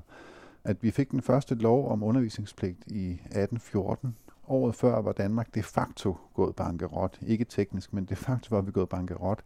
at 0.64 0.84
vi 0.84 0.92
fik 0.92 1.12
den 1.12 1.22
første 1.22 1.56
lov 1.56 1.92
om 1.92 2.04
undervisningspligt 2.04 2.80
i 2.88 3.12
1814. 3.12 4.16
Året 4.48 4.76
før 4.76 5.02
var 5.02 5.12
Danmark 5.12 5.56
de 5.56 5.64
facto 5.64 6.18
gået 6.34 6.56
bankerot. 6.56 7.20
Ikke 7.28 7.46
teknisk, 7.46 7.94
men 7.94 8.06
de 8.06 8.16
facto 8.16 8.56
var 8.56 8.62
vi 8.62 8.72
gået 8.72 8.90
bankerot. 8.90 9.44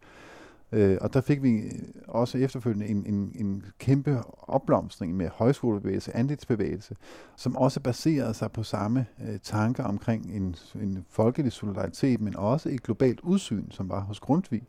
Øh, 0.72 0.98
og 1.00 1.14
der 1.14 1.20
fik 1.20 1.42
vi 1.42 1.62
også 2.08 2.38
efterfølgende 2.38 2.86
en, 2.86 3.06
en, 3.06 3.32
en 3.34 3.64
kæmpe 3.78 4.18
opblomstring 4.42 5.16
med 5.16 5.28
højskolebevægelse, 5.28 6.16
andelsbevægelse, 6.16 6.96
som 7.36 7.56
også 7.56 7.80
baserede 7.80 8.34
sig 8.34 8.52
på 8.52 8.62
samme 8.62 9.06
øh, 9.28 9.38
tanker 9.42 9.84
omkring 9.84 10.32
en, 10.32 10.56
en 10.74 11.04
folkelig 11.10 11.52
solidaritet, 11.52 12.20
men 12.20 12.36
også 12.36 12.68
et 12.68 12.82
globalt 12.82 13.20
udsyn, 13.20 13.70
som 13.70 13.88
var 13.88 14.00
hos 14.00 14.20
Grundtvig, 14.20 14.62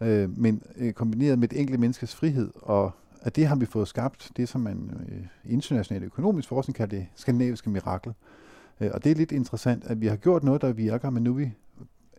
øh, 0.00 0.38
men 0.38 0.62
øh, 0.76 0.92
kombineret 0.92 1.38
med 1.38 1.52
et 1.52 1.60
enkelt 1.60 1.80
menneskes 1.80 2.14
frihed 2.14 2.50
og 2.54 2.90
at 3.22 3.36
det 3.36 3.46
har 3.46 3.56
vi 3.56 3.66
fået 3.66 3.88
skabt, 3.88 4.32
det 4.36 4.48
som 4.48 4.60
man 4.60 5.06
øh, 5.08 5.52
international 5.52 6.02
økonomisk 6.02 6.48
forskning 6.48 6.76
kalder 6.76 6.96
det 6.96 7.06
skandinaviske 7.14 7.70
mirakel. 7.70 8.10
Øh, 8.10 8.47
Øh, 8.80 8.90
og 8.94 9.04
det 9.04 9.12
er 9.12 9.16
lidt 9.16 9.32
interessant, 9.32 9.84
at 9.84 10.00
vi 10.00 10.06
har 10.06 10.16
gjort 10.16 10.44
noget, 10.44 10.60
der 10.60 10.72
virker, 10.72 11.10
men 11.10 11.22
nu 11.22 11.30
er 11.30 11.34
vi 11.34 11.52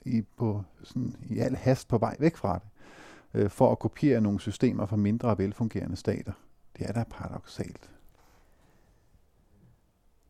i, 0.06 0.22
på, 0.38 0.64
sådan, 0.84 1.16
i 1.30 1.40
al 1.40 1.56
hast 1.56 1.88
på 1.88 1.98
vej 1.98 2.16
væk 2.20 2.36
fra 2.36 2.54
det, 2.54 2.70
øh, 3.42 3.50
for 3.50 3.72
at 3.72 3.80
kopiere 3.80 4.22
nogle 4.22 4.40
systemer 4.40 4.86
fra 4.86 4.96
mindre 4.96 5.38
velfungerende 5.38 5.96
stater. 5.96 6.34
Det 6.78 6.90
er 6.90 6.94
da 6.94 7.04
paradoxalt. 7.10 7.90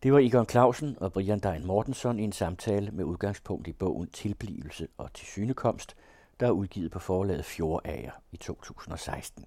Det 0.04 0.14
var 0.14 0.20
Egon 0.20 0.50
Clausen 0.50 0.98
og 1.00 1.14
Brian 1.14 1.40
Dein 1.40 1.66
Mortensen 1.66 2.20
i 2.20 2.24
en 2.24 2.32
samtale 2.32 2.92
med 2.92 3.04
udgangspunkt 3.04 3.68
i 3.68 3.74
bogen 3.74 4.08
Tilblivelse 4.08 4.88
og 4.98 5.14
tilsynekomst, 5.14 5.96
der 6.40 6.48
er 6.48 6.52
udgivet 6.52 6.92
på 6.92 7.00
forlaget 7.00 7.46
Fjordager 7.46 8.12
i 8.32 8.38
2016. 8.38 9.46